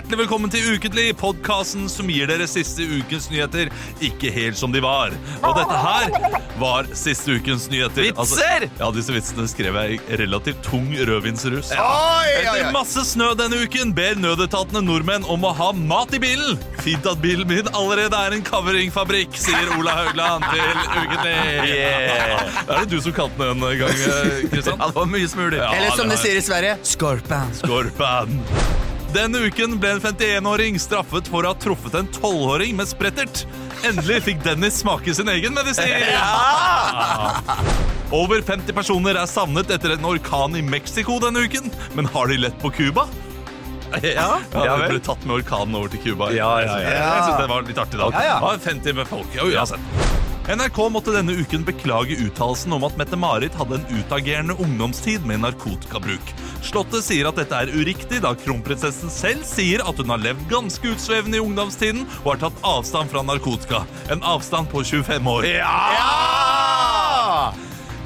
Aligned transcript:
hjertelig 0.00 0.18
velkommen 0.22 0.48
til 0.48 0.64
Ukentlig, 0.78 1.10
podkasten 1.20 1.84
som 1.92 2.08
gir 2.08 2.28
dere 2.30 2.46
siste 2.48 2.86
ukens 2.88 3.26
nyheter 3.28 3.68
ikke 4.00 4.30
helt 4.32 4.56
som 4.56 4.72
de 4.72 4.80
var. 4.80 5.12
Og 5.44 5.58
dette 5.58 5.80
her 5.82 6.38
var 6.60 6.88
siste 6.96 7.34
ukens 7.36 7.66
nyheter. 7.68 8.06
Vitser! 8.08 8.64
ja, 8.78 8.88
disse 8.96 9.12
vitsene 9.12 9.44
skrev 9.50 9.76
jeg 9.76 9.98
i 10.00 10.18
relativt 10.22 10.62
tung 10.64 10.88
rødvinsrus. 10.94 11.74
Oi, 11.76 11.84
oi, 11.84 12.40
Etter 12.40 12.72
masse 12.72 13.04
snø 13.10 13.34
denne 13.36 13.60
uken 13.60 13.92
ber 13.96 14.16
nødetatene 14.22 14.80
nordmenn 14.86 15.28
om 15.28 15.44
å 15.44 15.52
ha 15.60 15.68
mat 15.76 16.16
i 16.16 16.22
bilen. 16.22 16.56
Fint 16.80 17.04
at 17.10 17.20
bilen 17.20 17.50
min 17.50 17.68
allerede 17.76 18.24
er 18.24 18.38
en 18.38 18.46
coveringfabrikk, 18.46 19.36
sier 19.36 19.74
Ola 19.76 19.98
Haugland 20.00 20.48
til 20.48 20.84
Ukentlig. 20.96 21.38
Yeah. 21.76 22.60
Er 22.64 22.86
det 22.86 22.94
du 22.94 23.00
som 23.04 23.20
kalte 23.20 23.36
den 23.52 23.68
en 23.68 23.80
gang, 23.84 24.04
eh, 24.08 24.46
Kristian. 24.48 24.80
Ja, 24.80 24.88
det 24.88 24.96
var 24.96 25.12
mye 25.12 25.28
smuler. 25.28 25.60
Ja, 25.60 25.74
Eller 25.76 25.98
som 26.00 26.08
de 26.08 26.16
sier 26.24 26.40
i 26.40 26.46
Sverige, 26.46 26.78
skorpan. 26.88 27.52
Skorpan. 27.60 28.40
Denne 29.10 29.40
uken 29.48 29.72
ble 29.82 29.96
en 29.96 30.00
51-åring 30.04 30.76
straffet 30.78 31.26
for 31.32 31.42
å 31.42 31.50
ha 31.50 31.58
truffet 31.58 31.96
en 31.98 32.06
12-åring 32.14 32.76
med 32.78 32.86
sprettert. 32.86 33.42
Endelig 33.86 34.20
fikk 34.28 34.44
Dennis 34.44 34.78
smake 34.84 35.14
sin 35.16 35.30
egen 35.32 35.56
medisin! 35.56 35.90
Over 38.20 38.42
50 38.42 38.74
personer 38.76 39.18
er 39.18 39.26
savnet 39.30 39.70
etter 39.74 39.96
en 39.96 40.06
orkan 40.12 40.54
i 40.58 40.62
Mexico 40.62 41.18
denne 41.22 41.42
uken. 41.46 41.72
Men 41.98 42.06
har 42.14 42.30
de 42.30 42.38
lett 42.44 42.62
på 42.62 42.70
Cuba? 42.70 43.08
Ja, 43.90 44.14
Ja, 44.14 44.30
ja 44.54 44.76
de 44.78 44.92
ble 44.92 45.02
tatt 45.02 45.26
med 45.26 45.40
orkanen 45.40 45.74
over 45.74 45.90
til 45.90 46.04
Cuba. 46.04 46.30
Ja, 46.30 46.52
ja, 46.62 46.78
ja. 46.78 46.90
Jeg 46.94 47.24
synes 47.26 47.40
det 47.42 47.50
var 47.50 47.66
litt 47.66 47.82
artig 47.82 47.98
da. 47.98 48.12
Ja, 48.14 48.26
ja. 48.28 48.38
Ja, 48.46 48.56
50 48.62 48.98
med 49.02 49.10
folk. 49.10 49.34
Ja, 49.34 49.50
uansett. 49.50 50.19
NRK 50.50 50.78
måtte 50.90 51.12
denne 51.14 51.30
uken 51.38 51.62
beklage 51.62 52.16
uttalelsen 52.24 52.72
om 52.74 52.82
at 52.82 52.96
Mette-Marit 52.98 53.54
hadde 53.54 53.76
en 53.78 53.84
utagerende 54.00 54.56
ungdomstid 54.58 55.22
med 55.28 55.44
narkotikabruk. 55.44 56.32
Slottet 56.66 57.04
sier 57.06 57.28
at 57.30 57.38
dette 57.38 57.54
er 57.54 57.70
uriktig, 57.70 58.18
da 58.24 58.32
kronprinsessen 58.34 59.12
selv 59.14 59.44
sier 59.46 59.84
at 59.86 60.00
hun 60.02 60.10
har 60.10 60.18
levd 60.24 60.42
ganske 60.50 60.90
utsvevende 60.90 61.38
i 61.38 61.44
ungdomstiden 61.44 62.02
og 62.24 62.32
har 62.32 62.40
tatt 62.48 62.58
avstand 62.66 63.12
fra 63.14 63.22
narkotika. 63.28 63.84
En 64.10 64.26
avstand 64.26 64.66
på 64.74 64.82
25 64.90 65.30
år. 65.36 65.46
Ja! 65.54 67.52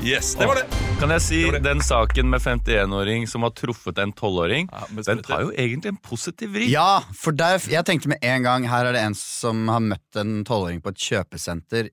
Yes, 0.04 0.34
det 0.36 0.44
var 0.44 0.60
det. 0.60 0.68
Kan 1.00 1.16
jeg 1.16 1.22
si 1.24 1.38
Det 1.46 1.56
det. 1.56 1.64
den 1.64 1.80
saken 1.80 2.28
med 2.28 2.44
51-åring 2.44 3.24
som 3.30 3.40
har 3.48 3.56
truffet 3.56 3.98
en 4.04 4.12
12-åring, 4.12 4.68
Ja, 4.68 4.84
den 5.00 5.22
tar 5.24 5.46
jo 5.46 5.52
egentlig 5.56 5.94
en 5.94 6.02
positiv 6.12 6.52
vri. 6.52 6.68
Ja, 6.76 7.00
for 7.16 7.32
der, 7.32 7.56
jeg 7.72 7.88
tenkte 7.88 8.12
med 8.12 8.20
en 8.20 8.44
gang 8.44 8.68
Her 8.68 8.84
er 8.90 8.92
det 8.92 9.00
en 9.00 9.16
som 9.16 9.64
har 9.72 9.80
møtt 9.80 10.20
en 10.20 10.42
12-åring 10.44 10.84
på 10.84 10.92
et 10.92 11.00
kjøpesenter. 11.08 11.88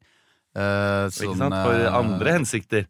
Ikke 0.55 1.31
sånn, 1.31 1.37
sant? 1.39 1.55
For 1.63 1.79
eh, 1.79 1.93
andre 2.01 2.35
hensikter. 2.39 2.87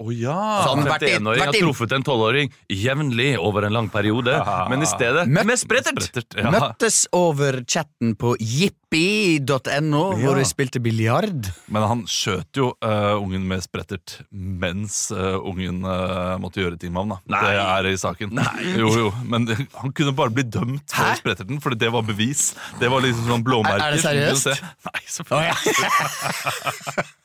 Å 0.00 0.08
ja. 0.16 0.34
Sånn, 0.64 0.80
vært 0.88 1.02
inn- 1.04 1.20
51-åring 1.26 1.42
har 1.44 1.50
vært 1.52 1.60
truffet 1.60 1.92
en 1.92 2.04
12-åring 2.06 2.52
jevnlig 2.72 3.26
over 3.38 3.66
en 3.68 3.74
lang 3.76 3.88
periode, 3.92 4.32
men 4.72 4.80
i 4.80 4.88
stedet 4.88 5.26
Møtt- 5.28 5.44
med 5.50 5.60
sprettert. 5.60 6.00
Sprettert, 6.06 6.38
ja. 6.40 6.50
Møttes 6.54 7.02
over 7.12 7.58
chatten 7.68 8.14
på 8.16 8.32
jippi.no, 8.40 10.02
hvor 10.22 10.38
vi 10.40 10.46
spilte 10.48 10.80
biljard. 10.80 11.50
Men 11.68 11.84
han 11.90 12.06
skjøt 12.08 12.56
jo 12.62 12.70
uh, 12.80 13.20
ungen 13.20 13.44
med 13.50 13.60
sprettert 13.66 14.16
mens 14.32 15.10
uh, 15.12 15.36
ungen 15.44 15.84
uh, 15.84 16.38
måtte 16.40 16.64
gjøre 16.64 16.80
ting 16.80 16.96
med 16.96 17.04
ham. 17.04 17.12
da 17.12 17.36
Nei. 17.36 17.44
Det 17.44 17.60
er 17.68 17.90
i 17.92 17.96
saken. 18.00 18.40
Jo, 18.80 18.88
jo, 19.04 19.12
Men 19.28 19.44
det, 19.50 19.58
han 19.82 19.92
kunne 19.92 20.16
bare 20.16 20.32
bli 20.32 20.48
dømt 20.48 20.88
for 20.96 21.12
Hæ? 21.12 21.20
spretterten, 21.20 21.60
for 21.60 21.76
det 21.76 21.92
var 21.92 22.08
bevis. 22.08 22.54
Det 22.80 22.88
var 22.88 23.04
liksom 23.04 23.28
sånn 23.34 23.44
blåmerker. 23.44 23.84
Er- 23.84 23.92
er 23.92 24.00
det 24.00 24.04
seriøst? 24.08 24.48
se. 24.48 24.74
Nei, 24.88 25.00
selvfølgelig. 25.12 27.06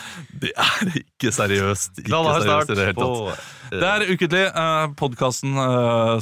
Det 0.42 0.52
er 0.58 0.92
ikke 1.02 1.32
seriøst. 1.34 2.02
Ikke 2.02 2.10
seriøst 2.44 2.70
i 2.72 2.76
det 2.78 2.86
hele 2.90 2.96
tatt. 2.98 3.50
Det 3.72 3.88
er 3.88 4.04
Ukentlig, 4.12 4.44
uh, 4.52 4.86
podkasten 5.00 5.54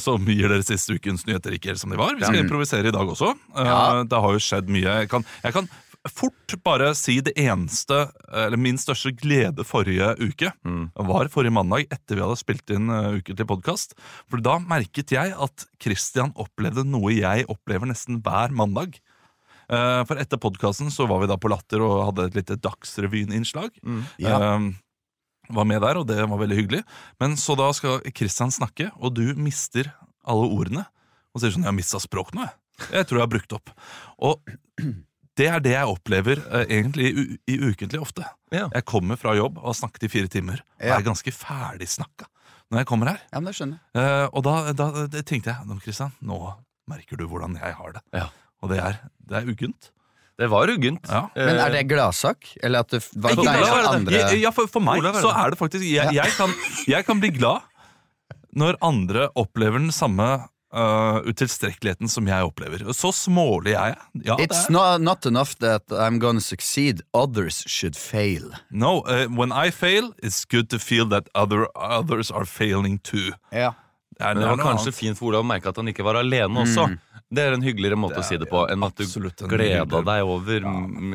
som 0.03 0.26
gir 0.28 0.48
dere 0.53 0.62
siste 0.66 0.94
ukens 0.94 1.25
nyheter 1.26 1.56
ikke 1.56 1.72
helt 1.72 1.82
som 1.82 1.91
de 1.91 1.98
var. 1.98 2.14
Vi 2.19 2.22
skal 2.26 2.42
improvisere 2.44 2.91
i 2.92 2.94
dag 2.94 3.09
også. 3.14 3.32
Eh, 3.56 3.66
Ja. 3.70 4.03
Det 4.06 4.20
har 4.22 4.36
jo 4.36 4.42
skjedd 4.42 4.69
mye. 4.70 4.98
Jeg 5.03 5.09
kan, 5.10 5.25
jeg 5.42 5.53
kan 5.56 5.69
fort 6.09 6.54
bare 6.64 6.94
si 6.97 7.19
det 7.20 7.34
eneste, 7.36 8.06
eller 8.32 8.56
min 8.56 8.78
største 8.80 9.10
glede 9.19 9.64
forrige 9.69 10.14
uke, 10.22 10.48
var 10.97 11.28
forrige 11.28 11.53
mandag 11.53 11.84
etter 11.92 12.16
vi 12.16 12.22
hadde 12.25 12.38
spilt 12.41 12.70
inn 12.72 12.88
uh, 12.88 13.19
Ukentlig 13.19 13.47
podkast. 13.50 13.97
For 14.30 14.41
da 14.41 14.59
merket 14.62 15.12
jeg 15.12 15.34
at 15.36 15.66
Christian 15.82 16.32
opplevde 16.41 16.86
noe 16.88 17.12
jeg 17.12 17.44
opplever 17.53 17.91
nesten 17.91 18.22
hver 18.25 18.54
mandag. 18.54 18.97
Eh, 19.70 20.03
For 20.08 20.19
etter 20.19 20.41
podkasten 20.42 20.91
så 20.91 21.06
var 21.10 21.20
vi 21.22 21.28
da 21.31 21.36
på 21.41 21.50
Latter 21.53 21.82
og 21.86 22.04
hadde 22.10 22.28
et 22.31 22.38
lite 22.41 22.56
Dagsrevyen-innslag. 22.60 23.70
Ja. 24.19 24.38
Eh, 24.38 24.70
var 25.50 25.66
med 25.66 25.82
der, 25.82 25.98
og 25.98 26.06
det 26.06 26.19
var 26.22 26.38
veldig 26.38 26.56
hyggelig. 26.60 26.82
Men 27.19 27.36
så 27.41 27.56
da 27.58 27.70
skal 27.75 28.00
Kristian 28.14 28.53
snakke, 28.54 28.91
og 29.03 29.14
du 29.19 29.25
mister 29.34 29.92
alle 30.26 30.47
ordene. 30.47 30.84
Og 31.34 31.41
sier 31.42 31.50
sånn 31.50 31.62
'Jeg 31.62 31.70
har 31.70 31.78
mista 31.78 31.98
språk 31.98 32.34
nå, 32.34 32.42
jeg'. 32.47 32.92
Jeg 32.92 33.06
tror 33.06 33.19
jeg 33.19 33.26
har 33.26 33.34
brukt 33.34 33.53
opp. 33.53 33.70
Og 34.19 34.41
det 35.36 35.47
er 35.48 35.60
det 35.60 35.72
jeg 35.72 35.86
opplever 35.86 36.38
uh, 36.50 36.64
egentlig 36.64 37.10
i, 37.12 37.38
i 37.48 37.59
ukentlig 37.59 38.00
ofte. 38.00 38.25
Ja. 38.53 38.69
Jeg 38.72 38.84
kommer 38.84 39.16
fra 39.16 39.34
jobb 39.36 39.59
og 39.59 39.64
har 39.70 39.75
snakket 39.75 40.04
i 40.04 40.09
fire 40.09 40.28
timer, 40.28 40.62
og 40.80 40.86
Ja. 40.86 40.97
er 40.97 41.03
ganske 41.03 41.30
ferdigsnakka 41.32 42.26
når 42.70 42.78
jeg 42.78 42.86
kommer 42.86 43.09
her. 43.09 43.20
Ja, 43.32 43.41
men 43.41 43.47
det 43.50 43.54
skjønner. 43.59 43.80
Eh, 43.94 44.28
og 44.32 44.44
da, 44.44 44.72
da 44.72 44.91
tenkte 45.22 45.50
jeg 45.50 45.66
nå, 45.66 45.80
Christian, 45.82 46.12
nå 46.22 46.54
merker 46.88 47.16
du 47.19 47.26
hvordan 47.26 47.59
jeg 47.59 47.75
har 47.75 47.92
det. 47.92 48.03
Ja. 48.14 48.28
Og 48.60 48.72
det 48.72 48.78
er, 48.82 49.00
det 49.28 49.41
er 49.41 49.48
uggent. 49.50 49.91
Det 50.41 50.48
var 50.48 50.72
uggent. 50.72 51.09
Ja. 51.09 51.26
Men 51.37 51.59
er 51.60 51.72
det 51.75 51.82
gladsak? 51.91 52.54
Eller 52.65 52.84
at 52.84 52.94
det 52.94 53.03
var 53.12 53.34
Ikke 53.37 53.44
at 53.50 53.66
er 53.66 53.88
andre 53.91 54.22
Ja, 54.22 54.31
ja, 54.47 54.53
for, 54.56 54.71
for 54.72 54.84
meg 54.84 55.03
Olav 55.03 55.19
er 55.19 55.26
så 55.26 55.32
er 55.37 55.53
det 55.53 55.59
faktisk 55.60 55.84
Jeg, 55.84 56.15
jeg, 56.16 56.32
kan, 56.38 56.54
jeg 56.88 57.04
kan 57.04 57.21
bli 57.21 57.32
glad 57.37 57.66
når 58.56 58.81
andre 58.82 59.28
opplever 59.38 59.78
den 59.78 59.93
samme 59.94 60.25
uh, 60.75 61.21
utilstrekkeligheten 61.22 62.10
som 62.10 62.26
jeg 62.26 62.47
opplever. 62.47 62.82
Så 62.97 63.12
smålig 63.15 63.75
er 63.75 63.93
jeg. 63.93 63.98
Ja, 64.26 64.37
det 64.41 64.48
It's 64.48 64.65
er. 64.66 64.72
not, 64.75 65.00
not 65.00 65.27
enough 65.27 65.54
that 65.60 65.87
I'm 65.91 66.19
gonna 66.19 66.41
succeed. 66.41 67.03
Others 67.15 67.65
should 67.69 67.97
fail. 67.97 68.50
No, 68.71 69.00
uh, 69.06 69.27
when 69.28 69.53
I 69.53 69.71
fail, 69.71 70.12
it's 70.22 70.44
good 70.44 70.71
to 70.71 70.78
feel 70.78 71.06
that 71.10 71.28
other, 71.34 71.69
others 71.77 72.31
are 72.31 72.44
failing 72.44 72.98
too. 72.98 73.32
Ja. 73.53 73.72
Det 74.20 74.26
er, 74.28 74.34
Men 74.36 74.42
det 74.44 74.48
var 74.50 74.60
kanskje 74.60 74.91
annet. 74.91 74.98
fint 74.98 75.16
for 75.19 75.31
Olav 75.31 75.47
å 75.47 75.48
merke 75.48 75.70
at 75.70 75.78
han 75.81 75.88
ikke 75.88 76.04
var 76.04 76.19
alene 76.20 76.60
også. 76.60 76.86
Det 77.31 77.44
er 77.47 77.54
en 77.54 77.62
hyggeligere 77.62 77.97
måte 77.97 78.19
å 78.20 78.25
si 78.26 78.36
det 78.42 78.48
på 78.50 78.64
enn 78.69 78.82
at 78.84 78.98
du 78.98 79.06
gleda 79.48 80.00
deg 80.03 80.32
over 80.34 80.64
ja. 80.66 80.72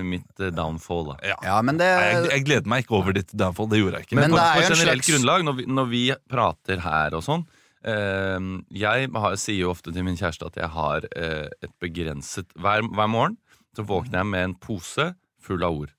mitt 0.08 0.40
eh, 0.40 0.54
downfall. 0.56 1.10
Da. 1.12 1.16
Ja. 1.34 1.36
ja, 1.44 1.58
men 1.68 1.78
det 1.82 1.90
Nei, 1.92 2.06
jeg, 2.14 2.30
jeg 2.32 2.46
gleder 2.48 2.72
meg 2.72 2.86
ikke 2.86 2.96
over 2.98 3.18
ditt 3.18 3.34
downfall. 3.36 3.68
Det 3.70 3.82
gjorde 3.82 4.00
jeg 4.00 4.08
ikke. 4.08 4.18
Men, 4.22 4.32
Men 4.32 4.38
på, 4.38 4.42
er 4.42 4.56
på 4.56 4.70
generelt 4.70 5.04
slags- 5.04 5.12
grunnlag, 5.12 5.46
når 5.46 5.58
vi, 5.60 5.68
når 5.82 5.92
vi 5.92 6.04
prater 6.32 6.82
her 6.86 7.18
og 7.20 7.26
sånn 7.28 7.44
eh, 7.84 8.48
Jeg 8.80 9.12
har, 9.26 9.36
sier 9.44 9.60
jo 9.60 9.74
ofte 9.76 9.94
til 9.94 10.08
min 10.08 10.18
kjæreste 10.18 10.50
at 10.50 10.62
jeg 10.64 10.72
har 10.78 11.10
eh, 11.12 11.52
et 11.68 11.74
begrenset 11.84 12.56
hver, 12.56 12.88
hver 12.88 13.12
morgen 13.12 13.38
så 13.76 13.84
våkner 13.84 14.22
jeg 14.24 14.32
med 14.32 14.50
en 14.50 14.56
pose 14.56 15.12
full 15.44 15.68
av 15.68 15.84
ord. 15.84 15.92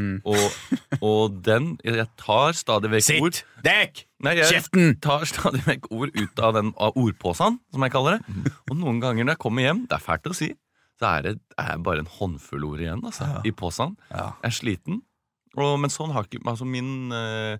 Mm. 0.00 0.14
Og, 0.24 0.78
og 1.04 1.34
den 1.44 1.66
Jeg 1.84 2.06
tar 2.20 2.56
stadig 2.56 2.90
vekk 2.94 3.10
ord 3.26 3.40
Dekk! 3.66 4.02
Nei, 4.24 4.34
jeg 4.38 4.48
Kjeften! 4.54 4.94
tar 5.04 5.26
stadig 5.28 5.60
vekk 5.66 5.90
ord 5.92 6.14
ut 6.16 6.42
av, 6.46 6.56
den, 6.56 6.72
av 6.80 6.96
ordposen, 7.00 7.58
som 7.72 7.84
jeg 7.86 7.92
kaller 7.94 8.18
det. 8.18 8.50
Og 8.70 8.74
noen 8.80 9.00
ganger 9.02 9.26
når 9.26 9.36
jeg 9.36 9.42
kommer 9.44 9.66
hjem, 9.66 9.84
det 9.90 9.96
er 9.98 10.04
fælt 10.04 10.28
å 10.32 10.36
si, 10.36 10.50
så 11.00 11.12
er 11.18 11.28
det 11.28 11.36
er 11.60 11.78
bare 11.84 12.04
en 12.04 12.10
håndfull 12.18 12.66
ord 12.72 12.82
igjen 12.84 13.04
altså, 13.08 13.28
i 13.48 13.52
posen. 13.56 13.94
Ja. 14.12 14.30
Jeg 14.42 14.50
er 14.52 14.56
sliten. 14.58 15.00
Og, 15.58 15.72
men 15.82 15.90
sånn 15.90 16.12
har 16.14 16.28
ikke 16.28 16.38
altså 16.46 16.66
min, 16.68 17.10
eh, 17.10 17.56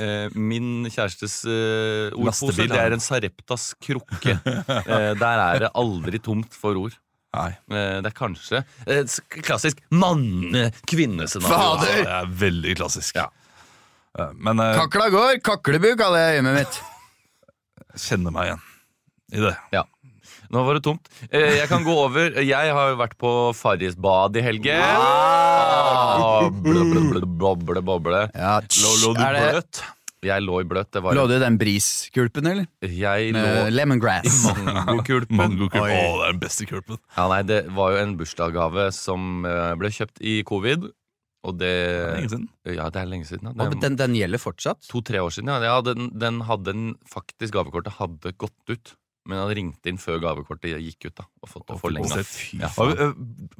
eh, 0.00 0.32
min 0.32 0.86
kjærestes 0.88 1.42
eh, 1.44 2.14
ordpose 2.16 2.64
Det 2.70 2.78
er 2.80 2.94
en 2.96 3.02
Sareptas 3.04 3.74
krukke. 3.84 4.38
eh, 4.40 5.10
der 5.20 5.42
er 5.42 5.66
det 5.66 5.72
aldri 5.76 6.22
tomt 6.24 6.56
for 6.56 6.78
ord. 6.86 6.96
Nei. 7.34 7.50
Eh, 7.74 7.96
det 8.04 8.10
er 8.12 8.16
kanskje 8.16 8.60
eh, 8.86 9.16
klassisk 9.42 9.80
manne-kvinnescenario. 9.90 11.54
Fader! 11.54 12.02
Det 12.04 12.12
er 12.20 12.28
veldig 12.44 12.76
klassisk. 12.78 13.16
Ja. 13.18 13.28
Eh, 14.18 14.30
Men 14.38 14.62
Kakla 14.78 15.08
går, 15.14 15.40
kaklebu 15.44 15.94
kaller 15.98 16.28
jeg 16.28 16.38
hjemmet 16.40 16.60
mitt. 16.62 16.78
kjenner 17.98 18.34
meg 18.34 18.48
igjen 18.52 18.62
i 19.34 19.42
det. 19.48 19.54
Ja. 19.74 19.82
Nå 20.54 20.60
var 20.66 20.76
det 20.78 20.84
tomt. 20.86 21.08
Eh, 21.30 21.56
jeg 21.58 21.66
kan 21.70 21.82
gå 21.82 21.94
over. 22.04 22.36
Jeg 22.44 22.70
har 22.76 22.90
jo 22.92 22.98
vært 23.00 23.16
på 23.18 23.30
Farris 23.58 23.96
bad 23.98 24.36
i 24.38 24.42
helgen. 24.44 24.78
Ah, 24.84 26.44
Boble, 26.46 26.84
boble, 26.92 27.24
boble, 27.26 27.82
boble. 27.82 28.20
Ja, 28.36 28.60
Lå, 28.60 28.92
lå 29.02 29.14
du 29.16 29.22
bløt? 29.24 29.80
Jeg 30.26 30.44
lå 30.44 30.58
i 30.62 30.66
bløt. 30.68 30.90
Det 30.94 31.02
var 31.04 31.16
Lå 31.16 31.26
du 31.30 31.36
i 31.36 31.42
den 31.42 31.58
briskulpen, 31.60 32.48
eller? 32.50 32.66
Jeg 32.84 33.32
lå 33.36 33.68
lemongrass. 33.72 34.42
mangokulpen. 34.86 35.36
Mangokulp. 35.38 35.84
Å, 35.84 35.86
det 35.92 36.26
er 36.28 36.34
den 36.34 36.42
beste 36.42 36.68
kulpen. 36.70 37.00
Ja, 37.16 37.28
nei, 37.32 37.40
det 37.48 37.62
var 37.76 37.94
jo 37.94 38.02
en 38.02 38.16
bursdagsgave 38.20 38.90
som 38.96 39.46
eh, 39.48 39.72
ble 39.80 39.92
kjøpt 39.94 40.22
i 40.24 40.38
covid. 40.48 40.90
Og 41.44 41.58
det 41.60 41.68
Det 41.68 42.00
er 42.00 42.16
lenge 42.16 42.32
siden. 42.32 42.48
Ja, 42.72 42.88
det 42.88 43.00
er 43.02 43.08
lenge 43.10 43.28
siden. 43.28 43.48
Ja. 43.50 43.54
Og 43.54 43.72
Det 43.74 43.76
er 43.76 43.86
den, 43.88 43.96
den 44.00 44.18
gjelder 44.18 44.40
fortsatt? 44.40 44.84
To-tre 44.88 45.20
år 45.20 45.34
siden. 45.36 45.52
Ja, 45.52 45.60
ja 45.74 45.78
den, 45.84 46.08
den 46.16 46.40
hadde 46.48 46.72
en, 46.72 46.84
faktisk 47.10 47.56
Gavekortet 47.58 47.98
hadde 48.00 48.32
gått 48.40 48.72
ut. 48.72 48.94
Men 49.24 49.38
jeg 49.38 49.44
hadde 49.44 49.56
ringt 49.56 49.88
inn 49.88 50.00
før 50.00 50.20
gavekortet 50.20 50.76
gikk 50.84 51.08
ut. 51.08 51.14
da 51.20 51.24
Og 51.44 51.48
fått 51.48 51.68
det 51.70 51.78
forlenga. 51.80 52.24
Fy 52.28 52.60
faen. 52.60 52.92
Var, 52.96 53.14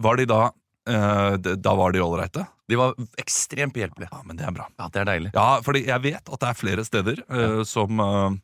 var 0.08 0.20
de 0.20 0.26
da 0.28 0.40
eh, 0.88 1.36
Da 1.56 1.74
var 1.78 1.92
de 1.94 2.02
ålreite? 2.04 2.46
De 2.68 2.78
var 2.80 2.94
ekstremt 3.20 3.74
behjelpelige. 3.74 4.08
Ja, 4.12 4.22
men 4.24 4.38
det 4.38 4.46
er 4.48 4.54
bra. 4.56 4.68
Ja, 4.80 4.88
det 4.88 5.02
er 5.02 5.08
deilig. 5.10 5.30
Ja, 5.34 5.48
fordi 5.64 5.84
jeg 5.86 6.04
vet 6.04 6.28
at 6.32 6.40
det 6.40 6.50
er 6.50 6.56
flere 6.56 6.84
steder 6.86 7.18
uh, 7.28 7.60
som, 7.68 8.00
uh, 8.00 8.36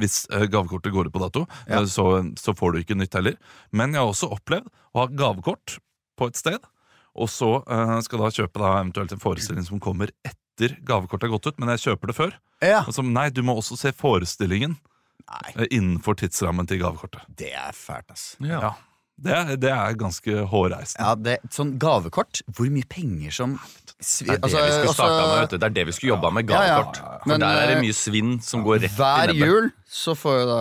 hvis 0.00 0.24
gavekortet 0.50 0.90
går 0.94 1.06
ut 1.06 1.14
på 1.14 1.22
dato. 1.22 1.44
Ja. 1.70 1.84
så, 1.86 2.08
så 2.40 2.56
får 2.58 2.74
du 2.74 2.80
ikke 2.80 2.96
nytt 2.98 3.14
heller. 3.14 3.36
Men 3.70 3.94
jeg 3.94 4.02
har 4.02 4.10
også 4.10 4.32
opplevd 4.34 4.66
å 4.66 5.04
ha 5.04 5.06
gavekort 5.14 5.76
på 6.18 6.26
et 6.26 6.40
sted, 6.40 6.58
og 7.16 7.30
så 7.30 7.52
skal 8.04 8.24
da 8.24 8.32
kjøpe 8.34 8.60
da 8.60 8.72
eventuelt 8.80 9.14
en 9.14 9.22
forestilling 9.22 9.64
som 9.64 9.80
kommer 9.80 10.10
etter 10.26 10.74
gavekortet 10.88 11.28
er 11.28 11.32
gått 11.36 11.48
ut, 11.48 11.58
men 11.60 11.70
jeg 11.74 11.84
kjøper 11.86 12.10
det 12.10 12.16
før. 12.16 12.34
Ja. 12.64 12.82
Altså, 12.82 13.04
nei, 13.04 13.28
du 13.30 13.42
må 13.46 13.54
også 13.60 13.76
se 13.78 13.92
forestillingen 13.96 14.74
Nei, 15.26 15.66
innenfor 15.70 16.16
tidsrammen 16.18 16.68
til 16.68 16.80
gavekortet. 16.82 17.24
det 17.38 17.52
er 17.56 17.72
fælt, 17.76 18.10
ass. 18.12 18.26
Ja. 18.40 18.74
Det, 19.16 19.56
det 19.62 19.70
er 19.72 19.94
ganske 19.96 20.42
hårreisende. 20.50 21.00
Ja, 21.00 21.14
det, 21.16 21.36
sånn 21.54 21.70
gavekort, 21.80 22.42
hvor 22.52 22.68
mye 22.68 22.84
penger 22.92 23.32
som 23.32 23.54
svi- 23.96 24.26
Det 24.28 24.34
er 24.36 24.42
altså, 24.44 24.58
også- 24.90 25.06
med. 25.40 25.48
Det 25.54 25.62
er 25.62 25.70
det 25.78 25.84
vi 25.88 25.92
skulle 25.96 26.12
jobba 26.12 26.30
med. 26.36 26.50
Ja, 26.50 26.60
ja. 26.66 26.74
Gavekort. 26.82 26.96
For 27.22 27.28
Men, 27.32 27.40
der 27.40 27.60
er 27.62 27.66
det 27.74 27.78
mye 27.80 27.96
svinn 27.96 28.34
som 28.44 28.62
går 28.66 28.80
rett 28.84 28.92
i 28.92 28.96
Hver 28.98 29.32
jul 29.34 29.70
så 29.88 30.12
får 30.14 30.36
jo 30.40 30.46
da 30.50 30.60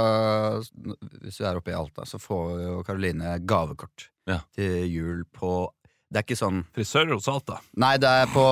Hvis 1.25 1.39
vi 1.41 1.45
er 1.45 1.55
oppe 1.59 1.71
i 1.73 1.75
Alta, 1.75 2.05
så 2.07 2.17
får 2.21 2.61
jo 2.63 2.83
Karoline 2.87 3.39
gavekort 3.45 4.07
Ja. 4.25 4.39
til 4.55 4.87
jul 4.87 5.25
på 5.35 5.67
Det 6.09 6.21
er 6.21 6.23
ikke 6.23 6.39
sånn 6.39 6.63
Frisør 6.73 7.11
hos 7.13 7.27
Alta? 7.27 7.59
Nei, 7.75 7.97
det 7.97 8.07
er 8.07 8.25
på 8.31 8.45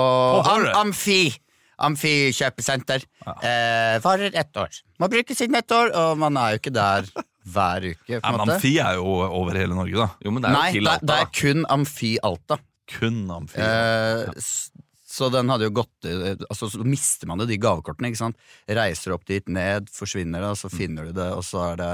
am. 0.43 0.65
Amfi. 0.87 1.31
Amfi 1.79 2.29
kjøpesenter. 2.35 3.03
Eh, 3.41 3.99
varer 4.03 4.31
ett 4.35 4.53
år. 4.59 4.69
Må 4.99 5.07
bruker 5.09 5.33
sitt 5.35 5.53
ett 5.55 5.71
år, 5.71 5.89
og 5.95 6.17
man 6.17 6.35
er 6.37 6.51
jo 6.51 6.59
ikke 6.59 6.73
der 6.73 7.07
hver 7.43 7.89
uke. 7.91 8.07
på 8.07 8.19
en 8.19 8.23
men 8.37 8.39
måte. 8.43 8.55
Amfi 8.57 8.73
er 8.79 8.99
jo 8.99 9.17
over 9.25 9.59
hele 9.59 9.75
Norge, 9.75 9.97
da. 9.99 10.07
Jo, 10.23 10.31
men 10.31 10.45
det 10.45 10.49
er 10.51 10.57
Nei, 10.57 10.71
det, 10.79 10.95
det 11.09 11.19
er 11.19 11.29
kun 11.35 11.65
Amfi 11.73 12.13
Alta. 12.23 12.57
Kun 12.93 13.19
Amfi. 13.31 13.59
Eh, 13.59 14.23
ja. 14.27 14.81
Så 15.13 15.29
den 15.29 15.51
hadde 15.51 15.67
jo 15.67 15.75
gått 15.77 16.07
Altså 16.49 16.71
Så 16.73 16.81
mister 16.81 17.29
man 17.29 17.37
jo 17.43 17.45
de 17.45 17.59
gavekortene. 17.61 18.09
ikke 18.09 18.17
sant 18.23 18.39
Reiser 18.65 19.13
opp 19.13 19.27
dit, 19.29 19.45
ned, 19.45 19.91
forsvinner 19.93 20.41
det, 20.41 20.51
og 20.55 20.57
så 20.57 20.71
finner 20.73 21.09
du 21.09 21.17
det, 21.19 21.29
og 21.37 21.43
så 21.45 21.67
er 21.67 21.81
det 21.83 21.91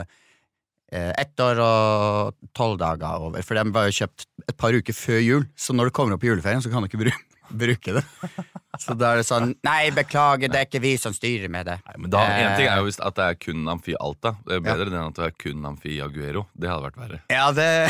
eh, 0.96 1.12
ett 1.20 1.44
år 1.44 1.60
og 1.64 2.38
tolv 2.56 2.80
dager 2.82 3.26
over. 3.28 3.44
For 3.46 3.60
den 3.60 3.74
var 3.76 3.90
jo 3.90 3.98
kjøpt 4.00 4.26
et 4.48 4.58
par 4.58 4.74
uker 4.74 4.96
før 4.96 5.20
jul, 5.20 5.50
så 5.60 5.76
når 5.76 5.90
det 5.90 5.98
kommer 6.00 6.16
opp 6.16 6.24
i 6.24 6.32
juleferien, 6.32 6.64
så 6.64 6.72
kan 6.72 6.86
du 6.86 6.90
ikke 6.90 7.04
bru 7.04 7.12
bruke 7.52 7.94
det. 8.00 8.04
Så 8.84 8.94
da 8.96 9.10
er 9.12 9.20
det 9.20 9.26
sånn 9.28 9.56
Nei, 9.66 9.90
beklager, 9.92 10.48
det 10.52 10.60
er 10.60 10.68
ikke 10.68 10.80
vi 10.84 10.94
som 11.02 11.12
styrer 11.16 11.50
med 11.52 11.66
det. 11.68 11.80
Nei, 11.88 11.96
men 11.98 12.12
da, 12.14 12.22
Eh, 12.30 12.44
En 12.46 12.56
ting 12.58 12.68
er 12.70 12.78
jo 12.80 12.86
visst 12.88 13.02
at 13.04 13.16
det 13.18 13.26
er 13.26 13.40
kun 13.42 13.68
Amfi 13.72 13.96
Alta. 14.00 14.36
Det 14.46 14.56
er 14.60 14.64
bedre 14.64 14.88
enn 14.92 15.10
at 15.10 15.18
det 15.20 15.26
er 15.32 15.36
kun 15.42 15.66
Amfi 15.68 15.98
Aguero. 16.06 16.46
Det 16.56 16.70
hadde 16.72 16.86
vært 16.88 17.00
verre. 17.02 17.20
Ja, 17.34 17.50
det 17.52 17.70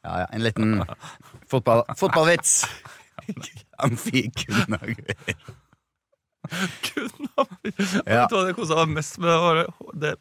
Ja, 0.00 0.20
ja, 0.22 0.26
en 0.32 0.40
liten 0.46 0.78
fotball, 1.50 1.82
fotballvits. 2.00 2.62
Amfi 3.84 4.22
kun 4.32 4.78
Aguero. 4.78 5.56
Kun 6.86 7.28
Amfi. 7.36 7.74
Ja. 8.06 8.24
Vet 8.24 8.32
du 8.32 8.36
hva 8.38 8.44
det 8.48 8.56
kosa 8.56 8.80
meg 8.86 8.96
mest 9.02 9.18
med? 9.20 9.66
Det 10.00 10.14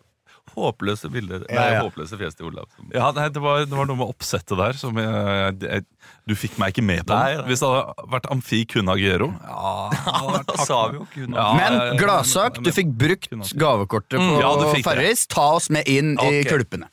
håpløse 0.56 1.10
bilder. 1.14 1.44
Nei, 1.48 1.56
Ja, 1.56 1.66
ja. 1.78 1.82
håpløse 1.86 2.18
fjes 2.20 2.36
til 2.38 2.48
Olav. 2.50 2.68
Ja, 2.94 3.10
nei, 3.16 3.28
det, 3.34 3.42
var, 3.44 3.64
det 3.66 3.76
var 3.78 3.88
noe 3.90 4.00
med 4.00 4.10
oppsettet 4.12 4.58
der 4.60 4.78
som 4.80 4.98
jeg, 5.00 5.56
jeg, 5.64 5.86
Du 6.30 6.36
fikk 6.38 6.58
meg 6.62 6.74
ikke 6.74 6.86
med 6.86 7.04
på. 7.08 7.14
Nei, 7.16 7.36
den. 7.38 7.46
Hvis 7.50 7.64
det 7.64 7.70
hadde 7.72 8.08
vært 8.14 8.30
Amfi 8.34 8.62
kun 8.70 8.92
Aguero 8.94 9.32
ja, 9.34 9.74
det 9.94 10.44
Da 10.52 10.66
sa 10.70 10.80
vi 10.92 11.00
jo 11.02 11.08
kun 11.16 11.36
Ja, 11.38 11.48
Men 11.58 11.98
gladsak, 12.02 12.62
du 12.64 12.72
fikk 12.76 12.94
brukt 13.00 13.34
gavekortet 13.60 14.20
på 14.20 14.40
det. 14.74 14.84
Farris. 14.86 15.26
Ta 15.32 15.50
oss 15.58 15.70
med 15.74 15.88
inn 15.90 16.16
i 16.18 16.40
Ok. 16.42 16.50
kulpene. 16.54 16.90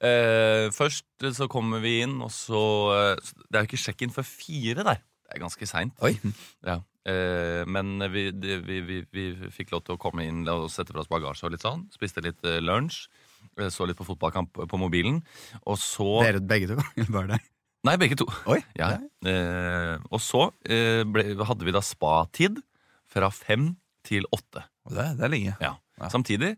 Uh, 0.00 0.70
først 0.72 1.04
så 1.36 1.44
kommer 1.52 1.82
vi 1.84 1.98
inn, 2.06 2.14
og 2.24 2.30
så 2.32 2.60
uh, 2.88 3.32
Det 3.50 3.58
er 3.58 3.66
jo 3.66 3.68
ikke 3.68 3.80
sjekk-in 3.82 4.14
før 4.14 4.24
fire 4.24 4.84
der. 4.86 5.02
Det 5.28 5.36
er 5.36 5.42
ganske 5.44 5.66
seint. 5.68 5.92
Ja. 6.66 6.78
Eh, 7.08 7.62
men 7.70 7.96
vi, 8.12 8.26
vi, 8.32 8.80
vi, 8.84 8.98
vi 9.08 9.24
fikk 9.54 9.72
lov 9.72 9.84
til 9.86 9.96
å 9.96 10.00
komme 10.00 10.26
inn 10.28 10.42
og 10.52 10.66
sette 10.72 10.92
fra 10.92 11.00
oss 11.04 11.08
bagasje 11.10 11.46
og 11.48 11.54
litt 11.54 11.64
sånn. 11.64 11.86
Spiste 11.94 12.20
litt 12.24 12.44
eh, 12.44 12.58
lunsj. 12.60 13.06
eh, 13.58 13.70
Så 13.72 13.86
litt 13.88 13.96
på 14.00 14.04
fotballkamp 14.08 14.60
på 14.68 14.80
mobilen. 14.80 15.22
Og 15.64 15.78
så 15.80 16.20
Dere 16.26 16.42
begge 16.44 16.72
to? 16.74 16.80
Eller 16.96 17.14
bare 17.14 17.32
deg? 17.36 17.46
Nei, 17.88 17.94
begge 17.96 18.18
to. 18.20 18.26
Oi. 18.52 18.58
Ja. 18.76 18.90
Eh, 19.24 19.94
og 20.12 20.20
så 20.20 20.50
eh, 20.68 21.00
ble, 21.08 21.30
hadde 21.48 21.64
vi 21.64 21.72
da 21.72 21.80
spatid 21.80 22.58
fra 23.08 23.30
fem 23.32 23.70
til 24.06 24.26
åtte. 24.36 24.66
Det, 24.90 25.06
det 25.16 25.24
er 25.24 25.32
lenge. 25.32 25.54
Ja. 25.64 25.78
Ja. 26.00 26.08
Samtidig 26.12 26.56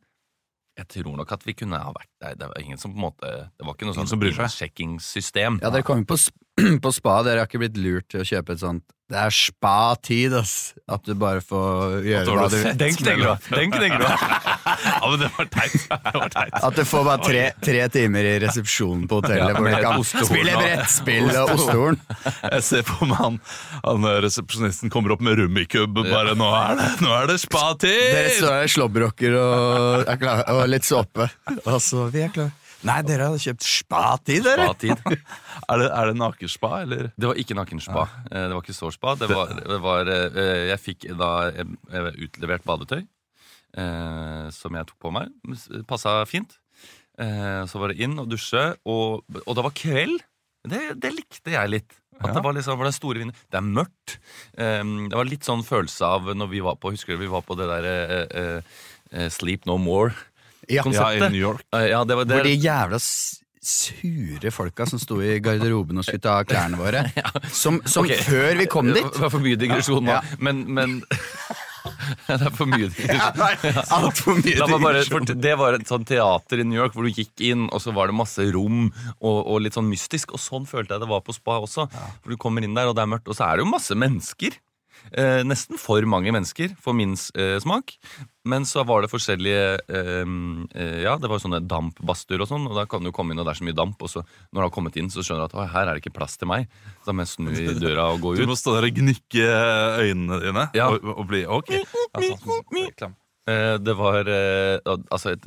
jeg 0.73 0.87
tror 0.89 1.19
nok 1.19 1.29
at 1.35 1.43
vi 1.45 1.53
kunne 1.53 1.77
ha 1.77 1.91
vært 1.93 2.09
der. 2.23 2.37
Det 2.41 2.47
var 2.49 2.63
ingen 2.63 2.79
som 2.81 2.95
på 2.95 2.97
en 2.97 3.05
måte 3.05 3.29
Det 3.59 3.67
var 3.67 3.75
ikke 3.77 3.85
noe 3.91 3.97
sånt 3.99 4.09
sånn 4.09 4.23
innsjekkingssystem. 4.25 5.59
Ja, 5.61 5.69
dere 5.75 5.85
kom 5.85 6.01
jo 6.01 6.07
på, 6.09 6.17
på 6.85 6.93
spa. 6.93 7.21
Dere 7.27 7.43
har 7.43 7.51
ikke 7.51 7.63
blitt 7.63 7.79
lurt 7.81 8.11
til 8.13 8.23
å 8.23 8.27
kjøpe 8.29 8.57
et 8.57 8.61
sånt 8.63 8.85
Det 9.13 9.19
er 9.21 9.33
spa-tid, 9.35 10.35
ass. 10.37 10.73
At 10.89 11.05
du 11.05 11.13
bare 11.19 11.43
får 11.45 11.99
gjøre 12.07 12.37
hva 12.37 12.47
du 12.49 12.57
vil. 12.57 12.77
Den 12.81 12.97
knekker 12.97 13.21
du 13.21 13.29
av! 13.29 13.49
Den 13.53 13.73
du 13.73 14.07
av! 14.07 14.27
Ja, 14.83 15.09
men 15.11 15.19
det 15.21 15.29
var 15.35 15.49
teit. 15.53 16.55
At 16.63 16.77
du 16.79 16.83
får 16.87 17.05
bare 17.07 17.23
tre, 17.27 17.43
tre 17.63 17.83
timer 17.93 18.29
i 18.31 18.35
resepsjonen 18.45 19.05
på 19.11 19.19
hotellet 19.21 19.53
Ja, 19.53 19.59
hvor 19.59 19.69
du 19.69 20.15
kan 20.15 20.29
spille 20.31 20.55
brettspill 20.57 21.29
og 21.29 21.53
ostehorn. 21.57 21.99
Jeg 22.55 22.65
ser 22.69 22.87
på 22.89 23.09
meg 23.11 23.21
han, 23.21 23.39
han 23.83 24.09
eh, 24.09 24.19
resepsjonisten 24.25 24.93
kommer 24.95 25.17
opp 25.17 25.25
med 25.25 25.37
rummikub. 25.43 25.99
Bare 26.09 26.37
nå 26.39 26.49
er 26.57 26.81
det, 26.81 26.89
nå 27.05 27.13
er 27.19 27.31
det 27.33 27.39
spa-tid! 27.43 28.33
står 28.39 28.57
der 28.57 28.71
i 28.71 28.73
slåbroker 28.73 29.39
og, 29.43 30.11
og 30.57 30.65
litt 30.71 30.89
såpe. 30.89 31.29
Og 31.69 31.79
så 31.83 32.09
Vi 32.13 32.25
er 32.25 32.33
klare. 32.33 32.62
Nei, 32.83 32.99
dere 33.07 33.29
hadde 33.29 33.39
kjøpt 33.45 33.63
spa-tid, 33.67 34.43
dere! 34.47 34.65
Spatid. 34.73 35.03
Er 35.73 35.79
det, 35.79 35.87
er 35.95 36.09
det 36.11 36.17
nakenspa, 36.19 36.71
eller? 36.83 37.11
Det 37.15 37.29
var 37.31 37.39
ikke 37.39 37.55
nakenspa. 37.55 38.03
Ja. 38.27 38.31
Det 38.49 38.57
var 38.57 38.63
ikke 38.65 38.75
sårspa. 38.75 39.13
Det 39.21 39.29
var, 39.31 39.53
det 39.55 39.79
var 39.85 40.09
eh, 40.11 40.65
Jeg 40.73 40.81
fikk 40.83 41.07
da 41.21 41.29
eh, 41.53 42.09
utlevert 42.27 42.65
badetøy 42.67 42.99
eh, 43.79 44.49
som 44.53 44.75
jeg 44.77 44.89
tok 44.91 44.99
på 45.07 45.13
meg. 45.15 45.31
Passa 45.89 46.17
fint. 46.29 46.59
Eh, 47.21 47.63
Så 47.71 47.79
var 47.81 47.93
det 47.93 48.03
inn 48.05 48.19
og 48.21 48.29
dusje, 48.33 48.65
og, 48.85 49.23
og 49.47 49.57
det 49.59 49.65
var 49.69 49.77
kveld. 49.79 50.19
Det, 50.69 50.83
det 51.03 51.15
likte 51.17 51.55
jeg 51.55 51.73
litt. 51.73 51.99
At 52.23 52.37
det 52.37 52.43
var 52.45 52.55
liksom 52.55 52.77
var 52.79 52.87
den 52.87 52.95
store 52.95 53.19
vinden. 53.23 53.39
Det 53.51 53.59
er 53.59 53.65
mørkt. 53.67 54.19
Eh, 54.59 54.83
Det 54.83 55.17
var 55.19 55.31
litt 55.31 55.47
sånn 55.49 55.65
følelse 55.67 56.11
av 56.19 56.29
når 56.37 56.51
vi 56.53 56.61
var 56.67 56.77
på 56.83 56.93
Husker 56.95 57.17
du 57.17 57.23
vi 57.25 57.31
var 57.33 57.43
på 57.47 57.57
det 57.59 57.71
der 57.71 57.89
eh, 57.89 58.27
eh, 58.43 58.77
eh, 59.15 59.31
Sleep 59.33 59.67
No 59.71 59.79
More? 59.79 60.13
Ja, 60.69 60.85
Ja, 60.87 61.13
i 61.13 61.21
New 61.29 61.41
York. 61.41 61.65
Eh, 61.75 61.89
Ja, 61.91 62.05
det 62.05 62.17
var 62.17 62.25
det. 62.29 62.37
Hvor 62.37 62.45
de 62.45 62.57
jævla 62.57 62.99
sure 63.63 64.51
folka 64.51 64.87
som 64.91 64.99
sto 64.99 65.21
i 65.23 65.37
garderoben 65.39 65.99
og 65.99 66.05
skulle 66.07 66.23
ta 66.23 66.41
klærne 66.43 66.79
våre. 66.81 67.05
Som, 67.63 67.79
som 67.87 68.05
okay. 68.05 68.19
før 68.27 68.57
vi 68.59 68.67
kom 68.67 68.89
dit. 68.91 69.07
Det 69.07 69.23
var 69.23 69.31
for 69.31 69.45
mye 69.45 69.59
digresjon 69.61 70.03
nå. 70.03 70.17
Ja. 70.17 70.39
Men, 70.43 70.65
men 70.75 70.97
Det 72.27 72.39
er 72.39 72.51
for 72.55 72.71
mye 72.71 72.89
digresjon. 72.95 74.49
Ja, 74.51 74.67
det 75.47 75.55
var 75.59 75.79
et 75.79 75.87
sånt 75.91 76.09
teater 76.11 76.63
i 76.63 76.67
New 76.67 76.79
York 76.79 76.97
hvor 76.97 77.07
du 77.07 77.15
gikk 77.15 77.43
inn, 77.53 77.69
og 77.71 77.83
så 77.83 77.95
var 77.95 78.11
det 78.11 78.19
masse 78.19 78.47
rom 78.55 78.89
og, 78.89 79.39
og 79.39 79.63
litt 79.63 79.79
sånn 79.79 79.91
mystisk. 79.91 80.35
Og 80.35 80.43
sånn 80.43 80.67
følte 80.67 80.97
jeg 80.97 81.05
det 81.05 81.11
var 81.11 81.23
på 81.27 81.35
spa 81.37 81.61
også. 81.63 81.87
For 81.93 82.35
du 82.35 82.41
kommer 82.41 82.67
inn 82.67 82.75
der, 82.79 82.91
og 82.91 82.99
det 82.99 83.07
er 83.07 83.15
mørkt, 83.15 83.31
og 83.31 83.39
så 83.39 83.47
er 83.49 83.59
det 83.59 83.67
jo 83.67 83.73
masse 83.73 83.99
mennesker. 83.99 84.59
Eh, 85.13 85.43
nesten 85.45 85.77
for 85.81 86.01
mange 86.09 86.33
mennesker, 86.33 86.73
for 86.81 86.95
min 86.97 87.13
eh, 87.37 87.59
smak. 87.61 87.97
Men 88.49 88.65
så 88.67 88.81
var 88.89 89.03
det 89.05 89.11
forskjellige 89.13 89.65
eh, 89.93 90.23
eh, 90.75 90.97
Ja, 91.05 91.17
det 91.21 91.29
var 91.31 91.43
sånne 91.43 91.61
dampbadstuer 91.69 92.41
og 92.43 92.49
sånn, 92.49 92.65
og 92.71 92.79
da 92.79 92.87
kan 92.91 93.05
du 93.05 93.11
komme 93.15 93.35
inn, 93.35 93.43
og 93.43 93.47
det 93.47 93.53
er 93.55 93.61
så 93.61 93.67
mye 93.69 93.77
damp, 93.77 94.01
og 94.03 94.09
så 94.11 94.23
når 94.25 94.57
du 94.59 94.65
har 94.65 94.73
kommet 94.75 94.97
inn, 94.97 95.11
så 95.13 95.21
skjønner 95.25 95.45
du 95.45 95.51
at 95.51 95.59
«Å, 95.59 95.67
her 95.75 95.91
er 95.91 95.99
det 95.99 96.05
ikke 96.05 96.15
plass 96.17 96.39
til 96.41 96.49
meg. 96.51 96.65
Så 97.03 97.11
da 97.11 97.17
må 97.19 97.27
jeg 97.27 97.33
snu 97.35 97.51
i 97.53 97.77
døra 97.83 98.09
og 98.15 98.23
gå 98.25 98.33
ut. 98.35 98.41
Du 98.41 98.49
må 98.51 98.57
stå 98.59 98.75
der 98.79 98.89
og 98.89 98.97
gnikke 99.03 99.51
øynene 100.07 100.41
dine 100.47 100.65
Ja. 100.79 100.89
og, 100.95 101.05
og 101.13 101.27
bli 101.31 101.45
ok. 101.47 101.75
Altså. 102.17 103.13
Eh, 103.51 103.77
Det 103.85 103.95
var 103.99 104.29
eh, 104.31 104.79
altså 105.11 105.35
et, 105.37 105.47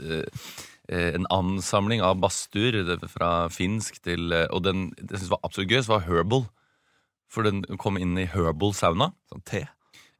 en 0.93 1.25
ansamling 1.33 2.03
av 2.05 2.19
badstuer 2.21 2.83
fra 3.09 3.47
finsk 3.49 3.97
til 4.05 4.29
Og 4.51 4.61
den 4.67 4.89
det 4.99 5.15
jeg 5.15 5.23
synes 5.23 5.31
var 5.33 5.41
absolutt 5.47 5.71
gøy, 5.73 5.81
så 5.81 5.95
var 5.95 6.05
Herbal. 6.05 6.45
For 7.35 7.43
den 7.43 7.65
kom 7.81 7.99
inn 7.99 8.15
i 8.15 8.29
Herbal 8.31 8.71
sauna. 8.71 9.09
Sånn 9.27 9.43
te. 9.43 9.65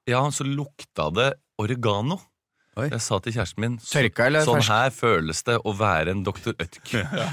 Ja, 0.10 0.20
så 0.36 0.44
lukta 0.44 1.08
det 1.16 1.30
oregano. 1.62 2.20
Oi. 2.76 2.90
Jeg 2.92 3.00
sa 3.00 3.18
til 3.24 3.32
kjæresten 3.32 3.62
min 3.64 3.76
så, 3.80 3.94
Tørka 4.02 4.26
eller 4.28 4.44
Sånn 4.44 4.58
fersk? 4.60 4.72
her 4.76 4.90
føles 4.92 5.38
det 5.48 5.54
å 5.64 5.72
være 5.80 6.12
en 6.12 6.24
Dr. 6.28 6.52
Ødk. 6.60 6.90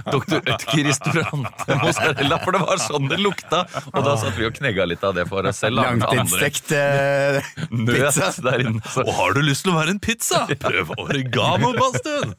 Dr. 0.06 0.36
Ødk-restaurant 0.38 1.64
mozzarella, 1.82 2.36
for 2.44 2.54
det 2.54 2.60
var 2.62 2.82
sånn 2.84 3.08
det 3.10 3.18
lukta! 3.18 3.64
Og 3.90 4.04
da 4.06 4.12
satt 4.20 4.38
vi 4.38 4.46
og 4.46 4.54
knegga 4.54 4.86
litt 4.86 5.02
av 5.02 5.16
det 5.18 5.24
for 5.26 5.42
oss 5.50 5.58
selv. 5.64 5.80
Langtidsstekt 5.82 6.70
eh, 6.78 7.40
pizza. 7.90 8.28
der 8.46 8.62
inne. 8.68 8.84
Så. 8.86 9.02
Og 9.02 9.10
har 9.18 9.34
du 9.34 9.40
lyst 9.42 9.66
til 9.66 9.74
å 9.74 9.80
være 9.80 9.96
en 9.96 10.02
pizza? 10.04 10.44
Prøv 10.62 10.94
oregano-badstuen! 10.94 12.36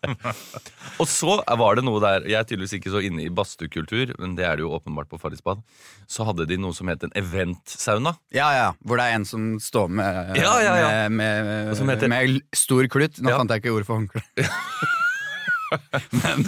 Og 1.01 1.09
så 1.09 1.35
var 1.59 1.75
det 1.79 1.83
noe 1.87 1.99
der 2.03 2.23
Jeg 2.29 2.37
er 2.39 2.47
tydeligvis 2.47 2.77
ikke 2.77 2.91
så 2.93 3.01
inne 3.03 3.25
i 3.25 3.31
badstuekultur, 3.33 4.15
men 4.21 4.37
det 4.39 4.47
er 4.47 4.59
det 4.61 4.63
jo 4.63 4.71
åpenbart 4.77 5.11
på 5.11 5.19
Farris 5.19 5.43
bad. 5.43 5.59
Så 6.07 6.23
hadde 6.27 6.47
de 6.47 6.55
noe 6.61 6.71
som 6.77 6.87
het 6.91 7.03
en 7.03 7.11
event-sauna. 7.19 8.15
Ja, 8.31 8.47
ja. 8.55 8.71
Hvor 8.85 8.99
det 9.01 9.09
er 9.11 9.19
en 9.19 9.27
som 9.27 9.51
står 9.59 9.91
med, 9.91 10.33
Ja, 10.39 10.55
ja, 10.63 10.73
ja. 10.79 10.89
med, 11.11 11.19
med, 11.19 11.83
med, 11.83 12.09
med 12.13 12.39
stor 12.55 12.87
klut. 12.93 13.19
Nå 13.23 13.33
Ja. 13.33 13.39
fant 13.41 13.51
jeg 13.53 13.63
ikke 13.63 13.73
ordet 13.75 13.87
for 13.89 13.99
håndkle. 13.99 14.23
Men 16.21 16.45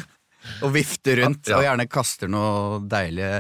Og 0.64 0.70
vifter 0.76 1.24
rundt, 1.24 1.48
og 1.50 1.64
gjerne 1.66 1.88
kaster 1.90 2.30
noe 2.30 2.78
deilige 2.86 3.40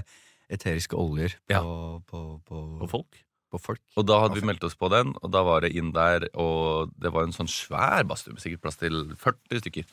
eteriske 0.51 0.97
oljer 0.97 1.35
på, 1.49 2.01
på, 2.09 2.21
på, 2.45 2.63
Og 2.81 2.89
folk? 2.91 3.21
på 3.53 3.59
folk. 3.61 3.79
Og 3.95 4.03
da 4.09 4.17
hadde 4.23 4.35
vi 4.39 4.43
meldt 4.49 4.65
oss 4.67 4.73
på 4.75 4.89
den, 4.91 5.13
og 5.23 5.29
da 5.31 5.43
var 5.45 5.61
det 5.63 5.69
inn 5.77 5.91
der, 5.95 6.25
og 6.35 6.89
det 6.99 7.11
var 7.13 7.23
en 7.27 7.31
sånn 7.35 7.47
svær 7.47 8.03
badstue 8.09 8.33
med 8.35 8.41
sikkert 8.43 8.63
plass 8.65 8.75
til 8.81 8.97
40 9.21 9.61
stykker. 9.61 9.85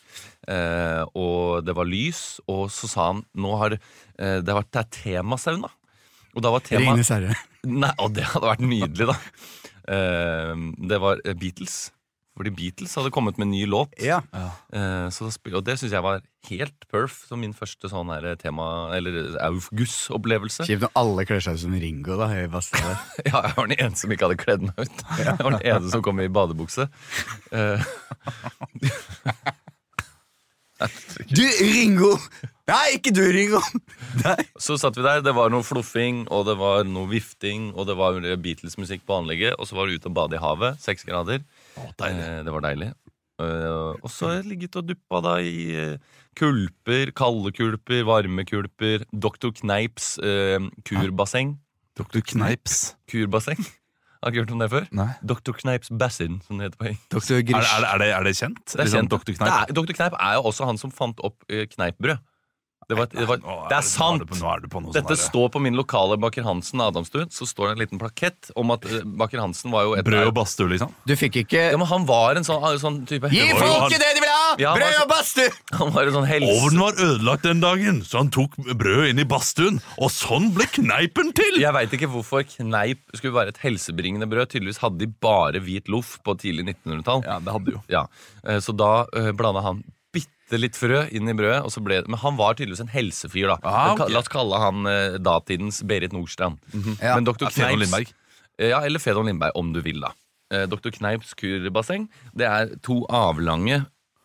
Eh, 0.51 1.03
og 1.15 1.61
det 1.69 1.77
var 1.79 1.87
lys, 1.87 2.41
og 2.51 2.65
så 2.75 2.89
sa 2.91 3.07
han 3.13 3.21
nå 3.39 3.53
har 3.61 3.77
eh, 3.77 4.41
det 4.43 4.49
har 4.51 4.63
vært 4.65 4.73
det 4.75 4.83
er 4.83 4.91
temasauna. 4.97 5.71
Og 6.33 6.43
da 6.43 6.51
var 6.57 6.65
tema 6.65 6.81
Ringenes 6.89 7.13
herre. 7.13 7.37
Nei, 7.69 7.93
Og 8.03 8.15
det 8.17 8.25
hadde 8.33 8.49
vært 8.51 8.65
nydelig, 8.65 9.11
da. 9.13 9.19
Eh, 9.95 10.65
det 10.89 10.99
var 11.05 11.21
eh, 11.23 11.37
Beatles. 11.39 11.77
Fordi 12.33 12.53
Beatles 12.57 12.95
hadde 12.97 13.13
kommet 13.13 13.37
med 13.37 13.47
en 13.49 13.53
ny 13.53 13.67
låt. 13.69 13.93
Ja. 14.01 14.23
Eh, 14.73 15.09
så 15.13 15.29
og 15.29 15.65
det 15.67 15.77
syns 15.81 15.93
jeg 15.93 16.05
var 16.05 16.23
helt 16.49 16.87
perf 16.91 17.19
som 17.29 17.43
min 17.45 17.53
første 17.55 17.91
sånn 17.93 18.09
her 18.11 18.25
tema 18.41 18.65
Eller 18.97 19.37
Aufguss-opplevelse. 19.45 20.65
Kjipt 20.67 20.87
når 20.87 20.95
alle 20.99 21.27
kler 21.29 21.45
seg 21.45 21.59
ut 21.59 21.65
som 21.67 21.77
Ringo 21.77 22.17
da, 22.21 22.31
i. 22.33 22.47
Ja, 23.29 23.45
jeg 23.45 23.57
var 23.59 23.69
den 23.69 23.77
eneste 23.77 24.07
som 24.07 24.15
ikke 24.17 24.31
hadde 24.31 24.41
kledd 24.41 24.65
meg 24.71 24.81
ut. 24.81 25.05
Jeg 25.21 25.37
var 25.43 25.59
den 25.59 25.67
eneste 25.67 25.93
som 25.93 26.05
kom 26.07 26.25
i 26.25 26.31
badebukse. 26.33 26.89
Eh, 27.53 27.91
Du, 31.31 31.43
Ringo! 31.61 32.17
Nei, 32.67 32.97
ikke 32.97 33.13
du, 33.15 33.23
Ringo! 33.35 33.61
Nei. 34.23 34.39
så 34.61 34.75
satt 34.81 34.97
vi 34.99 35.05
der, 35.05 35.23
det 35.25 35.35
var 35.37 35.53
noe 35.53 35.63
fluffing, 35.67 36.25
og 36.33 36.47
det 36.49 36.57
var 36.59 36.87
noe 36.89 37.11
vifting, 37.11 37.71
og 37.77 37.87
det 37.91 37.97
var 37.99 38.19
Beatles-musikk 38.19 39.05
på 39.07 39.21
anlegget, 39.21 39.55
og 39.59 39.69
så 39.69 39.79
var 39.79 39.87
du 39.87 39.95
ute 39.99 40.11
og 40.11 40.17
bade 40.17 40.39
i 40.39 40.43
havet. 40.43 40.81
Seks 40.83 41.07
grader. 41.09 41.43
Eh, 41.79 42.43
det 42.47 42.53
var 42.55 42.65
deilig. 42.67 42.93
Eh, 43.43 43.93
og 44.03 44.09
så 44.13 44.29
har 44.29 44.41
jeg 44.41 44.51
ligget 44.53 44.77
og 44.79 44.89
duppa 44.91 45.21
da 45.25 45.35
i 45.43 45.55
eh, 45.75 46.19
kulper, 46.39 47.13
kalde 47.17 47.53
kulper, 47.57 48.03
varme 48.09 48.45
kulper. 48.49 49.07
Dr. 49.13 49.53
Kneips 49.63 50.17
eh, 50.23 50.59
kurbasseng. 50.89 51.57
Dr. 51.99 52.21
Kneips. 52.33 52.95
Kurbasseng. 53.11 53.61
Har 54.23 54.31
du 54.31 54.37
ikke 54.37 54.45
hørt 54.45 54.53
om 54.55 54.61
det 54.63 54.69
før? 54.71 54.85
Nei. 54.95 55.09
Dr. 55.27 55.55
Kneips 55.59 55.91
Bassin, 55.99 56.37
som 56.47 56.61
det 56.61 56.69
heter 56.69 56.79
på 56.79 56.87
engelsk. 56.93 57.33
Er, 57.33 57.57
er, 57.59 57.87
er, 57.89 57.99
det, 57.99 58.11
er 58.15 58.27
det 58.29 58.35
kjent? 58.39 58.61
Det 58.71 58.77
er 58.79 58.85
Liksom 58.87 59.09
kjent. 59.09 59.17
Dr. 59.17 59.35
Kneip? 59.41 59.73
Dr. 59.75 59.95
Kneip 59.99 60.15
er 60.21 60.37
jo 60.39 60.45
også 60.53 60.69
han 60.69 60.79
som 60.79 60.93
fant 60.95 61.19
opp 61.27 61.43
eh, 61.51 61.65
kneippbrød. 61.73 62.23
Det, 62.93 62.99
var, 62.99 63.09
det, 63.09 63.25
var, 63.25 63.39
det 63.71 63.77
er 63.79 63.85
sant! 63.87 64.25
på, 64.29 64.37
er 64.37 64.67
på 64.69 64.81
Dette 64.93 65.17
sånn 65.17 65.23
står 65.23 65.47
på 65.55 65.61
min 65.65 65.77
lokale 65.79 66.19
Baker 66.21 66.45
Hansen 66.45 66.83
Adamstuen. 66.85 67.31
Så 67.33 67.47
står 67.49 67.71
det 67.71 67.73
en 67.73 67.81
liten 67.81 68.01
plakett 68.03 68.51
om 68.59 68.73
at 68.75 68.85
eh, 68.85 69.01
Baker 69.17 69.41
Hansen 69.41 69.73
var 69.73 69.87
jo 69.87 69.95
et 69.97 70.05
Brød 70.05 70.29
og 70.29 70.35
badstue, 70.37 70.69
liksom? 70.75 70.93
Du 71.09 71.15
fikk 71.17 71.41
ikke 71.45 71.63
Ja, 71.73 71.79
men 71.81 71.89
Han 71.89 72.05
var 72.09 72.37
en 72.37 72.45
sånn, 72.45 72.61
sånn 72.83 72.99
type 73.09 73.31
Gi 73.33 73.47
folket 73.57 73.97
det 74.03 74.11
de 74.19 74.25
vil 74.25 74.29
ha! 74.35 74.51
Ja, 74.61 74.75
Brød 74.77 74.99
og 75.07 75.09
badstue! 75.15 75.49
Han 75.81 75.95
var 75.97 76.11
en 76.11 76.19
sånn 76.19 76.29
helse... 76.29 76.59
Ovnen 76.59 76.83
var 76.85 77.01
ødelagt 77.07 77.49
den 77.49 77.65
dagen, 77.65 78.03
så 78.05 78.21
han 78.21 78.31
tok 78.35 78.59
brødet 78.61 79.09
inn 79.15 79.23
i 79.23 79.27
badstuen. 79.29 79.81
Og 79.97 80.13
sånn 80.13 80.51
ble 80.53 80.67
kneipen 80.75 81.33
til! 81.37 81.57
Jeg 81.63 81.73
veit 81.75 81.97
ikke 81.97 82.11
hvorfor 82.13 82.45
kneip 82.49 83.01
skulle 83.17 83.35
være 83.39 83.55
et 83.55 83.63
helsebringende 83.65 84.29
brød. 84.29 84.53
Tydeligvis 84.53 84.83
hadde 84.83 85.01
de 85.01 85.09
bare 85.25 85.63
hvit 85.65 85.89
loff 85.93 86.19
på 86.27 86.37
tidlig 86.43 86.69
1900-tall. 86.69 87.25
Ja, 87.25 87.41
det 87.41 87.57
hadde 87.57 87.71
de 87.71 87.77
jo. 87.79 87.83
Ja, 87.93 88.05
eh, 88.45 88.61
Så 88.63 88.77
da 88.77 88.93
uh, 89.09 89.33
blanda 89.37 89.65
han 89.65 89.83
bitte 90.13 90.59
litt 90.61 90.77
frø 90.77 91.07
inn 91.11 91.29
i 91.29 91.35
brødet. 91.37 91.63
Og 91.65 91.73
så 91.75 91.81
ble, 91.85 92.03
men 92.07 92.21
han 92.21 92.37
var 92.37 92.55
tydeligvis 92.59 92.83
en 92.85 92.93
helsefyr. 92.93 93.49
da 93.55 93.57
Ah, 93.63 93.93
okay. 93.95 94.13
La 94.13 94.21
oss 94.21 94.29
kalle 94.33 94.59
han 94.61 94.87
eh, 94.91 95.19
datidens 95.23 95.83
Berit 95.89 96.13
Nordstrand. 96.13 96.59
Ja. 97.01 97.15
Men 97.17 97.25
Dr. 97.29 97.49
Fedon 97.49 97.73
Kneips 97.79 97.81
Lindberg. 97.87 98.13
Eh, 98.59 98.69
Ja, 98.75 98.83
eller 98.85 99.01
Fedon 99.01 99.27
Lindberg, 99.31 99.57
om 99.57 99.73
du 99.73 99.81
vil, 99.81 100.01
da. 100.05 100.13
Eh, 100.53 100.67
Dr. 100.69 100.91
Kneips 100.93 101.33
kurbasseng. 101.41 102.09
Det 102.37 102.45
er 102.47 102.75
to 102.85 103.01
avlange 103.09 103.79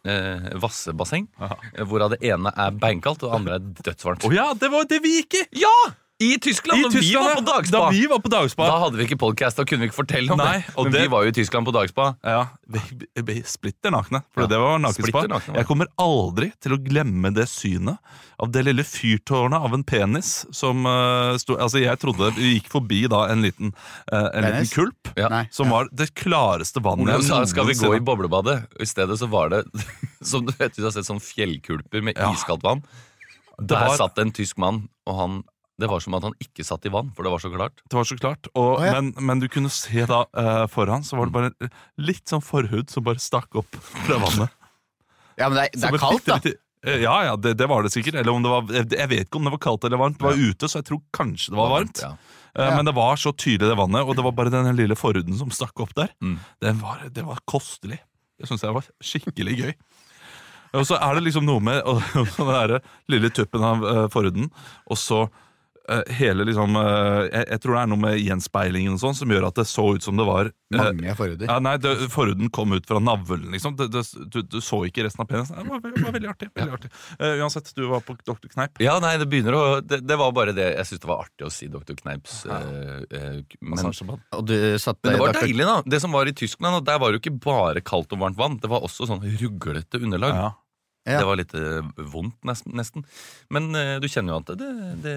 eh, 0.08 0.50
vassebasseng. 0.60 1.30
Aha. 1.40 1.56
eh, 1.74 1.86
Hvorav 1.88 2.12
det 2.16 2.20
ene 2.28 2.52
er 2.56 2.72
beinkaldt, 2.76 3.24
og 3.24 3.32
det 3.32 3.38
andre 3.40 3.56
er 3.62 3.72
dødsvarmt. 3.88 4.28
Å 4.28 4.34
ja, 4.36 4.50
det 4.60 4.70
var 4.74 4.86
det 4.92 5.00
vi 5.04 5.16
gikk 5.22 5.40
i! 5.40 5.46
Ja! 5.64 5.74
I 6.20 6.40
Tyskland! 6.42 6.80
I 6.80 6.84
når 6.88 6.94
vi 6.98 7.12
var 7.14 7.36
på 7.38 7.42
dagspa! 7.46 7.78
Da 7.78 7.90
vi 7.94 8.06
var 8.10 8.20
på 8.26 8.30
dagspa. 8.34 8.66
Da 8.66 8.78
hadde 8.82 8.98
vi 8.98 9.06
ikke 9.06 9.18
podcast, 9.22 9.60
da 9.60 9.66
kunne 9.70 9.84
vi 9.86 9.90
ikke 9.92 10.00
fortelle 10.00 10.34
om 10.34 10.40
Nei, 10.42 10.64
det. 10.66 10.74
Men 10.78 10.92
det- 10.96 11.02
vi 11.04 11.10
var 11.14 11.24
jo 11.28 11.30
i 11.30 11.36
Tyskland 11.38 11.68
på 11.68 11.74
dagspa. 11.76 12.08
Ja, 12.26 12.40
vi, 12.74 12.82
vi, 13.28 13.36
splitter 13.46 13.92
nakne. 13.94 14.24
For 14.34 14.42
Ja, 14.42 14.48
det 14.50 14.58
var 14.64 14.80
nakenspa. 14.82 15.28
nakne. 15.30 15.56
Jeg 15.60 15.68
kommer 15.70 15.86
aldri 16.02 16.48
til 16.60 16.74
å 16.74 16.80
glemme 16.82 17.30
det 17.36 17.46
synet 17.52 18.00
av 18.42 18.50
det 18.52 18.64
lille 18.66 18.82
fyrtårnet 18.84 19.62
av 19.62 19.74
en 19.78 19.84
penis 19.84 20.32
som 20.52 20.86
uh, 20.90 21.38
sto 21.38 21.54
Altså, 21.58 21.82
jeg 21.84 22.00
trodde 22.02 22.32
vi 22.36 22.56
gikk 22.56 22.68
forbi 22.74 23.04
da 23.08 23.28
en 23.30 23.44
liten, 23.46 23.74
uh, 24.12 24.30
en 24.34 24.44
liten 24.48 24.72
kulp. 24.74 25.12
Ja. 25.18 25.46
Som 25.54 25.70
var 25.70 25.86
det 25.94 26.16
klareste 26.18 26.82
vannet 26.82 27.14
Olav 27.14 27.22
sa 27.30 27.44
skal 27.46 27.68
vi 27.70 27.74
gå 27.78 27.94
i 27.96 28.00
boblebadet. 28.02 28.64
I 28.82 28.86
stedet 28.90 29.20
så 29.22 29.30
var 29.30 29.50
det 29.54 29.64
som 30.26 30.46
du 30.50 30.52
vet, 30.58 30.74
du 30.74 30.82
har 30.82 30.92
sett 30.98 31.06
sånn 31.06 31.22
fjellkulper 31.22 32.02
med 32.02 32.18
Ja. 32.18 32.34
iskaldt 32.34 32.64
vann. 32.66 32.82
Der 33.62 33.86
var- 33.86 33.98
satt 34.02 34.18
en 34.18 34.32
tysk 34.34 34.58
mann, 34.58 34.88
og 35.06 35.16
han 35.22 35.38
det 35.78 35.90
var 35.92 36.02
som 36.02 36.16
at 36.18 36.26
han 36.26 36.38
ikke 36.42 36.66
satt 36.66 36.86
i 36.90 36.92
vann, 36.94 37.12
for 37.16 37.28
det 37.28 37.32
var 37.34 37.44
så 37.44 37.52
klart. 37.54 37.82
Det 37.86 38.00
var 38.00 38.08
så 38.10 38.18
klart. 38.18 38.50
Og, 38.54 38.78
oh, 38.80 38.86
ja. 38.86 38.96
men, 38.98 39.12
men 39.22 39.44
du 39.44 39.48
kunne 39.52 39.70
se 39.74 40.08
da 40.10 40.24
uh, 40.26 40.66
foran, 40.72 41.06
så 41.06 41.20
var 41.20 41.30
det 41.30 41.36
bare 41.38 41.72
litt 42.02 42.26
sånn 42.30 42.46
forhud 42.46 42.90
som 42.94 43.06
bare 43.06 43.22
stakk 43.22 43.60
opp 43.62 43.78
fra 43.82 44.18
vannet. 44.24 44.56
Ja, 45.38 45.52
men 45.52 45.60
det 45.60 45.68
er, 45.68 45.76
det 45.78 45.92
er 45.92 46.02
kaldt, 46.02 46.26
da. 46.26 46.40
Litt, 46.42 46.64
Eh, 46.86 47.02
Ja, 47.02 47.26
ja, 47.26 47.36
det, 47.36 47.54
det 47.54 47.68
var 47.68 47.84
det 47.84 47.92
sikkert. 47.92 48.16
Eller 48.16 48.32
om 48.32 48.44
det 48.44 48.50
var, 48.50 48.74
jeg 48.74 49.10
vet 49.10 49.28
ikke 49.28 49.40
om 49.40 49.48
det 49.48 49.56
var 49.58 49.64
kaldt 49.64 49.88
eller 49.88 50.02
varmt. 50.02 50.20
Det 50.20 50.28
var 50.28 50.38
ute, 50.40 50.70
så 50.70 50.82
jeg 50.82 50.90
tror 50.92 51.02
kanskje 51.16 51.54
det 51.54 51.60
var 51.60 51.74
varmt. 51.74 52.04
Ja. 52.04 52.12
Eh, 52.56 52.66
Ja. 52.68 52.76
Men 52.76 52.86
det 52.90 52.96
var 52.98 53.20
så 53.22 53.34
tydelig, 53.34 53.70
det 53.70 53.78
vannet, 53.78 54.02
og 54.02 54.16
det 54.18 54.24
var 54.26 54.34
bare 54.34 54.50
den 54.50 54.76
lille 54.76 54.96
forhuden 54.98 55.38
som 55.38 55.52
stakk 55.54 55.78
opp 55.84 55.94
der. 55.96 56.10
Mm. 56.22 56.40
Det, 56.62 56.74
var, 56.82 57.04
det 57.14 57.26
var 57.26 57.42
kostelig. 57.46 58.00
Det 58.38 58.50
syns 58.50 58.64
jeg 58.66 58.74
var 58.74 58.88
skikkelig 59.04 59.58
gøy. 59.58 59.74
Og 60.78 60.86
så 60.86 60.98
er 61.00 61.16
det 61.16 61.28
liksom 61.28 61.46
noe 61.46 61.62
med 61.64 61.80
og, 61.88 62.02
og 62.20 62.34
den 62.38 62.50
der 62.50 62.80
lille 63.10 63.30
tuppen 63.30 63.64
av 63.64 63.86
uh, 63.86 64.08
forhuden, 64.12 64.50
og 64.90 64.98
så 65.00 65.28
hele 66.20 66.44
liksom 66.48 66.76
eh, 66.76 67.28
jeg, 67.32 67.44
jeg 67.54 67.62
tror 67.64 67.76
det 67.76 67.82
er 67.82 67.90
noe 67.94 68.02
med 68.02 68.18
gjenspeilingen 68.20 68.96
og 68.98 69.00
sånn 69.02 69.16
som 69.16 69.32
gjør 69.32 69.46
at 69.48 69.60
det 69.60 69.66
så 69.70 69.86
ut 69.96 70.04
som 70.04 70.20
det 70.20 70.26
var 70.28 70.50
eh, 70.50 70.78
Mange 70.78 71.16
forhuder. 71.16 71.48
ja, 71.48 71.56
nei, 71.64 71.76
det, 71.80 71.94
Forhuden 72.12 72.52
kom 72.54 72.76
ut 72.76 72.88
fra 72.90 73.00
navlen, 73.00 73.46
liksom. 73.54 73.78
Det, 73.80 73.88
det, 73.94 74.04
du, 74.34 74.42
du 74.44 74.58
så 74.64 74.82
ikke 74.88 75.06
resten 75.08 75.24
av 75.24 75.30
penisen. 75.32 75.56
Det 75.62 75.72
var, 75.72 75.80
ve- 75.86 76.04
var 76.04 76.16
veldig 76.18 76.32
artig. 76.34 76.50
Veldig 76.60 76.76
artig. 76.78 76.92
Uh, 77.22 77.34
uansett, 77.44 77.72
du 77.78 77.86
var 77.88 78.04
på 78.04 78.18
Dr. 78.20 78.50
Kneip. 78.52 78.82
Ja, 78.84 78.98
nei, 79.04 79.16
det 79.22 79.30
begynner 79.32 79.56
å 79.56 79.64
Det, 79.86 80.02
det 80.04 80.20
var 80.20 80.36
bare 80.36 80.54
det 80.58 80.68
Jeg 80.74 80.90
syntes 80.90 81.06
det 81.06 81.12
var 81.14 81.24
artig 81.26 81.48
å 81.48 81.54
si 81.54 81.70
Dr. 81.72 81.96
Kneips. 82.02 82.42
ja. 82.50 82.60
uh, 82.60 83.42
men, 83.62 83.74
Massasjebad. 83.78 84.24
Og 84.38 84.46
du 84.52 84.56
satt 84.82 85.00
men 85.04 85.16
det 85.16 85.24
var 85.24 85.40
deilig, 85.40 85.66
da. 85.72 85.80
Det 85.88 86.02
som 86.04 86.16
var 86.16 86.28
i 86.30 86.36
Tyskland, 86.38 86.82
og 86.82 86.88
der 86.88 87.00
var 87.02 87.12
det 87.14 87.20
jo 87.22 87.26
ikke 87.26 87.38
bare 87.48 87.84
kaldt 87.86 88.12
og 88.16 88.22
varmt 88.26 88.40
vann. 88.40 88.60
Det 88.62 88.70
var 88.72 88.84
også 88.86 89.08
sånn 89.10 89.24
ruglete 89.40 90.04
underlag. 90.04 90.36
Ja. 90.36 90.50
Ja. 91.08 91.22
Det 91.22 91.28
var 91.30 91.38
litt 91.40 91.54
eh, 91.56 92.06
vondt, 92.12 92.36
nesten. 92.44 93.06
Men 93.54 93.70
eh, 93.80 93.94
du 94.04 94.08
kjenner 94.12 94.36
jo 94.36 94.40
at 94.44 94.50
det, 94.60 94.72
det, 95.06 95.14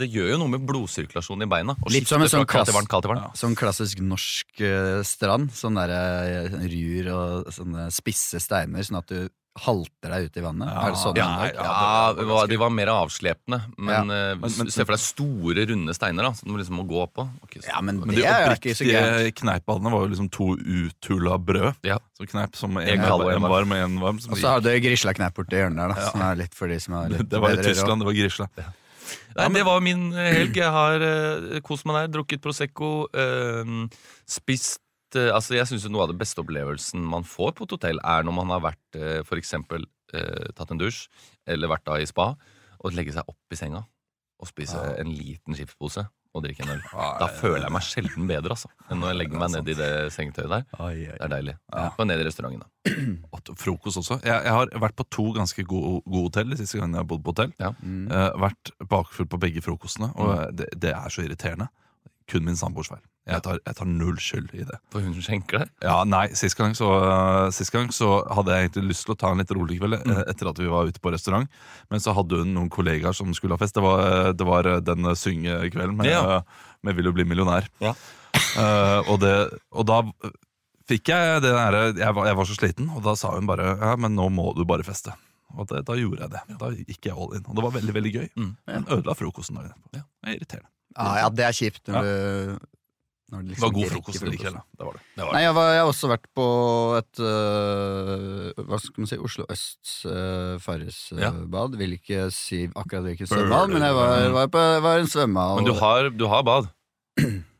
det 0.00 0.08
gjør 0.08 0.30
jo 0.32 0.38
noe 0.40 0.52
med 0.54 0.64
blodsirkulasjonen 0.68 1.44
i 1.44 1.50
beina. 1.52 1.74
Litt 1.92 2.08
som 2.08 2.24
en 2.24 2.30
sånn 2.32 2.46
klass- 2.48 2.72
kaldt 2.72 2.88
kaldt 2.88 3.10
ja. 3.12 3.28
Sånn 3.36 3.56
klassisk 3.58 4.00
norsk 4.00 4.62
eh, 4.64 5.02
strand. 5.04 5.52
Sånn 5.52 5.76
derre 5.76 6.48
rur 6.64 7.10
og 7.12 7.52
sånne 7.52 7.90
spisse 7.92 8.40
steiner, 8.40 8.86
sånn 8.88 9.02
at 9.02 9.12
du 9.12 9.28
halter 9.58 10.12
deg 10.12 10.28
ut 10.28 10.36
i 10.36 10.42
vannet. 10.44 10.68
Ja, 10.70 10.82
er 10.86 10.92
det 10.94 10.98
sånn 11.00 11.16
Ja, 11.18 11.28
ja, 11.48 11.52
ja, 11.54 11.62
det 11.64 11.64
var 11.66 12.14
det 12.18 12.26
var, 12.28 12.46
de 12.46 12.56
var 12.60 12.70
mer 12.70 12.86
avslepne. 12.92 13.58
Men, 13.76 13.94
ja. 13.94 14.04
Men- 14.04 14.40
men- 14.40 14.70
se 14.70 14.84
for 14.84 14.92
deg 14.94 15.00
store, 15.02 15.66
runde 15.66 15.94
steiner 15.94 16.22
da 16.22 16.32
som 16.32 16.52
du 16.52 16.58
liksom 16.58 16.76
må 16.78 16.86
gå 16.86 17.06
på. 17.12 17.28
Okay, 17.42 17.62
så- 17.62 17.68
Ja, 17.68 17.80
men 17.80 17.98
Men 18.00 18.08
det 18.08 18.16
de 18.16 18.24
er 18.26 18.46
jo 18.46 18.54
ikke 18.54 18.74
så 18.76 18.86
galt 18.86 19.04
oppriktige 19.04 19.34
kneipballene 19.42 19.90
var 19.90 20.00
jo 20.06 20.08
liksom 20.14 20.30
to 20.30 20.56
uthula 20.56 21.38
brød. 21.38 21.74
Ja. 21.82 21.98
Så 22.18 22.26
kneip 22.28 22.54
som 22.54 22.76
en, 22.76 22.88
En 22.88 23.00
en 23.00 23.08
varm. 23.08 23.72
og 23.72 23.72
en 23.78 23.98
varm. 24.00 24.16
Og 24.30 24.36
så 24.38 24.48
hadde 24.60 24.64
jeg 24.74 24.82
Grisla 24.82 25.12
Kneip 25.14 25.34
borti 25.34 25.56
hjørnet 25.56 25.76
der, 25.76 25.94
da, 25.94 26.10
som 26.10 26.20
er 26.22 26.36
litt 26.36 26.54
for 26.54 26.68
de 26.68 26.78
som 26.78 26.94
har 26.98 27.08
litt 27.08 27.28
det 27.28 27.40
var 27.40 27.50
i 27.50 27.56
Tyskland, 27.56 28.02
råd. 28.02 28.06
Det 28.06 28.06
var 28.06 28.12
Grisla. 28.14 28.48
Nei, 29.36 29.48
Det 29.54 29.64
var 29.64 29.80
min 29.80 30.12
eh, 30.12 30.32
helg. 30.34 30.54
Jeg 30.56 30.70
har 30.70 31.00
uh, 31.00 31.60
kost 31.60 31.86
meg 31.86 31.94
der, 31.96 32.18
drukket 32.18 32.40
Prosecco, 32.42 33.08
uh, 33.14 33.86
spist 34.26 34.78
eh, 34.78 34.87
Altså, 35.16 35.54
Jeg 35.56 35.66
syns 35.70 35.88
noe 35.88 36.02
av 36.04 36.12
det 36.12 36.18
beste 36.20 36.42
opplevelsen 36.42 37.00
man 37.00 37.24
får 37.24 37.54
på 37.56 37.64
et 37.64 37.76
hotell, 37.78 38.00
er 38.04 38.26
når 38.26 38.34
man 38.42 38.50
har 38.56 38.60
vært 38.60 38.98
uh, 39.00 39.22
for 39.24 39.40
eksempel 39.40 39.86
eh, 40.12 40.50
tatt 40.56 40.70
en 40.74 40.80
dusj, 40.80 41.06
eller 41.48 41.68
vært 41.68 41.86
da 41.88 41.96
i 42.00 42.06
spa, 42.08 42.34
og 42.78 42.94
legge 42.94 43.12
seg 43.16 43.24
opp 43.28 43.52
i 43.52 43.58
senga 43.58 43.84
og 44.38 44.46
spise 44.46 44.76
Ja. 44.78 44.94
en 45.02 45.10
liten 45.10 45.56
chipspose 45.58 46.04
og 46.36 46.44
drikke 46.44 46.62
en 46.62 46.74
øl. 46.76 46.82
Da 46.92 47.26
føler 47.40 47.64
jeg 47.64 47.72
meg 47.74 47.82
sjelden 47.82 48.28
bedre, 48.28 48.54
altså, 48.54 48.68
enn 48.86 49.00
når 49.00 49.08
jeg 49.10 49.18
legger 49.18 49.40
meg 49.40 49.50
ned 49.56 49.70
i 49.72 49.74
det 49.74 49.88
sengetøyet 50.14 50.52
der. 50.52 50.66
Det 50.70 51.16
er 51.24 51.32
deilig. 51.32 51.54
Ja. 51.72 51.86
Og 51.98 52.06
ned 52.06 52.20
i 52.22 52.26
restauranten, 52.28 52.62
da. 52.62 52.92
Og 53.34 53.50
frokost 53.58 53.98
også. 53.98 54.20
Jeg, 54.22 54.44
jeg 54.44 54.52
har 54.54 54.70
vært 54.84 54.94
på 55.00 55.08
to 55.10 55.24
ganske 55.34 55.64
gode, 55.66 56.02
gode 56.06 56.28
hotell 56.28 56.52
de 56.52 56.60
siste 56.60 56.78
gangene 56.78 57.00
jeg 57.00 57.06
har 57.06 57.10
bodd 57.10 57.24
på 57.24 57.34
hotell. 57.34 57.54
Mm. 57.82 58.06
Eh, 58.12 58.28
vært 58.44 58.72
bakfull 58.92 59.26
på 59.32 59.40
begge 59.42 59.64
frokostene, 59.64 60.12
og 60.14 60.54
det, 60.54 60.68
det 60.78 60.92
er 60.94 61.08
så 61.10 61.24
irriterende. 61.24 61.66
Kun 62.28 62.44
min 62.44 62.56
samboers 62.60 62.90
feil. 62.92 63.00
Jeg 63.28 63.42
tar, 63.44 63.58
jeg 63.64 63.76
tar 63.76 63.88
null 63.88 64.16
skyld 64.20 64.52
i 64.56 64.64
det. 64.64 64.76
For 64.92 65.04
hun 65.04 65.12
som 65.16 65.24
skjenker 65.26 65.58
deg. 65.62 65.70
Ja, 65.84 65.98
nei, 66.08 66.26
Sist 66.36 66.56
gang, 66.56 66.72
så, 66.76 66.86
sist 67.52 67.72
gang 67.74 67.90
så 67.92 68.22
hadde 68.36 68.54
jeg 68.56 68.68
egentlig 68.68 68.90
lyst 68.94 69.04
til 69.04 69.12
å 69.14 69.18
ta 69.20 69.30
en 69.32 69.40
litt 69.42 69.52
rolig 69.56 69.76
kveld 69.80 69.98
mm. 70.00 70.22
etter 70.32 70.48
at 70.48 70.60
vi 70.62 70.68
var 70.72 70.88
ute 70.88 71.00
på 71.04 71.12
restaurant. 71.12 71.48
Men 71.92 72.00
så 72.04 72.14
hadde 72.16 72.40
hun 72.40 72.54
noen 72.56 72.70
kollegaer 72.72 73.16
som 73.16 73.32
skulle 73.36 73.56
ha 73.56 73.60
fest. 73.60 73.76
Det 73.76 73.84
var, 73.84 74.00
eh, 74.06 74.30
det 74.36 74.48
var 74.48 74.68
eh, 74.68 74.80
den 74.84 75.08
syngekvelden 75.16 75.96
med, 76.00 76.08
Ja. 76.08 76.38
eh, 76.38 76.64
med 76.82 76.96
'Vil 76.96 77.04
du 77.04 77.12
bli 77.12 77.24
millionær'. 77.28 77.68
Ja. 77.80 77.94
Uh, 78.56 79.00
og, 79.10 79.20
det, 79.20 79.34
og 79.72 79.86
da 79.88 79.98
eh, 80.24 80.30
fikk 80.88 81.08
jeg 81.10 81.40
det 81.42 81.50
derre 81.52 81.92
jeg, 81.96 82.14
var- 82.14 82.26
jeg 82.28 82.36
var 82.36 82.44
så 82.48 82.54
sliten, 82.56 82.88
og 82.94 83.02
da 83.02 83.14
sa 83.16 83.32
hun 83.34 83.46
bare 83.48 83.76
'ja, 83.76 83.96
men 83.96 84.14
nå 84.14 84.28
må 84.30 84.54
du 84.56 84.64
bare 84.64 84.84
feste'. 84.84 85.12
Og 85.56 85.66
det, 85.68 85.84
da 85.88 85.94
gjorde 85.96 86.20
jeg 86.22 86.30
det. 86.30 86.58
Da 86.60 86.68
gikk 86.76 87.06
jeg 87.08 87.12
all 87.16 87.32
in. 87.34 87.44
Og 87.48 87.56
det 87.56 87.64
var 87.64 87.72
veldig 87.72 87.94
veldig 87.96 88.12
gøy. 88.14 88.28
Mm. 88.36 88.56
Men 88.68 88.84
ødela 88.84 89.14
frokosten 89.16 89.56
dagen 89.56 89.72
etterpå. 89.72 89.96
Ja. 89.96 90.02
Det 90.22 90.28
er 90.28 90.36
irriterende. 90.38 90.68
Ah, 90.98 91.14
ja, 91.22 91.28
det 91.30 91.44
er 91.46 91.54
kjipt 91.54 91.88
når 91.94 92.02
du 92.08 92.58
Når 93.28 93.42
Det 93.44 93.48
liksom 93.52 93.64
var 93.66 93.74
god 93.76 93.90
frokost 93.92 94.22
i 94.24 94.38
kveld. 94.40 94.56
Det 94.78 94.86
var 94.88 94.94
det. 94.96 95.02
det, 95.18 95.24
var 95.26 95.32
Nei, 95.36 95.42
jeg, 95.44 95.54
var, 95.58 95.66
jeg 95.74 95.80
har 95.82 95.90
også 95.92 96.08
vært 96.08 96.24
på 96.38 96.46
et 96.98 97.20
øh, 97.20 98.62
Hva 98.70 98.78
skal 98.80 99.02
man 99.04 99.10
si 99.10 99.18
Oslo 99.28 99.44
Østs 99.52 99.92
uh, 100.08 100.54
Farrisbad. 100.64 101.76
Vil 101.80 101.92
ikke 101.98 102.22
si 102.34 102.62
akkurat 102.72 103.04
hvilket 103.04 103.28
svømmehall, 103.30 103.68
men 103.74 103.84
jeg 103.84 103.94
var, 103.98 104.24
var, 104.38 104.48
på, 104.54 104.64
var 104.86 105.02
en 105.04 105.10
svømmehall. 105.12 105.60
Men 105.60 105.68
du 105.68 105.74
har, 105.76 106.08
du 106.10 106.24
har 106.32 106.42
bad. 106.48 106.70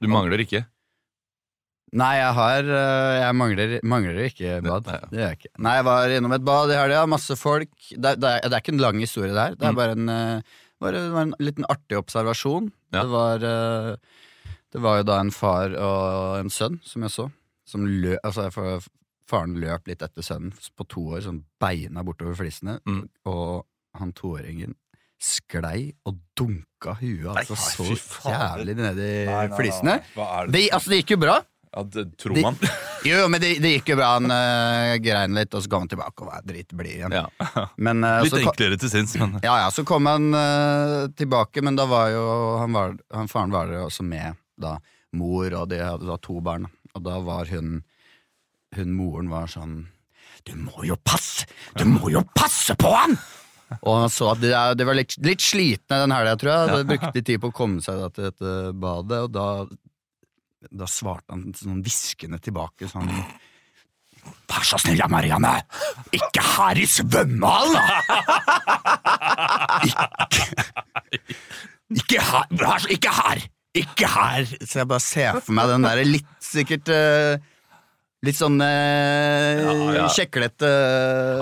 Du 0.00 0.08
mangler 0.08 0.40
ikke. 0.44 0.64
Nei, 1.98 2.14
jeg 2.20 2.32
har 2.36 2.66
øh, 2.68 3.14
Jeg 3.22 3.36
mangler, 3.40 3.70
mangler 3.88 4.18
ikke 4.26 4.58
bad. 4.64 4.88
Nei, 4.88 4.96
ja. 4.98 5.06
Det 5.12 5.18
gjør 5.20 5.28
jeg 5.30 5.38
ikke. 5.38 5.52
Nei, 5.64 5.74
jeg 5.78 5.86
var 5.88 6.14
innom 6.16 6.34
et 6.36 6.44
bad 6.48 6.72
i 6.72 6.76
helga, 6.80 7.04
masse 7.08 7.36
folk. 7.40 7.70
Det, 7.92 8.10
er- 8.14 8.18
det, 8.20 8.32
er, 8.42 8.48
det 8.52 8.60
ikke 8.60 8.74
en 8.76 8.82
lang 8.84 9.00
historie, 9.04 9.32
det 9.32 9.40
her. 9.46 9.56
Det 9.56 9.68
er 9.68 9.72
Mm. 9.72 9.78
bare 9.80 9.96
en, 9.96 10.08
bare, 10.82 11.00
det 11.04 11.14
var 11.14 11.26
en 11.26 11.34
liten 11.42 11.66
artig 11.68 11.98
observasjon. 11.98 12.70
Ja. 12.92 13.02
Det 13.02 13.08
var 13.12 13.44
øh, 13.44 13.90
Det 14.72 14.82
var 14.84 15.00
jo 15.00 15.08
da 15.08 15.18
en 15.22 15.32
far 15.32 15.74
og 15.74 16.38
en 16.42 16.50
sønn 16.52 16.78
som 16.84 17.02
jeg 17.06 17.14
så. 17.14 17.28
Som 17.68 17.86
lø, 17.88 18.16
altså, 18.24 18.48
jeg 18.48 18.82
faren 19.28 19.56
løp 19.60 19.88
litt 19.90 20.02
etter 20.04 20.24
sønnen 20.24 20.52
på 20.76 20.86
to 20.88 21.04
år, 21.14 21.22
sånn 21.26 21.42
beina 21.60 22.04
bortover 22.06 22.36
flisene. 22.38 22.78
Mm. 22.88 23.02
Og 23.28 23.66
han 23.98 24.12
toåringen 24.16 24.76
sklei 25.18 25.90
og 26.06 26.20
dunka 26.38 26.92
huet 27.00 27.26
altså 27.32 27.56
så 27.58 27.86
jævlig 28.30 28.76
ned 28.78 29.00
i 29.02 29.08
Nei, 29.26 29.32
nei, 29.32 29.46
nei, 29.50 29.56
flisene. 29.58 29.96
nei. 29.98 30.28
Det? 30.46 30.52
Det, 30.54 30.62
altså, 30.76 30.92
det 30.92 31.00
gikk 31.02 31.16
jo 31.16 31.20
bra. 31.24 31.38
Ja, 31.72 31.82
det 31.82 32.04
tror 32.18 32.34
De- 32.34 32.42
man. 32.42 32.56
Jo, 33.04 33.28
men 33.30 33.40
det, 33.40 33.52
det 33.62 33.70
gikk 33.76 33.92
jo 33.92 33.96
bra. 34.00 34.08
Han 34.16 34.32
uh, 34.32 34.96
grein 35.02 35.36
litt, 35.38 35.52
og 35.54 35.62
så 35.62 35.70
kom 35.70 35.84
han 35.84 35.90
tilbake 35.92 36.24
og 36.24 36.30
var 36.32 36.46
dritblid 36.46 36.96
igjen. 36.96 37.14
Ja. 37.14 37.26
Men, 37.86 38.02
uh, 38.02 38.24
Litt 38.24 38.34
så, 38.34 38.40
enklere 38.42 38.78
til 38.80 38.90
sinns, 38.90 39.14
men 39.20 39.36
ja, 39.44 39.54
ja, 39.62 39.68
så 39.70 39.84
kom 39.86 40.08
han 40.10 40.32
uh, 40.34 41.06
tilbake, 41.14 41.62
men 41.62 41.78
da 41.78 41.86
var 41.86 42.10
jo 42.10 42.24
han, 42.58 42.74
var, 42.74 42.96
han 43.14 43.30
Faren 43.30 43.54
var 43.54 43.70
også 43.84 44.02
med 44.06 44.34
da, 44.58 44.74
mor, 45.14 45.46
og 45.54 45.68
de 45.70 45.78
hadde 45.78 46.08
da 46.08 46.18
to 46.22 46.40
barn. 46.44 46.66
Og 46.96 47.04
da 47.06 47.20
var 47.22 47.50
hun 47.52 47.82
Hun 48.74 48.94
moren 48.96 49.28
var 49.30 49.46
sånn 49.48 49.86
Du 50.48 50.54
må 50.58 50.82
jo 50.88 50.96
passe! 51.04 51.46
Du 51.78 51.84
må 51.86 52.10
jo 52.10 52.24
passe 52.34 52.74
på 52.78 52.90
han! 52.96 53.14
Og 53.82 53.92
han 54.02 54.10
så 54.12 54.32
at 54.32 54.40
de, 54.42 54.50
de 54.80 54.86
var 54.88 54.96
litt, 54.96 55.14
litt 55.24 55.44
slitne 55.44 56.00
den 56.02 56.14
helga, 56.14 56.36
tror 56.40 56.52
jeg. 56.52 56.68
De 56.78 56.88
brukte 56.88 57.22
tid 57.22 57.42
på 57.42 57.50
å 57.52 57.54
komme 57.54 57.84
seg 57.84 58.00
da, 58.00 58.08
til 58.12 58.30
dette 58.30 58.54
badet, 58.80 59.20
og 59.26 59.34
da 59.34 59.48
da 60.58 60.88
svarte 60.90 61.34
han 61.34 61.52
sånn 61.56 61.82
hviskende 61.84 62.40
tilbake 62.42 62.88
sånn 62.90 63.10
Vær 64.48 64.64
så 64.66 64.76
snill, 64.82 65.00
Marianne! 65.08 65.54
Ikke 66.12 66.42
her 66.42 66.76
i 66.76 66.84
svømmehallen! 66.90 67.86
Ikke, 71.96 72.18
ikke 72.18 72.24
her! 72.26 72.88
Ikke 72.92 73.14
her! 73.14 73.44
Ikke 73.78 74.10
her! 74.10 74.50
Så 74.66 74.82
jeg 74.82 74.90
bare 74.90 75.04
ser 75.04 75.38
for 75.38 75.54
meg 75.56 75.70
den 75.70 75.86
der 75.86 76.02
litt 76.04 76.34
sikkert 76.44 76.90
eh, 76.92 77.38
Litt 78.26 78.34
sånn 78.34 78.58
uh, 78.58 78.66
Ja, 79.62 79.74
ja. 79.94 80.06
kjeklete 80.10 80.68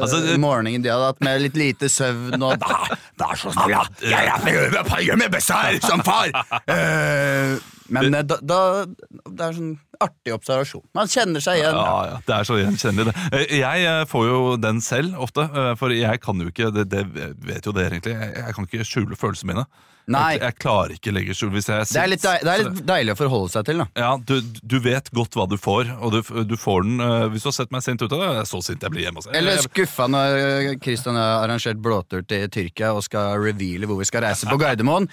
Altså, 0.05 0.21
morgenen 0.43 0.85
de 0.85 0.91
hadde 0.93 1.09
hatt 1.09 1.23
med 1.25 1.41
litt 1.47 1.57
lite 1.57 1.89
søvn 1.89 2.37
og 2.37 2.61
Vær, 2.61 2.93
vær 3.23 3.41
så 3.41 3.55
snill, 3.55 3.73
ja! 3.73 3.87
Jeg, 4.03 4.29
jeg, 4.29 4.53
jeg, 4.53 4.75
jeg 4.77 5.09
gjør 5.09 5.23
mitt 5.23 5.33
beste 5.33 5.63
her, 5.63 5.81
som 5.87 6.05
far! 6.07 6.29
Eh, 6.77 7.57
men 7.89 8.13
det, 8.13 8.23
da, 8.29 8.37
da 8.43 8.61
Det 8.87 9.41
er 9.41 9.49
en 9.49 9.59
sånn 9.59 9.75
artig 10.03 10.35
observasjon. 10.35 10.85
Man 10.97 11.09
kjenner 11.09 11.43
seg 11.45 11.61
igjen. 11.61 11.77
Ja, 11.79 11.97
ja, 12.11 12.17
det 12.27 12.35
er 12.37 12.49
så 12.49 12.59
gjenkjennelig 12.61 13.09
det. 13.11 13.27
Eh, 13.33 13.55
Jeg 13.61 13.87
eh, 13.89 14.03
får 14.11 14.27
jo 14.29 14.41
den 14.61 14.81
selv 14.85 15.17
ofte, 15.27 15.47
eh, 15.49 15.73
for 15.81 15.95
jeg 15.95 16.21
kan 16.25 16.43
jo 16.43 16.51
ikke, 16.53 16.71
det, 16.75 16.89
det 16.93 17.05
vet 17.47 17.67
jo 17.67 17.73
dere 17.77 17.97
egentlig, 17.97 18.17
jeg, 18.17 18.35
jeg 18.43 18.57
kan 18.59 18.69
ikke 18.69 18.89
skjule 18.89 19.19
følelsene 19.21 19.55
mine. 19.55 19.67
Nei. 20.13 20.37
Jeg, 20.37 20.43
jeg 20.45 20.59
klarer 20.63 20.97
ikke 20.99 21.15
legge 21.17 21.35
skjul 21.35 21.55
hvis 21.57 21.71
jeg 21.73 21.89
Det 21.91 22.03
er, 22.03 22.11
litt 22.13 22.23
deil, 22.23 22.45
det 22.45 22.53
er 22.53 22.65
litt 22.67 22.85
deilig 22.87 23.17
å 23.17 23.19
forholde 23.19 23.55
seg 23.55 23.67
til, 23.71 23.81
da. 23.83 23.89
Ja, 23.99 24.13
du, 24.21 24.37
du 24.63 24.77
vet 24.85 25.11
godt 25.17 25.39
hva 25.39 25.49
du 25.51 25.57
får, 25.59 25.95
og 25.97 26.15
du, 26.15 26.21
du 26.47 26.57
får 26.61 26.85
den 26.87 27.03
uh, 27.03 27.27
Hvis 27.33 27.47
du 27.47 27.51
har 27.51 27.57
sett 27.57 27.73
meg 27.75 27.83
sint 27.87 28.05
ut 28.05 28.13
av 28.13 28.23
det 28.23 28.31
er 28.43 28.49
så 28.49 28.61
sint 28.65 28.85
jeg 28.85 28.95
blir 28.95 29.07
hjemme 29.07 29.23
hos 29.23 29.31
Eller 29.35 29.63
skuffa 29.65 30.07
når 30.13 30.77
Kristian 30.83 31.07
Christian 31.07 31.17
har 31.21 31.45
arrangert 31.45 31.79
blåtur 31.79 32.23
til 32.27 32.49
Tyrkia 32.51 32.93
og 32.97 33.05
skal 33.05 33.37
reveale 33.39 33.87
hvor 33.87 34.01
vi 34.01 34.07
skal 34.09 34.25
reise 34.25 34.49
på 34.49 34.57
Gardermoen. 34.59 35.07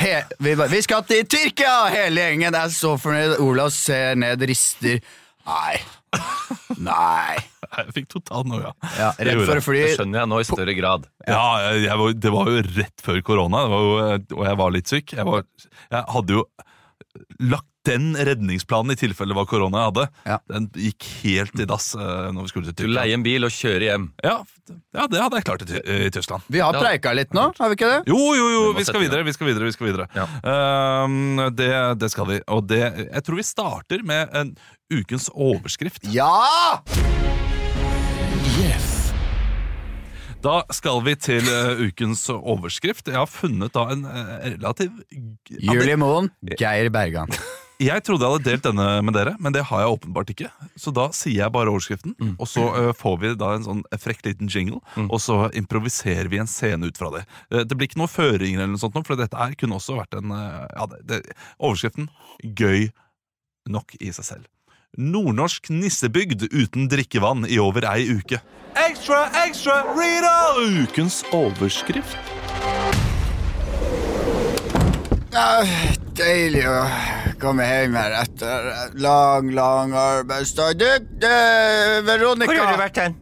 He, 0.00 0.16
vi, 0.42 0.54
vi 0.58 0.80
skal 0.82 1.04
til 1.08 1.22
Tyrkia! 1.24 1.88
Hele 1.94 2.26
gjengen 2.26 2.56
er 2.58 2.72
så 2.74 2.96
fornøyd. 3.00 3.38
Olav 3.40 3.70
ser 3.72 4.18
ned, 4.20 4.42
rister. 4.50 5.00
Nei. 5.50 5.80
Nei. 6.80 7.38
Jeg 7.70 7.94
fikk 7.94 8.08
total 8.10 8.46
noia. 8.48 8.72
Ja, 8.98 9.10
Det 9.18 9.34
for 9.44 9.60
å 9.60 9.64
fly. 9.64 9.82
Det 9.84 9.96
skjønner 9.98 10.22
jeg 10.22 10.30
nå 10.32 10.40
i 10.42 10.46
større 10.48 10.74
grad. 10.78 11.06
Ja, 11.28 11.42
jeg, 11.66 11.84
jeg 11.86 12.00
var, 12.02 12.14
det 12.26 12.32
var 12.34 12.50
jo 12.50 12.62
rett 12.80 13.04
før 13.06 13.20
korona, 13.26 13.64
det 13.66 14.36
og 14.36 14.44
jeg 14.48 14.60
var 14.62 14.74
litt 14.74 14.90
syk. 14.90 15.14
Jeg, 15.18 15.26
var, 15.28 15.46
jeg 15.90 16.04
hadde 16.16 16.38
jo 16.38 16.46
lagt 17.50 17.69
den 17.88 18.12
redningsplanen 18.16 18.92
i 18.92 18.96
tilfelle 19.00 19.32
det 19.32 19.38
var 19.38 19.46
korona 19.48 19.80
jeg 19.80 19.88
hadde. 19.90 20.04
Ja. 20.28 20.36
Den 20.52 20.66
gikk 20.76 21.06
helt 21.22 21.62
i 21.62 21.66
dass 21.68 21.90
eh, 21.96 22.26
når 22.34 22.44
vi 22.44 22.52
skulle 22.52 22.74
til 22.76 22.90
Du 22.90 22.92
leier 22.92 23.16
en 23.16 23.24
bil 23.24 23.46
og 23.48 23.54
kjører 23.54 23.86
hjem. 23.86 24.08
Ja, 24.24 24.34
ja, 24.94 25.06
det 25.10 25.22
hadde 25.22 25.40
jeg 25.40 25.46
klart 25.48 25.64
i, 25.64 25.68
Ty- 25.70 25.84
i 26.06 26.10
Tyskland. 26.12 26.44
Vi 26.52 26.60
har 26.60 26.76
preika 26.76 27.14
litt 27.16 27.32
nå, 27.36 27.46
har 27.58 27.72
vi 27.72 27.78
ikke 27.78 27.88
det? 27.90 28.00
Jo, 28.12 28.18
jo, 28.36 28.50
jo, 28.52 28.60
Vi 28.74 28.82
vi 28.82 28.88
skal 28.88 29.00
videre, 29.04 29.24
vi 29.24 29.32
skal 29.36 29.48
videre. 29.50 29.64
vi 29.70 29.76
skal 29.76 29.88
videre 29.88 30.08
Ja. 30.14 30.26
Ehm, 30.52 31.40
det, 31.56 31.70
det 32.02 32.10
skal 32.12 32.28
vi. 32.28 32.40
Og 32.52 32.66
det, 32.68 32.82
jeg 33.06 33.24
tror 33.26 33.40
vi 33.40 33.46
starter 33.48 34.04
med 34.04 34.28
en 34.36 34.52
ukens 34.92 35.30
overskrift. 35.32 36.04
Ja! 36.12 36.82
Yes. 38.60 38.88
Da 40.44 40.62
skal 40.72 41.02
vi 41.04 41.14
til 41.20 41.44
uh, 41.48 41.80
ukens 41.84 42.22
overskrift. 42.32 43.08
Jeg 43.08 43.18
har 43.20 43.28
funnet 43.28 43.72
da 43.76 43.86
en 43.92 44.04
uh, 44.08 44.36
relativ 44.54 44.92
Julie 45.50 45.96
Moen, 46.00 46.30
Geir 46.56 46.88
Bergan. 46.92 47.28
Jeg 47.80 48.02
trodde 48.04 48.26
jeg 48.26 48.34
hadde 48.34 48.44
delt 48.44 48.64
denne 48.66 48.86
med 49.00 49.14
dere, 49.16 49.32
men 49.40 49.54
det 49.56 49.62
har 49.70 49.80
jeg 49.80 49.92
åpenbart 49.94 50.30
ikke. 50.34 50.50
Så 50.76 50.92
da 50.92 51.06
sier 51.16 51.46
jeg 51.46 51.54
bare 51.54 51.72
overskriften, 51.72 52.12
og 52.36 52.44
så 52.48 52.66
eh, 52.76 52.90
får 52.96 53.16
vi 53.22 53.30
da 53.40 53.54
en 53.56 53.64
sånn 53.64 53.80
frekk 54.02 54.20
liten 54.26 54.50
jingle, 54.52 54.82
og 55.06 55.16
så 55.24 55.38
improviserer 55.56 56.28
vi 56.28 56.42
en 56.42 56.50
scene 56.50 56.90
ut 56.90 57.00
fra 57.00 57.08
det. 57.14 57.24
Eh, 57.48 57.64
det 57.64 57.78
blir 57.78 57.88
ikke 57.88 58.02
noen 58.02 58.12
føringer 58.12 58.60
eller 58.60 58.74
noe 58.74 58.82
sånt, 58.82 59.00
for 59.08 59.16
dette 59.16 59.38
her 59.38 59.56
kunne 59.56 59.78
også 59.80 59.96
vært 59.96 60.18
en 60.20 60.34
eh, 60.36 60.66
ja, 60.76 60.88
det, 60.92 61.00
det, 61.08 61.20
Overskriften 61.56 62.10
gøy 62.44 62.90
nok 63.72 63.96
i 63.96 64.12
seg 64.12 64.28
selv. 64.28 64.50
Nordnorsk 65.00 65.70
nissebygd 65.72 66.50
uten 66.50 66.90
drikkevann 66.90 67.46
i 67.48 67.60
over 67.62 67.86
ei 67.94 68.10
uke. 68.10 68.42
Ekstra, 68.76 69.24
ekstra, 69.46 69.80
Rita! 69.96 70.36
Ukens 70.82 71.22
overskrift. 71.32 72.18
Ah, 75.30 75.64
deilig 76.18 76.66
å 76.66 76.80
komme 77.42 77.64
hjem 77.66 77.96
her 77.98 78.14
etter 78.20 78.68
lang, 79.00 79.50
lang 79.56 79.94
arbeidsdag. 79.96 80.76
Du, 80.80 80.86
du, 81.22 81.30
Veronica 82.06 82.52
Hvor 82.52 82.62
har 82.64 82.76
du 82.76 82.82
vært 82.84 83.02
hen? 83.04 83.16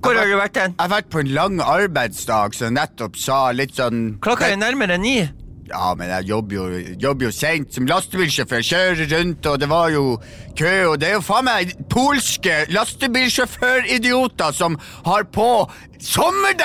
Hvor 0.00 0.16
har 0.16 0.30
du 0.30 0.38
vært 0.38 0.56
hen? 0.62 0.72
Jeg 0.78 0.86
har 0.86 0.94
vært 0.94 1.10
på 1.12 1.20
en 1.20 1.34
lang 1.36 1.60
arbeidsdag 1.60 2.54
som 2.56 2.72
nettopp 2.78 3.18
sa 3.20 3.50
litt 3.52 3.76
sånn 3.76 4.16
Klokka 4.24 4.48
er 4.48 4.56
nærmere 4.62 4.96
ni. 5.00 5.18
Ja, 5.70 5.92
men 5.94 6.08
jeg 6.10 6.26
jobber 6.26 6.56
jo, 6.56 6.64
jobber 6.98 7.28
jo 7.28 7.30
sent 7.30 7.76
som 7.76 7.84
lastebilsjåfør. 7.86 8.64
Kjører 8.66 9.04
rundt, 9.12 9.46
og 9.46 9.60
det 9.62 9.68
var 9.70 9.92
jo 9.94 10.02
kø. 10.58 10.72
Og 10.90 10.96
det 10.98 11.12
er 11.12 11.14
jo 11.14 11.22
faen 11.22 11.46
meg 11.46 11.76
polske 11.92 12.56
lastebilsjåføridioter 12.74 14.56
som 14.56 14.74
har 15.06 15.28
på 15.30 15.46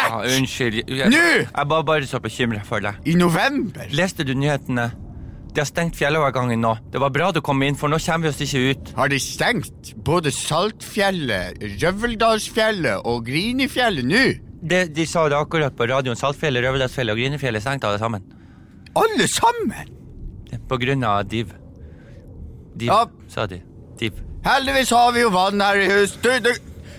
Ja, 0.09 0.23
unnskyld. 0.25 0.81
Jeg, 0.89 1.11
Nå! 1.13 1.21
jeg 1.43 1.69
var 1.69 1.85
bare 1.85 2.07
så 2.09 2.17
bekymra 2.23 2.63
for 2.65 2.81
deg. 2.81 2.97
i 3.05 3.13
november. 3.19 3.85
Leste 3.93 4.25
du 4.25 4.33
nyhetene? 4.33 4.89
De 5.55 5.61
har 5.63 5.67
stengt 5.69 5.95
fjellovergangen 5.95 6.59
nå. 6.59 6.73
Det 6.91 6.99
var 6.99 7.13
bra 7.15 7.29
du 7.31 7.39
kom 7.45 7.61
inn, 7.63 7.77
for 7.79 7.87
nå 7.91 7.95
kommer 8.03 8.27
vi 8.27 8.33
oss 8.33 8.41
ikke 8.43 8.63
ut. 8.73 8.89
Har 8.97 9.07
de 9.13 9.19
stengt 9.23 9.93
både 10.03 10.33
Saltfjellet, 10.35 11.61
Røveldalsfjellet 11.81 13.05
og 13.07 13.23
Grinifjellet 13.29 14.03
nå? 14.09 14.23
Det, 14.65 14.81
de 14.97 15.05
sa 15.07 15.27
det 15.31 15.37
akkurat 15.39 15.75
på 15.77 15.87
radioen. 15.87 16.17
Saltfjellet, 16.19 16.65
Røveldalsfjellet 16.65 17.15
og 17.15 17.21
Grinifjellet 17.21 17.61
er 17.61 17.65
stengt 17.69 17.87
alle 17.87 18.01
sammen. 18.01 18.25
Alle 18.99 19.27
sammen? 19.31 19.93
På 20.67 20.77
grunn 20.81 21.03
av 21.07 21.23
div. 21.31 21.53
Div, 22.75 22.89
Ja. 22.91 23.05
sa 23.31 23.45
de. 23.47 23.61
Div. 23.99 24.19
Heldigvis 24.45 24.89
har 24.91 25.11
vi 25.15 25.21
jo 25.23 25.29
vann 25.31 25.61
her 25.61 25.79
i 25.79 25.87
hus. 25.91 26.17
Du, 26.21 26.29
du, 26.43 26.51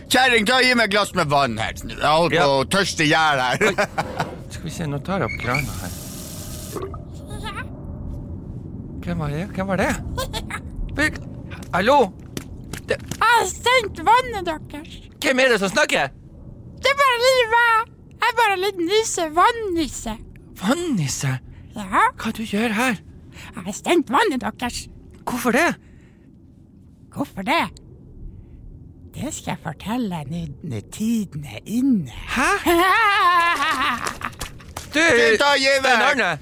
Kjerring, 0.08 0.46
ta 0.46 0.60
gi 0.62 0.72
meg 0.78 0.86
et 0.88 0.94
glass 0.96 1.12
med 1.18 1.28
vann 1.28 1.58
her. 1.58 1.74
Jeg 1.76 1.98
holder 2.00 2.30
på 2.30 2.40
Ja. 2.40 2.46
å 2.46 2.64
tørste 2.64 3.04
i 3.04 3.08
hjel 3.12 3.40
her. 3.42 3.58
Skal 4.48 4.64
vi 4.64 4.70
se, 4.70 4.86
nå 4.86 4.98
tar 5.04 5.20
jeg 5.20 5.28
opp 5.28 5.40
krana 5.44 5.80
her. 5.82 6.05
Hvem 9.06 9.18
var 9.22 9.30
det? 9.30 9.44
Hvem 9.54 9.66
var 9.70 9.76
det? 9.76 9.90
Hallo? 11.74 11.96
Det, 12.88 12.96
Jeg 12.98 13.22
har 13.22 13.46
stengt 13.46 13.98
vannet 14.06 14.46
deres. 14.46 14.96
hvem 15.22 15.38
er 15.38 15.48
det 15.52 15.58
som 15.60 15.68
snakker? 15.70 16.08
Det 16.82 16.90
er 16.92 16.98
bare 17.02 17.18
livet. 17.22 17.50
meg. 17.54 17.92
Jeg 18.20 18.28
er 18.32 18.36
bare 18.40 18.52
en 18.56 18.60
liten 18.64 18.86
nisse. 18.90 19.22
Vannnisse. 19.36 20.14
Vannnisse? 20.62 21.38
Ja, 21.76 22.02
Hva 22.16 22.30
du 22.32 22.42
gjør 22.42 22.72
her? 22.72 22.96
jeg 23.54 23.62
har 23.64 23.72
stengt 23.72 24.10
vannet 24.10 24.40
deres. 24.60 24.88
Hvorfor 25.30 25.50
det? 25.52 25.74
Hvorfor 27.14 27.42
det? 27.42 27.64
Det 29.14 29.34
skal 29.34 29.50
jeg 29.54 29.58
fortelle 29.62 30.24
nå 30.30 30.42
når 30.62 30.80
tiden 30.92 31.44
er 31.44 31.58
inne. 31.66 32.10
Hæ? 32.10 32.50
Du, 34.96 35.00
gi 35.00 35.34
Stein 35.36 35.82
meg. 35.82 36.02
Arne! 36.02 36.38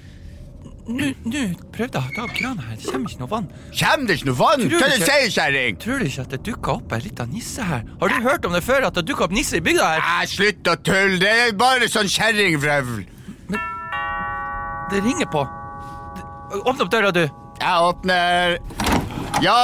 Nå 0.84 1.06
prøv 1.24 1.52
prøvde 1.72 2.00
jeg 2.00 2.10
å 2.10 2.14
ta 2.14 2.22
opp 2.26 2.32
krana 2.36 2.64
her, 2.68 2.76
det 2.76 2.90
kommer 2.92 3.08
ikke 3.08 3.20
noe 3.22 3.30
vann. 3.30 3.46
Kjem 3.72 4.02
det 4.04 4.16
ikke 4.18 4.26
noe 4.28 4.36
vann? 4.36 4.64
Hva 4.68 4.80
er 4.84 4.90
du 4.92 4.98
det 5.00 5.06
sier, 5.08 5.30
kjerring? 5.32 5.78
Tror 5.80 6.02
du 6.02 6.04
ikke 6.10 6.24
at 6.26 6.34
det 6.34 6.40
dukka 6.44 6.74
opp 6.74 6.92
en 6.92 7.04
liten 7.06 7.30
nisse 7.32 7.64
her? 7.64 7.86
Har 8.02 8.12
du 8.12 8.18
hørt 8.26 8.44
om 8.44 8.52
det 8.52 8.60
før, 8.66 8.84
at 8.90 8.98
det 8.98 9.06
dukka 9.08 9.24
opp 9.24 9.32
nisse 9.32 9.56
i 9.56 9.64
bygda 9.64 9.86
her? 9.94 10.04
Nei, 10.04 10.26
slutt 10.28 10.68
å 10.68 10.76
tulle. 10.84 11.16
Det 11.22 11.30
er 11.46 11.54
bare 11.56 11.88
sånn 11.88 12.10
kjerringvrøvl. 12.12 13.00
Det 14.92 15.00
ringer 15.06 15.30
på. 15.32 15.46
Åpne 16.60 16.84
opp 16.84 16.92
døra, 16.92 17.14
du. 17.16 17.24
Jeg 17.62 17.88
åpner. 17.88 18.58
Ja 19.42 19.56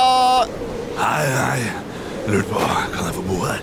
Nei, 0.96 1.26
nei. 1.34 1.60
Lurt 2.30 2.48
på, 2.50 2.62
kan 2.94 3.10
jeg 3.10 3.14
få 3.18 3.26
bo 3.28 3.42
her? 3.44 3.60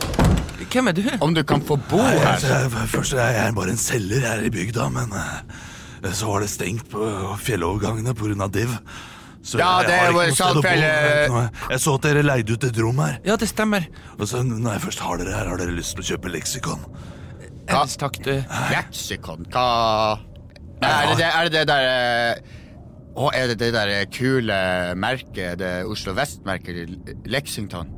Hvem 0.68 0.90
er 0.92 0.96
du? 0.98 1.02
Om 1.24 1.34
du 1.34 1.42
kan 1.48 1.62
få 1.64 1.78
bo 1.90 2.00
Nei, 2.04 2.14
her? 2.20 2.36
altså, 2.36 2.54
jeg, 2.54 2.88
først 2.92 3.18
er 3.18 3.34
jeg 3.38 3.56
bare 3.58 3.74
en 3.74 3.82
selger 3.82 4.26
her 4.28 4.46
i 4.46 4.52
bygda, 4.54 4.88
men 4.94 5.14
eh, 5.16 5.60
så 6.14 6.28
var 6.32 6.44
det 6.46 6.50
stengt 6.54 6.90
på 6.92 7.06
fjellovergangene 7.44 8.14
pga. 8.18 8.48
div. 8.54 8.74
Så 9.48 9.60
Ja, 9.62 9.80
jeg 9.80 9.88
det 9.88 9.96
ikke 9.96 10.14
var 10.14 10.28
noe 10.28 10.36
sted 10.36 10.58
å 10.60 11.32
bo. 11.32 11.42
Jeg 11.72 11.80
så 11.80 11.94
at 11.96 12.02
dere 12.08 12.24
leide 12.26 12.54
ut 12.58 12.64
et 12.68 12.80
rom 12.84 12.98
her. 13.00 13.20
Ja, 13.24 13.38
det 13.40 13.48
stemmer. 13.48 13.86
Og 14.20 14.28
så 14.28 14.42
når 14.44 14.74
jeg 14.76 14.82
først 14.90 15.00
har 15.06 15.22
dere 15.22 15.36
her, 15.38 15.48
har 15.48 15.62
dere 15.62 15.76
lyst 15.78 15.96
til 15.96 16.04
å 16.04 16.08
kjøpe 16.12 16.34
leksikon? 16.34 16.84
Ellers 17.68 17.98
takk, 18.00 18.20
du. 18.24 18.34
Leksikon? 18.72 19.48
Hva 19.52 20.20
Er 20.84 21.16
det 21.16 21.26
er 21.28 21.50
det, 21.50 21.52
det 21.54 21.68
derre 21.68 22.42
Å, 23.18 23.32
er 23.34 23.48
det 23.50 23.58
det 23.58 23.72
der 23.74 24.06
kule 24.14 24.58
merket, 24.96 25.58
det 25.58 25.72
Oslo 25.90 26.14
Vest-merket, 26.14 26.92
Lexington? 27.26 27.90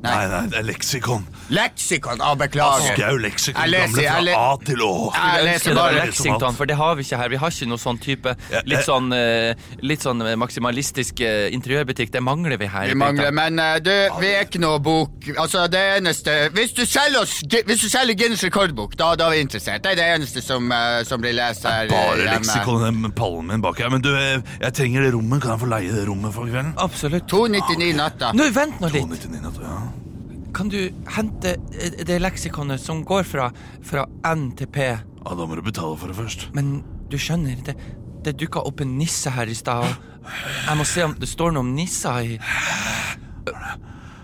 Nei, 0.00 0.28
nei, 0.32 0.44
det 0.48 0.56
er 0.56 0.64
leksikon. 0.64 1.26
Leksikon! 1.52 2.22
Ah, 2.24 2.32
beklager. 2.38 3.18
Leksikon. 3.20 3.68
Leser- 3.68 3.84
Gamle 3.84 4.02
jeg 4.02 4.12
fra 4.12 4.20
le- 4.24 4.36
A 4.38 4.56
til 4.64 4.80
Å. 4.86 4.92
Jeg 5.12 5.44
leser 5.44 5.74
bare 5.76 5.94
Lexington, 6.06 6.54
for 6.56 6.70
det 6.70 6.76
har 6.76 6.94
vi 6.96 7.04
ikke 7.04 7.18
her. 7.20 7.28
Vi 7.28 7.36
har 7.36 7.50
ikke 7.50 7.68
noe 7.68 7.82
sånn 7.82 8.00
type 8.00 8.34
litt 8.64 8.78
eh. 8.78 8.86
sånn, 8.86 9.12
eh, 9.12 9.54
litt 9.84 10.00
sånn 10.00 10.24
eh, 10.24 10.36
maksimalistisk 10.40 11.20
interiørbutikk. 11.20 12.12
Det 12.14 12.22
mangler 12.24 12.56
vi 12.56 12.66
her. 12.66 12.88
Vi 12.88 12.96
mangler, 12.96 13.30
men 13.30 13.60
du, 13.84 13.92
vi 14.22 14.32
er 14.32 14.46
ikke 14.48 14.62
noe 14.62 14.80
bok 14.80 15.28
Altså, 15.36 15.66
det 15.68 15.80
eneste 15.98 16.32
Hvis 16.54 16.72
du 16.72 16.84
selger, 16.88 17.20
oss, 17.20 17.40
hvis 17.44 17.82
du 17.82 17.88
selger 17.92 18.16
Guinness 18.16 18.42
rekordbok, 18.46 18.96
da, 18.96 19.12
da 19.20 19.28
er 19.28 19.36
vi 19.36 19.44
interessert. 19.44 19.82
Det 19.84 19.92
er 19.92 20.00
det 20.00 20.08
eneste 20.16 20.42
som, 20.44 20.72
som 21.06 21.20
blir 21.20 21.36
lest 21.36 21.66
her 21.68 21.90
Bare 21.92 22.24
leksikon, 22.24 22.88
med 23.02 23.14
pallen 23.18 23.52
min 23.52 23.60
bak 23.64 23.78
her. 23.82 23.92
Men 23.92 24.00
du, 24.04 24.10
jeg 24.16 24.72
trenger 24.76 25.04
det 25.04 25.12
rommet. 25.14 25.42
Kan 25.44 25.54
jeg 25.54 25.64
få 25.66 25.70
leie 25.70 25.92
det 25.92 26.08
rommet 26.08 26.34
for 26.34 26.48
kvelden? 26.48 26.72
Absolutt. 26.80 27.28
299 27.28 27.94
natta. 28.00 28.32
Nå, 28.36 28.48
vent 28.54 28.80
nå 28.80 28.92
litt. 28.94 29.04
299 29.04 29.44
natt, 29.44 29.60
ja. 29.64 29.89
Kan 30.54 30.70
du 30.72 30.78
hente 31.14 31.56
eh, 31.78 32.04
det 32.06 32.20
leksikonet 32.20 32.80
som 32.82 33.04
går 33.06 33.24
fra, 33.28 33.50
fra 33.86 34.06
N 34.34 34.50
til 34.58 34.70
P? 34.70 34.90
ja, 35.20 35.34
da 35.36 35.46
må 35.46 35.54
du 35.58 35.62
betale 35.62 35.96
for 36.00 36.08
det 36.08 36.16
først. 36.16 36.48
Men 36.56 36.80
du 37.10 37.18
skjønner, 37.20 37.58
det, 37.66 37.74
det 38.24 38.38
dukka 38.40 38.62
opp 38.66 38.80
en 38.80 38.96
nisse 38.98 39.30
her 39.34 39.50
i 39.50 39.54
stad. 39.54 39.84
Jeg 40.66 40.76
må 40.78 40.84
se 40.88 41.04
om 41.04 41.14
det 41.20 41.28
står 41.28 41.52
noe 41.54 41.64
om 41.64 41.74
nisser 41.76 42.20
i 42.22 42.38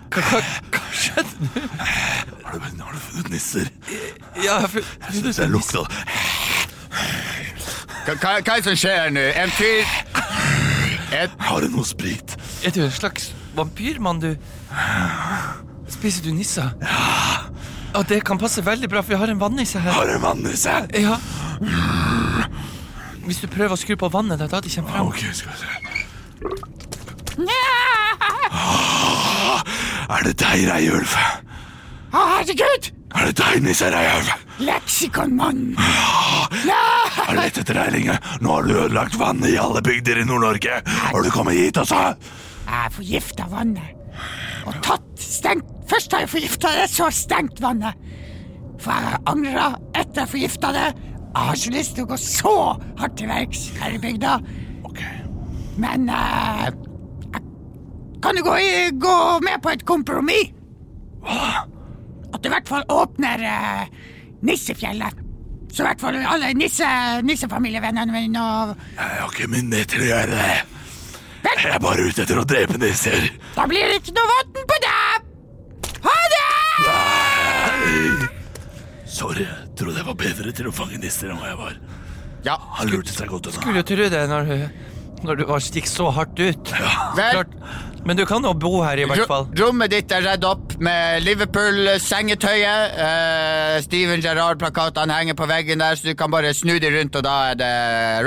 Hva, 0.07 0.21
hva, 0.23 0.39
hva 0.71 0.81
skjedde 0.95 1.47
nå? 1.47 1.63
Har 2.47 2.61
har 2.63 2.93
du 2.93 2.99
funnet 3.01 3.31
nisser? 3.33 3.67
Ja, 3.89 4.43
jeg 4.43 4.53
har 4.53 4.75
Jeg 4.77 5.17
synes 5.19 5.39
jeg 5.41 5.51
lukta 5.51 5.83
det. 5.83 6.03
Hva, 8.07 8.13
hva, 8.15 8.35
hva 8.39 8.55
er 8.55 8.61
det 8.61 8.63
som 8.69 8.77
skjer 8.79 9.11
nå? 9.11 9.25
En 9.43 9.51
fyr 9.57 9.83
et, 11.17 11.33
Har 11.39 11.63
du 11.63 11.69
noe 11.73 11.87
sprit? 11.87 12.37
Er 12.63 12.73
du 12.75 12.81
en 12.85 12.91
slags 12.93 13.31
vampyrmann, 13.57 14.21
du? 14.23 14.31
Spiser 15.89 16.23
du 16.27 16.31
nisser? 16.35 16.73
Ja. 16.81 17.47
Og 17.97 18.03
det 18.09 18.19
kan 18.27 18.37
passe 18.37 18.61
veldig 18.65 18.89
bra, 18.91 19.01
for 19.01 19.15
vi 19.15 19.19
har 19.21 19.31
en 19.31 19.39
vannisse 19.41 19.79
her. 19.81 19.91
Har 19.95 20.05
du 20.11 20.17
vannisse? 20.21 20.73
Ja. 20.93 21.15
Hvis 23.25 23.39
du 23.43 23.47
prøver 23.51 23.73
å 23.75 23.79
skru 23.79 23.95
på 23.99 24.09
vannet, 24.13 24.37
det 24.39 24.45
er 24.47 24.53
da 24.57 24.59
de 24.63 24.69
kommer 24.75 24.91
fram. 24.93 25.07
Ok, 25.11 25.23
skal 25.33 25.51
vi 25.51 25.57
se. 25.61 25.67
Ah, 28.49 29.63
Er 30.17 30.23
det 30.27 30.35
deg, 30.39 30.63
Reiulf? 30.69 31.15
Å, 32.15 32.21
herregud! 32.37 32.91
Er 33.17 33.29
det 33.29 33.35
deg, 33.39 33.63
Nisse 33.65 33.89
Reiulf? 33.93 34.29
Leksikonmann! 34.63 35.63
Jeg 36.63 37.17
har 37.17 37.35
lett 37.37 37.59
etter 37.61 37.77
deg 37.77 37.91
lenge. 37.97 38.15
Nå 38.43 38.55
har 38.55 38.67
du 38.67 38.73
ødelagt 38.77 39.17
vannet 39.19 39.51
i 39.53 39.59
alle 39.61 39.81
bygder 39.85 40.21
i 40.21 40.25
Nord-Norge. 40.27 40.79
Har 41.11 41.23
du 41.25 41.29
kommet 41.33 41.57
hit 41.59 41.77
altså? 41.81 41.99
Jeg 42.67 42.93
forgifta 42.95 43.47
vannet. 43.51 43.93
Og 44.67 44.79
tatt 44.83 45.06
stengt 45.21 45.73
Først 45.87 46.11
har 46.11 46.25
jeg 46.25 46.29
forgifta 46.29 46.71
det, 46.75 46.89
så 46.91 47.07
stengt 47.15 47.61
vannet. 47.63 47.95
For 48.81 48.91
jeg 48.91 49.11
har 49.11 49.21
angra 49.31 49.67
etter 49.95 50.25
jeg 50.25 50.31
forgifta 50.33 50.71
det. 50.75 50.87
Jeg 51.37 51.45
har 51.45 51.55
ikke 51.55 51.75
lyst 51.77 51.95
til 51.95 52.03
å 52.03 52.09
gå 52.11 52.17
så 52.19 52.55
hardt 52.99 53.15
til 53.19 53.31
verks 53.31 53.61
her 53.79 53.95
i 53.95 54.01
bygda. 54.03 54.33
Ok. 54.89 54.99
Men 55.79 56.09
uh, 56.11 56.67
kan 58.23 58.35
du 58.35 58.43
gå, 58.43 58.57
gå 58.99 59.17
med 59.45 59.63
på 59.63 59.71
et 59.71 59.85
kompromiss? 59.87 60.51
At 61.27 62.43
du 62.43 62.49
i 62.49 62.51
hvert 62.51 62.67
fall 62.69 62.83
åpner 62.91 63.41
uh, 63.47 64.11
Nissefjellet. 64.45 65.23
Så 65.73 65.83
i 65.83 65.87
hvert 65.87 66.01
fall 66.01 66.17
alle 66.19 66.53
nisse, 66.57 66.87
nissefamilievennene 67.27 68.13
mine 68.13 68.43
og 68.43 68.73
Jeg 68.95 69.19
har 69.21 69.31
ikke 69.31 69.51
myndighet 69.51 69.93
til 69.93 70.03
å 70.05 70.09
gjøre 70.11 70.39
det. 70.39 70.55
Jeg 71.47 71.73
er 71.75 71.81
bare 71.83 72.07
ute 72.07 72.23
etter 72.25 72.39
å 72.41 72.47
drepe 72.47 72.79
nisser. 72.81 73.29
Da 73.55 73.67
blir 73.69 73.87
det 73.87 74.01
ikke 74.01 74.15
noe 74.17 74.31
vann 74.33 74.67
på 74.67 74.81
deg! 74.83 75.06
Det! 76.77 76.97
Nei. 77.77 78.27
Sorry, 79.07 79.45
jeg 79.47 79.71
trodde 79.79 79.97
jeg 80.01 80.05
var 80.09 80.17
bedre 80.19 80.51
til 80.53 80.67
å 80.69 80.73
fange 80.75 80.99
nisser 81.01 81.31
enn 81.31 81.39
hva 81.41 81.47
jeg 81.53 81.59
var. 81.61 81.77
Ja, 82.45 82.57
Han 82.77 82.91
lurte 82.91 83.11
seg 83.15 83.31
godt 83.31 83.47
unna. 83.49 83.59
Skulle 83.63 83.83
tro 83.87 84.07
det 84.13 84.23
når 84.29 84.49
du, 84.51 84.57
når 85.25 85.39
du 85.41 85.45
var 85.49 85.63
stikk 85.63 85.87
så 85.89 86.09
hardt 86.13 86.37
ut. 86.39 86.73
vel, 87.17 87.31
Klart. 87.39 87.55
Men 88.07 88.15
du 88.15 88.21
kan 88.29 88.45
jo 88.45 88.53
bo 88.55 88.69
her, 88.85 89.01
i 89.01 89.07
hvert 89.09 89.25
fall. 89.27 89.47
ro- 89.49 89.65
rommet 89.65 89.91
ditt 89.91 90.11
er 90.15 90.21
redd 90.23 90.45
opp 90.47 90.77
med 90.79 91.25
Liverpool-sengetøyet. 91.25 92.93
Uh, 92.95 93.73
Steven 93.83 94.21
Gerrard-plakatene 94.23 95.17
henger 95.17 95.35
på 95.39 95.47
veggen 95.49 95.81
der, 95.83 95.97
så 95.99 96.07
du 96.07 96.13
kan 96.15 96.31
bare 96.31 96.53
snu 96.55 96.77
de 96.79 96.91
rundt, 96.93 97.17
og 97.19 97.25
da 97.25 97.33
er 97.51 97.57
det 97.59 97.71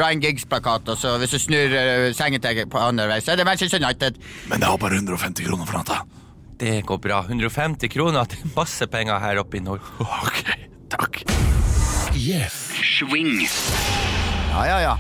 Ryan 0.03 0.21
Giggs-plakat. 0.27 0.91
Og 0.93 0.99
så 1.01 1.15
hvis 1.23 1.33
du 1.33 1.41
snur 1.41 1.73
uh, 1.77 2.11
sengetøyet 2.19 2.69
på 2.73 2.83
andre 2.83 3.07
vei, 3.15 3.21
så 3.25 3.33
er 3.33 3.41
det 3.41 3.47
Manchester 3.49 3.81
United. 3.81 4.21
Men 4.51 4.61
jeg 4.61 4.69
har 4.75 4.83
bare 4.85 5.01
150 5.01 5.47
kroner 5.49 5.71
for 5.71 5.81
natta. 5.81 6.03
Det 6.61 6.83
går 6.87 6.99
bra. 7.01 7.23
150 7.25 7.89
kroner, 7.89 8.27
er 8.29 8.51
masse 8.57 8.87
penger 8.93 9.21
her 9.23 9.41
oppe 9.41 9.57
i 9.57 9.65
nord. 9.65 9.81
Ok, 10.25 10.43
takk. 10.93 11.23
Yes. 12.13 12.57
Swing. 12.85 13.39
Ja, 14.51 14.65
ja, 14.69 14.79
ja. 14.85 14.95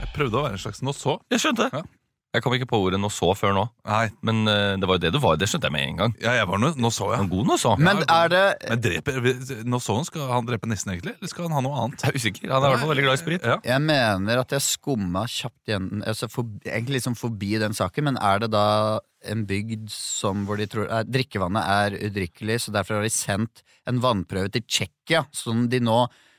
Jeg 0.00 0.12
prøvde 0.14 0.38
å 0.38 0.44
være 0.46 0.58
en 0.58 0.62
slags 0.62 0.82
nå 0.86 0.94
så. 0.96 1.16
Jeg 1.32 1.42
skjønte. 1.42 1.70
Ja. 1.74 1.82
Jeg 2.30 2.44
kom 2.44 2.54
ikke 2.54 2.68
på 2.70 2.78
ordet 2.78 3.00
'nå 3.02 3.08
så' 3.10 3.32
før 3.34 3.54
nå. 3.56 3.64
Nei, 3.90 4.04
Men 4.22 4.44
uh, 4.46 4.78
det 4.78 4.86
var 4.86 4.98
jo 4.98 5.02
det 5.02 5.10
du 5.16 5.18
var. 5.18 5.34
Det 5.36 5.48
skjønte 5.50 5.66
jeg 5.66 5.74
med 5.74 5.86
en 5.88 5.96
gang. 5.98 6.12
ja, 6.22 6.34
jeg 6.38 6.46
var 6.46 6.60
nå, 6.62 6.68
nå 6.78 6.90
så, 6.94 7.08
Men 7.10 7.24
jeg. 7.26 7.30
god 7.32 7.48
nå 7.48 7.56
så. 7.58 7.72
Men 7.78 8.02
er 8.06 8.28
det 8.30 8.44
Men 8.68 8.82
dreper, 8.84 9.18
nå 9.66 9.80
så 9.82 9.96
han, 9.98 10.06
skal 10.06 10.30
han 10.30 10.46
drepe 10.46 10.70
nissen 10.70 10.92
egentlig, 10.94 11.16
eller 11.18 11.32
skal 11.32 11.48
han 11.48 11.56
ha 11.58 11.62
noe 11.66 11.80
annet? 11.82 12.04
Jeg 12.06 12.12
er 12.14 12.20
usikker. 12.22 12.52
Han 12.52 12.62
er 12.62 12.68
i 12.68 12.70
hvert 12.70 12.84
fall 12.84 12.92
veldig 12.94 13.06
glad 13.08 13.18
i 13.18 13.22
sprit. 13.24 13.48
Ja. 13.50 13.56
Jeg 13.66 13.82
mener 13.82 14.44
at 14.44 14.54
jeg 14.54 14.62
skumma 14.62 15.24
kjapt 15.26 15.72
igjen 15.72 16.04
altså 16.06 16.30
forbi, 16.30 16.62
Egentlig 16.70 17.00
liksom 17.00 17.16
forbi 17.18 17.50
den 17.58 17.74
saken, 17.74 18.06
men 18.06 18.20
er 18.22 18.44
det 18.44 18.52
da 18.54 19.00
en 19.26 19.42
bygd 19.48 19.90
som 19.92 20.46
hvor 20.46 20.60
de 20.60 20.68
tror 20.70 20.86
er, 20.86 21.10
drikkevannet 21.10 21.66
er 21.66 21.98
udrikkelig, 21.98 22.60
så 22.62 22.72
derfor 22.72 23.00
har 23.00 23.04
de 23.08 23.12
sendt 23.12 23.64
en 23.90 23.98
vannprøve 24.00 24.52
til 24.54 24.62
Tsjekkia, 24.64 25.26
som 25.34 25.66
de 25.72 25.82
nå 25.82 25.98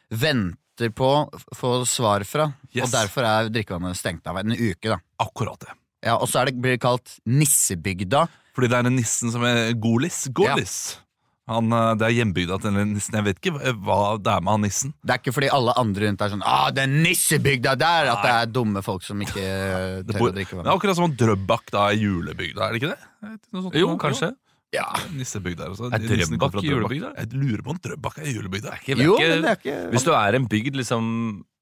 venter 0.10 0.90
på 0.96 1.12
å 1.28 1.42
få 1.58 1.74
svar 1.86 2.24
fra. 2.26 2.48
Yes. 2.72 2.88
Og 2.88 2.96
derfor 2.96 3.28
er 3.28 3.52
drikkevannet 3.54 4.00
stengt 4.00 4.26
av 4.32 4.40
en 4.42 4.56
uke, 4.56 4.88
da. 4.88 4.98
Akkurat 5.22 5.60
det. 5.62 5.76
Ja, 6.02 6.18
Og 6.18 6.28
så 6.30 6.42
er 6.42 6.50
det, 6.50 6.58
blir 6.62 6.76
det 6.76 6.82
kalt 6.82 7.20
Nissebygda. 7.30 8.28
Fordi 8.56 8.68
det 8.72 8.78
er 8.80 8.90
den 8.90 8.98
nissen 9.00 9.32
som 9.32 9.46
er 9.48 9.72
Golis. 9.80 10.26
Golis. 10.36 10.76
Han, 11.52 11.72
eh, 11.74 11.94
det 12.00 12.06
er 12.08 12.16
hjembygda 12.20 12.58
til 12.62 12.76
den 12.76 12.94
nissen. 12.96 13.16
Jeg 13.18 13.26
vet 13.26 13.40
ikke 13.42 13.74
hva 13.84 14.00
det 14.22 14.34
er 14.34 14.44
med 14.46 14.54
han 14.54 14.64
nissen. 14.66 14.94
Det 15.04 15.16
er 15.16 15.22
ikke 15.22 15.34
fordi 15.36 15.50
alle 15.56 15.74
andre 15.80 16.08
rundt 16.08 16.22
er 16.22 16.34
sånn 16.34 16.44
'Å, 16.46 16.60
det 16.76 16.84
er 16.84 16.92
nissebygda 16.92 17.74
der! 17.80 18.12
At 18.14 18.22
det 18.24 18.32
er 18.36 18.52
dumme 18.54 18.84
folk 18.86 19.04
som 19.04 19.20
ikke 19.22 19.42
tør 20.08 20.20
bor, 20.20 20.30
å 20.30 20.36
drikke 20.38 20.62
det 20.62 20.68
er 20.68 20.76
akkurat 20.76 21.00
som 21.00 21.10
om 21.10 21.16
Drøbak 21.18 21.72
da 21.74 21.90
er 21.92 21.98
julebygda, 22.00 22.68
er 22.68 22.72
det 22.72 22.82
ikke 22.82 22.94
det? 22.94 23.40
Sånt. 23.52 23.76
Jo, 23.76 23.96
kanskje. 23.98 24.32
Ja. 24.72 24.86
Nissebygda 25.12 25.66
der 25.66 25.74
også. 25.74 25.90
Er 25.92 26.06
Drøbak 26.06 26.62
julebygda? 26.64 27.12
Jeg 27.20 27.34
lurer 27.36 27.66
på 27.66 27.74
om 27.76 27.82
Drøbak 27.84 28.22
er 28.22 28.32
julebygda. 28.32 28.78
Det 28.86 28.96
er 28.96 29.04
Jo, 29.04 29.18
men 29.20 29.44
det 29.44 29.52
er 29.52 29.60
ikke 29.60 29.80
Hvis 29.92 30.08
du 30.08 30.14
er 30.16 30.38
en 30.40 30.48
bygd 30.48 30.80
liksom, 30.80 31.10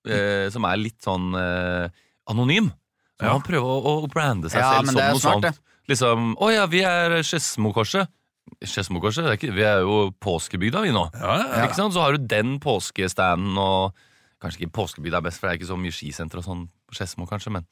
eh, 0.05 0.49
som 0.53 0.67
er 0.69 0.77
litt 0.77 0.99
sånn 1.01 1.33
eh, 1.39 1.89
anonym, 2.29 2.69
Ja. 3.21 3.33
man 3.33 3.41
prøver 3.43 3.67
å, 3.67 4.03
å 4.05 4.09
brande 4.11 4.49
seg 4.49 4.61
Ja, 4.61 4.77
selv 4.79 4.87
som 4.91 4.95
det 4.95 5.07
noe 5.11 5.19
sånt. 5.23 5.59
Liksom, 5.89 6.35
å 6.39 6.51
ja, 6.53 6.65
vi 6.71 6.83
er 6.87 7.17
Skedsmokorset. 7.25 8.07
Skedsmokorset, 8.65 9.23
det 9.25 9.31
er 9.31 9.37
ikke- 9.37 9.55
vi 9.55 9.63
er 9.63 9.79
jo 9.81 10.11
påskebygda 10.21 10.81
vi 10.81 10.91
nå. 10.95 11.09
Ja, 11.13 11.37
ja, 11.37 11.47
ja. 11.57 11.65
Ikke 11.67 11.75
sant? 11.75 11.93
Så 11.93 12.01
har 12.01 12.13
du 12.17 12.17
den 12.25 12.59
påskestanden 12.59 13.57
og 13.57 13.93
Kanskje 14.39 14.61
ikke 14.63 14.71
påskebygda 14.71 15.17
er 15.17 15.21
best, 15.25 15.37
for 15.41 15.49
det 15.49 15.51
er 15.51 15.59
ikke 15.59 15.67
så 15.73 15.75
mye 15.77 15.91
skisenter 15.91 16.37
og 16.39 16.45
sånn 16.45 16.61
på 16.87 16.95
Skedsmo, 16.95 17.25
kanskje, 17.27 17.51
men 17.51 17.65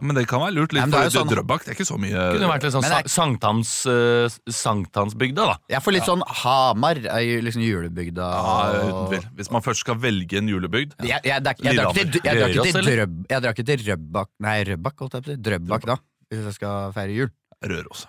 Men 0.00 0.14
det 0.14 0.28
kan 0.30 0.38
være 0.40 0.54
lurt. 0.54 0.72
litt 0.72 0.78
Nei, 0.78 0.86
men 0.86 0.90
det 0.94 0.98
er 0.98 1.10
jo 1.10 1.20
sånn- 1.24 1.30
Drøbak 1.32 1.64
det 1.64 1.70
er 1.72 1.74
ikke 1.74 1.86
så 1.88 1.96
mye 1.98 2.20
Kunne 2.32 2.48
vært 2.48 2.62
litt 2.62 2.72
sånn 2.72 2.82
Men 2.86 2.92
sa- 2.92 3.10
sankthans, 3.18 3.70
eh, 3.90 4.28
sankthansbygda, 4.52 5.42
da. 5.50 5.56
Jeg 5.68 5.82
får 5.82 5.92
litt 5.96 6.06
sånn 6.06 6.22
Hamar 6.42 6.96
er 7.02 7.20
jo 7.26 7.40
liksom 7.42 7.62
julebygda. 7.66 8.26
Ja, 8.30 8.78
uten 8.78 8.92
og- 8.94 9.10
tvil. 9.10 9.24
Hvis 9.34 9.50
man 9.50 9.62
først 9.62 9.80
skal 9.82 9.96
velge 9.96 10.38
en 10.38 10.46
julebygd 10.48 10.94
Jeg, 11.02 11.20
jeg, 11.24 11.42
drakk- 11.42 11.62
jeg, 11.66 11.76
drakk 11.76 11.96
ikke 11.96 12.12
til- 12.12 12.22
jeg 12.24 12.36
drakk 12.38 12.54
ikke 12.54 12.72
til? 12.72 12.84
Drøb... 12.88 13.26
Jeg 13.28 13.42
drakk 13.42 13.58
ikke 13.58 13.66
til 13.66 13.78
Rødbakk 13.90 14.28
Nei, 14.40 14.56
Røbak 14.64 14.94
holdt 14.98 15.12
jeg 15.18 15.22
på 15.22 15.30
å 15.30 15.34
si. 15.34 15.42
Drøbak, 15.50 15.82
da. 15.86 15.96
Hvis 16.30 16.44
jeg 16.44 16.54
skal 16.54 16.92
feire 16.92 17.14
jul. 17.18 17.30
Røros. 17.64 18.06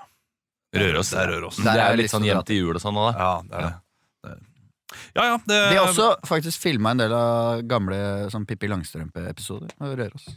Røros. 0.76 1.10
Det 1.10 1.20
er 1.20 1.28
Røros. 1.34 1.56
Der 1.58 1.64
det 1.74 1.82
er 1.82 1.92
er 1.94 1.98
litt 1.98 2.12
sånn 2.12 2.24
hjem 2.24 2.46
til 2.46 2.56
jul 2.62 2.76
og 2.76 2.82
sånn 2.82 2.94
òg, 3.02 3.14
da. 3.14 3.18
Ja, 3.18 3.42
det 3.42 3.54
er 3.54 3.62
det. 3.66 3.74
det. 4.24 4.32
er- 4.32 4.46
Ja, 5.16 5.24
ja. 5.24 5.38
Det, 5.38 5.58
De 5.72 5.76
har 5.78 5.88
også 5.88 6.20
faktisk 6.26 6.58
filma 6.62 6.92
en 6.92 6.98
del 6.98 7.14
av 7.14 7.62
gamle 7.64 8.30
sånn 8.30 8.46
Pippi 8.46 8.68
Langstrømpe-episoder 8.68 9.72
av 9.82 9.96
Røros. 9.98 10.28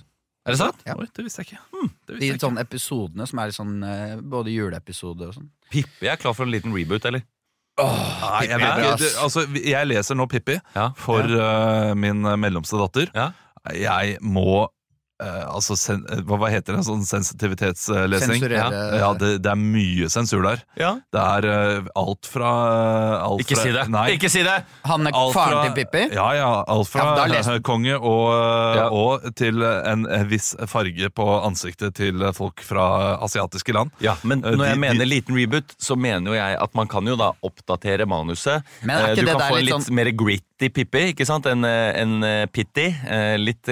Er 0.45 0.51
det 0.57 0.59
sant? 0.59 0.81
Ja. 0.87 0.97
Oi, 0.99 1.07
det 1.15 1.23
visste 1.25 1.43
jeg 1.45 1.53
ikke. 1.53 1.61
Hm, 1.71 1.91
det 2.07 2.15
De 2.15 2.19
visste 2.19 2.47
jeg 2.49 2.53
ikke. 2.57 2.65
episodene 2.67 3.27
som 3.31 3.39
er 3.39 3.47
litt 3.53 3.57
sånn 3.59 3.77
eh, 3.87 4.17
både 4.35 4.51
juleepisode 4.51 5.29
og 5.29 5.37
sånn. 5.37 5.49
Pippi 5.71 6.09
er 6.11 6.17
klar 6.19 6.35
for 6.35 6.45
en 6.49 6.51
liten 6.51 6.75
reboot, 6.75 7.05
eller? 7.07 7.23
Nei, 7.79 8.43
jeg, 8.51 8.59
vet 8.61 8.83
ikke. 8.83 8.97
Det- 9.01 9.15
altså, 9.23 9.47
jeg 9.55 9.87
leser 9.89 10.15
nå 10.19 10.27
Pippi 10.29 10.59
Ja. 10.75 10.91
for 10.99 11.23
eh, 11.23 11.95
min 11.95 12.21
mellomste 12.43 12.77
datter. 12.77 13.09
Ja. 13.15 13.31
Jeg 13.73 14.19
må 14.21 14.65
eh, 14.65 14.71
altså, 15.53 15.77
sen, 15.79 16.03
eh, 16.11 16.21
hva, 16.27 16.39
hva 16.43 16.49
heter 16.53 16.77
det? 16.77 16.85
Sånn 16.87 17.05
sensitivitetslesing? 17.07 18.37
Sensurere 18.41 18.99
Ja, 19.01 19.13
det, 19.19 19.31
det 19.45 19.51
er 19.53 19.59
mye 19.61 20.09
sensur 20.13 20.43
der. 20.45 20.63
Ja. 20.79 20.95
Det 21.13 21.23
er 21.23 21.47
eh, 21.51 21.91
alt 21.99 22.27
fra 22.31 22.51
eh, 22.73 23.27
alt 23.27 23.45
Ikke 23.45 23.57
fra, 23.59 23.65
si 23.67 23.73
det! 23.77 23.85
Nei, 23.93 24.07
Ikke 24.17 24.31
si 24.33 24.43
det! 24.47 24.57
Han 24.89 25.07
er 25.11 25.17
alt 25.19 25.35
faren 25.37 25.53
fra- 25.59 25.65
til 25.69 25.75
Pippi. 25.81 26.05
Ja, 26.17 26.29
ja. 26.39 26.51
Alt 26.73 26.91
fra 26.93 27.07
Ja, 27.29 27.43
eh, 27.55 27.61
konge 27.65 27.97
og, 27.99 28.27
eh, 28.35 28.81
Ja. 28.83 28.87
og 28.91 29.27
til 29.39 29.63
en 29.63 30.07
eh, 30.11 30.25
viss 30.31 30.53
farge 30.71 31.11
på 31.15 31.29
ansiktet 31.47 31.95
til 31.99 32.23
folk 32.37 32.63
fra 32.65 33.19
asiatiske 33.23 33.73
land. 33.77 33.91
Ja, 34.03 34.17
Men 34.23 34.43
Eh, 34.45 34.57
når 34.59 34.73
jeg 34.73 34.79
mener 34.83 35.05
de- 35.05 35.11
liten 35.13 35.37
reboot, 35.39 35.75
så 35.79 35.95
mener 35.97 36.33
jo 36.33 36.35
jeg 36.35 36.57
at 36.59 36.75
man 36.75 36.89
kan 36.91 37.07
jo 37.07 37.15
da 37.17 37.31
oppdatere 37.47 38.07
manuset. 38.11 38.63
Men 38.83 38.97
er 38.97 39.03
Eh, 39.03 39.13
ikke 39.13 39.21
du 39.23 39.27
det 39.27 39.33
kan 39.33 39.39
der 39.43 39.51
få 39.53 39.57
litt 39.61 39.69
litt 39.71 39.87
sånn- 39.87 39.95
mer 39.95 40.11
gritty 40.63 40.85
Pippi, 40.85 41.13
ikke 41.13 41.27
sant? 41.27 41.47
En, 41.47 41.65
eh, 41.65 42.01
en 42.01 42.23
eh, 42.23 42.47
Pitty. 42.47 42.95
eh, 43.07 43.37
Litt, 43.39 43.67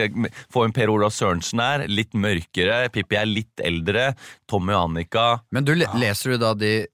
få 0.50 0.64
en 0.66 0.72
Per 0.72 0.88
Olav 0.90 1.10
Sørensen 1.10 1.60
her, 1.60 1.86
litt 1.88 2.12
mørkere. 2.14 2.88
Pippi 2.90 3.16
er 3.16 3.26
litt 3.26 3.60
eldre. 3.62 4.14
Tommy 4.48 4.72
og 4.74 4.90
Annika. 4.90 5.42
Men 5.52 5.64
du 5.64 5.74
le- 5.74 5.86
leser 5.94 6.32
du 6.32 6.38
da 6.38 6.54
de 6.54 6.86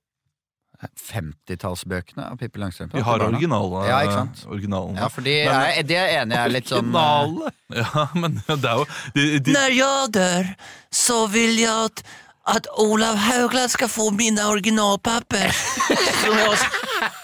50-tallsbøkene 1.01 2.31
av 2.31 2.37
Pippi 2.37 2.61
Langstrømpe? 2.61 2.97
Vi 2.99 3.01
har 3.03 3.19
til 3.19 3.33
originale. 3.33 3.87
Ja, 3.89 4.03
ikke 4.05 4.19
sant? 4.19 4.45
originalen. 4.51 4.97
Ja, 5.01 5.09
for 5.09 5.23
de 5.25 5.39
er, 5.41 5.83
de 5.83 5.97
er 5.97 6.13
enige 6.21 6.43
er 6.45 6.53
litt 6.53 6.69
sånn 6.69 6.93
Ja, 7.81 8.07
men 8.15 8.37
det 8.47 8.61
er 8.61 8.83
jo 8.83 8.85
de, 9.15 9.25
de, 9.41 9.53
Når 9.57 9.73
jeg 9.79 10.13
dør, 10.13 10.51
så 10.93 11.23
vil 11.33 11.57
jeg 11.63 11.73
at, 11.89 12.05
at 12.47 12.69
Olav 12.79 13.17
Haugland 13.17 13.73
skal 13.73 13.89
få 13.89 14.11
mine 14.13 14.45
originalpapper. 14.45 15.49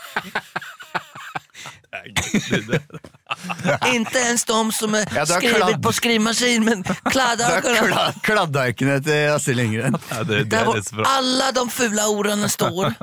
Inte 3.95 4.19
ens 4.19 4.45
de 4.45 4.73
som 4.73 4.95
er 4.95 5.05
Ja, 5.15 5.27
skrevet 5.27 5.57
kladd. 5.57 5.83
på 5.83 5.93
skrivmaskin, 5.93 6.65
men 6.65 6.83
Det 6.83 6.91
er 6.97 7.11
kladdarkarna. 7.11 7.89
kla- 7.89 8.21
Kladdarkene 8.23 9.01
til 9.05 9.29
Astrid 9.35 9.57
Lindgren. 9.57 9.97
Ja, 10.11 10.23
det, 10.23 10.39
det 10.39 10.51
Där 10.51 10.61
er 10.61 10.65
var 10.67 10.75
det 10.77 10.85
som 10.89 10.99
er 10.99 11.03
bra. 11.03 11.11
alla 11.19 11.53
de 11.53 11.71
fula 11.71 12.07
ordene 12.09 12.49
står. 12.49 12.95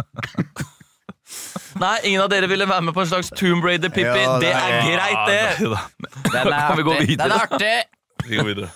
Nei, 1.80 1.98
ingen 2.04 2.22
av 2.22 2.30
dere 2.30 2.48
ville 2.50 2.66
være 2.68 2.82
med 2.82 2.94
på 2.94 3.02
en 3.02 3.08
slags 3.08 3.30
Tomb 3.30 3.64
Raider-Pippi. 3.64 4.02
Ja, 4.02 4.40
det 4.40 4.42
det 4.42 4.54
er 4.56 4.82
greit, 4.90 5.28
det! 5.30 5.42
Den 6.32 6.48
er 6.48 6.54
artig. 7.40 7.76
Vi 8.26 8.36
går 8.36 8.44
videre. 8.46 8.70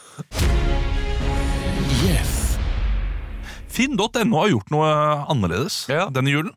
Finn.no 3.73 4.37
har 4.37 4.51
gjort 4.51 4.69
noe 4.73 4.89
annerledes 5.33 5.79
Ja. 5.89 6.05
denne 6.13 6.29
julen. 6.29 6.53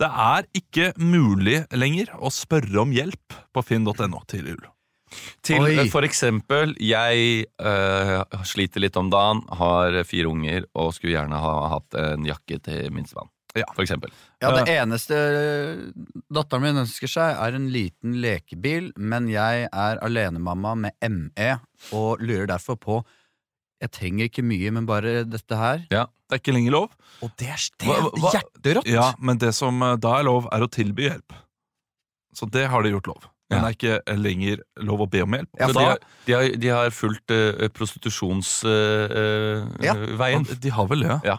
Det 0.00 0.08
er 0.10 0.44
ikke 0.56 0.90
mulig 1.00 1.62
lenger 1.72 2.12
å 2.20 2.28
spørre 2.34 2.82
om 2.82 2.92
hjelp 2.92 3.38
på 3.54 3.64
finn.no 3.64 4.20
til 4.28 4.52
jul. 4.52 4.62
Til 5.42 5.64
Oi. 5.64 5.72
eh, 5.80 5.88
for 5.90 6.06
eksempel, 6.06 6.76
jeg 6.78 7.46
øh, 7.58 8.20
sliter 8.46 8.84
litt 8.84 8.96
om 9.00 9.08
dagen, 9.10 9.40
har 9.58 9.96
fire 10.06 10.28
unger 10.30 10.68
og 10.78 10.92
skulle 10.94 11.16
gjerne 11.16 11.40
ha 11.42 11.54
hatt 11.72 11.96
en 11.98 12.28
jakke 12.28 12.60
til 12.62 12.90
minstemann. 12.94 13.30
Ja. 13.58 13.64
For 13.74 13.82
eksempel. 13.82 14.12
Ja, 14.38 14.52
Det 14.54 14.70
eneste 14.76 15.16
datteren 16.30 16.62
min 16.62 16.78
ønsker 16.84 17.10
seg, 17.10 17.34
er 17.34 17.56
en 17.58 17.66
liten 17.74 18.14
lekebil, 18.22 18.92
men 18.96 19.26
jeg 19.32 19.66
er 19.72 19.98
alenemamma 20.06 20.76
med 20.86 20.94
ME 21.10 21.48
og 21.96 22.22
lurer 22.22 22.46
derfor 22.52 22.78
på 22.78 23.00
Jeg 23.80 23.90
trenger 23.96 24.24
ikke 24.28 24.42
mye, 24.44 24.70
men 24.76 24.84
bare 24.86 25.22
dette 25.24 25.56
her. 25.56 25.86
Ja, 25.90 26.04
Det 26.28 26.36
er 26.36 26.40
ikke 26.42 26.52
lenger 26.54 26.70
lov. 26.72 26.90
Og 27.22 27.30
det 27.40 27.48
er, 27.48 27.56
Hva- 27.86 28.12
hva- 28.12 28.32
hjerterått! 28.34 28.86
Ja, 28.86 29.12
Men 29.18 29.38
det 29.38 29.54
som 29.54 29.82
eh, 29.82 29.96
da 29.96 30.18
er 30.20 30.24
lov, 30.28 30.46
er 30.52 30.60
å 30.60 30.68
tilby 30.70 31.02
hjelp. 31.08 31.32
Så 32.34 32.46
det 32.50 32.68
har 32.70 32.82
de 32.82 32.90
gjort 32.92 33.06
lov. 33.08 33.24
Men 33.50 33.58
Ja. 33.58 33.64
det 33.64 33.70
er 33.70 33.74
ikke 33.80 34.02
lenger 34.22 34.56
lov 34.86 35.00
å 35.00 35.06
be 35.10 35.20
om 35.22 35.30
hjelp. 35.32 35.48
Ja, 35.58 35.66
de, 35.66 35.72
har, 35.82 35.98
de, 36.26 36.32
har, 36.32 36.48
de 36.62 36.68
har 36.68 36.90
fulgt 36.94 37.30
uh, 37.34 37.68
prostitusjonsveien. 37.74 39.82
Ja. 39.82 39.94
uh, 39.96 40.40
Og 40.40 40.60
De 40.60 40.68
har 40.70 40.86
vel 40.86 41.00
det, 41.02 41.20
Ja. 41.24 41.38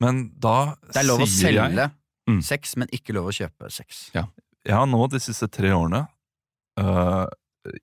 Men 0.00 0.30
da 0.38 0.74
Det 0.92 0.96
er 1.02 1.06
lov 1.06 1.20
å 1.20 1.26
selge 1.26 1.74
jeg 1.74 1.90
Mm. 2.28 2.42
sex, 2.44 2.76
men 2.76 2.88
ikke 2.92 3.12
lov 3.14 3.26
å 3.30 3.32
kjøpe 3.32 3.70
sex. 3.72 4.10
Ja. 4.14 4.24
Jeg 4.66 4.74
har 4.74 4.86
nå 4.86 5.06
de 5.08 5.18
siste 5.18 5.48
tre 5.50 5.70
årene 5.72 6.06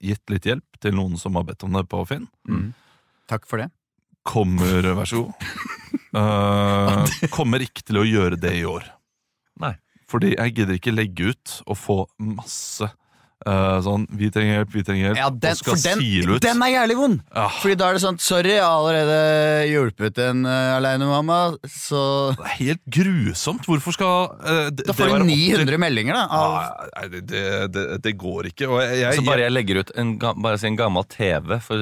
gitt 0.01 0.21
litt 0.29 0.43
hjelp 0.45 0.63
til 0.81 0.91
noen 0.93 1.17
som 1.17 1.33
har 1.35 1.43
bedt 1.43 1.63
om 1.63 1.71
det 1.73 1.87
på 1.89 2.05
Finn. 2.07 2.27
Mm. 2.47 2.73
Takk 3.29 3.47
for 3.49 3.61
det. 3.61 3.69
Kommer, 4.25 4.85
vær 4.97 5.09
så 5.09 5.23
god. 5.23 5.47
Uh, 6.15 7.15
kommer 7.35 7.63
ikke 7.65 7.83
til 7.85 8.01
å 8.01 8.05
gjøre 8.07 8.39
det 8.41 8.53
i 8.59 8.65
år. 8.69 8.87
Nei. 9.61 9.75
Fordi 10.09 10.35
jeg 10.35 10.53
gidder 10.57 10.77
ikke 10.77 10.93
legge 10.93 11.33
ut 11.33 11.55
og 11.65 11.79
få 11.79 11.97
masse 12.21 12.89
øh, 13.47 13.77
sånn 13.85 14.05
'vi 14.09 14.29
trenger 14.33 14.57
hjelp, 14.59 14.71
vi 14.73 14.83
trenger 14.83 15.03
hjelp', 15.09 15.17
Ja, 15.21 15.29
den, 15.29 15.51
og 15.51 15.57
skal 15.57 15.75
for 15.75 15.83
den, 15.89 15.99
sile 15.99 16.35
ut. 16.35 16.41
den 16.41 16.61
er 16.65 16.71
jævlig 16.73 16.97
vond! 16.97 17.21
Ja, 17.35 17.47
Fordi 17.61 17.75
da 17.77 17.89
er 17.89 17.93
det 17.93 18.01
sånn 18.05 18.19
Sorry, 18.19 18.51
jeg 18.55 18.63
har 18.63 18.75
allerede 18.79 19.17
hjulpet 19.69 20.17
en 20.25 20.45
uh, 20.45 20.75
alenemamma, 20.77 21.39
så 21.69 22.01
det 22.35 22.45
er 22.45 22.55
helt 22.59 22.83
grusomt. 22.97 23.65
Hvorfor 23.69 23.93
skal 23.93 24.29
uh, 24.41 24.69
det, 24.69 24.85
Da 24.87 24.93
får 24.93 25.11
du 25.11 25.15
opp 25.19 25.25
900 25.29 25.77
meldinger, 25.77 26.13
da. 26.13 26.25
Av, 26.29 26.55
Ah, 26.55 26.87
Nei, 27.01 27.07
det, 27.15 27.23
det, 27.29 27.43
det, 27.73 27.85
det 28.03 28.15
går 28.17 28.51
ikke. 28.51 28.67
Og 28.69 28.81
jeg, 28.81 28.99
jeg, 29.03 29.19
Så 29.19 29.25
bare 29.27 29.45
jeg 29.45 29.51
legger 29.55 29.79
ut 29.83 29.91
en, 29.95 30.15
bare 30.19 30.57
si 30.57 30.67
en 30.67 30.77
gammel 30.79 31.03
TV 31.09 31.59
for, 31.61 31.77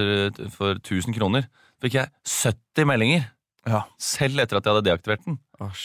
for 0.55 0.75
1000 0.81 1.13
kroner, 1.15 1.47
fikk 1.83 1.93
jeg 2.01 2.09
70 2.25 2.85
meldinger. 2.89 3.29
ja. 3.67 3.83
Selv 3.99 4.39
etter 4.43 4.57
at 4.59 4.65
jeg 4.65 4.73
hadde 4.75 4.87
deaktivert 4.89 5.25
den. 5.25 5.37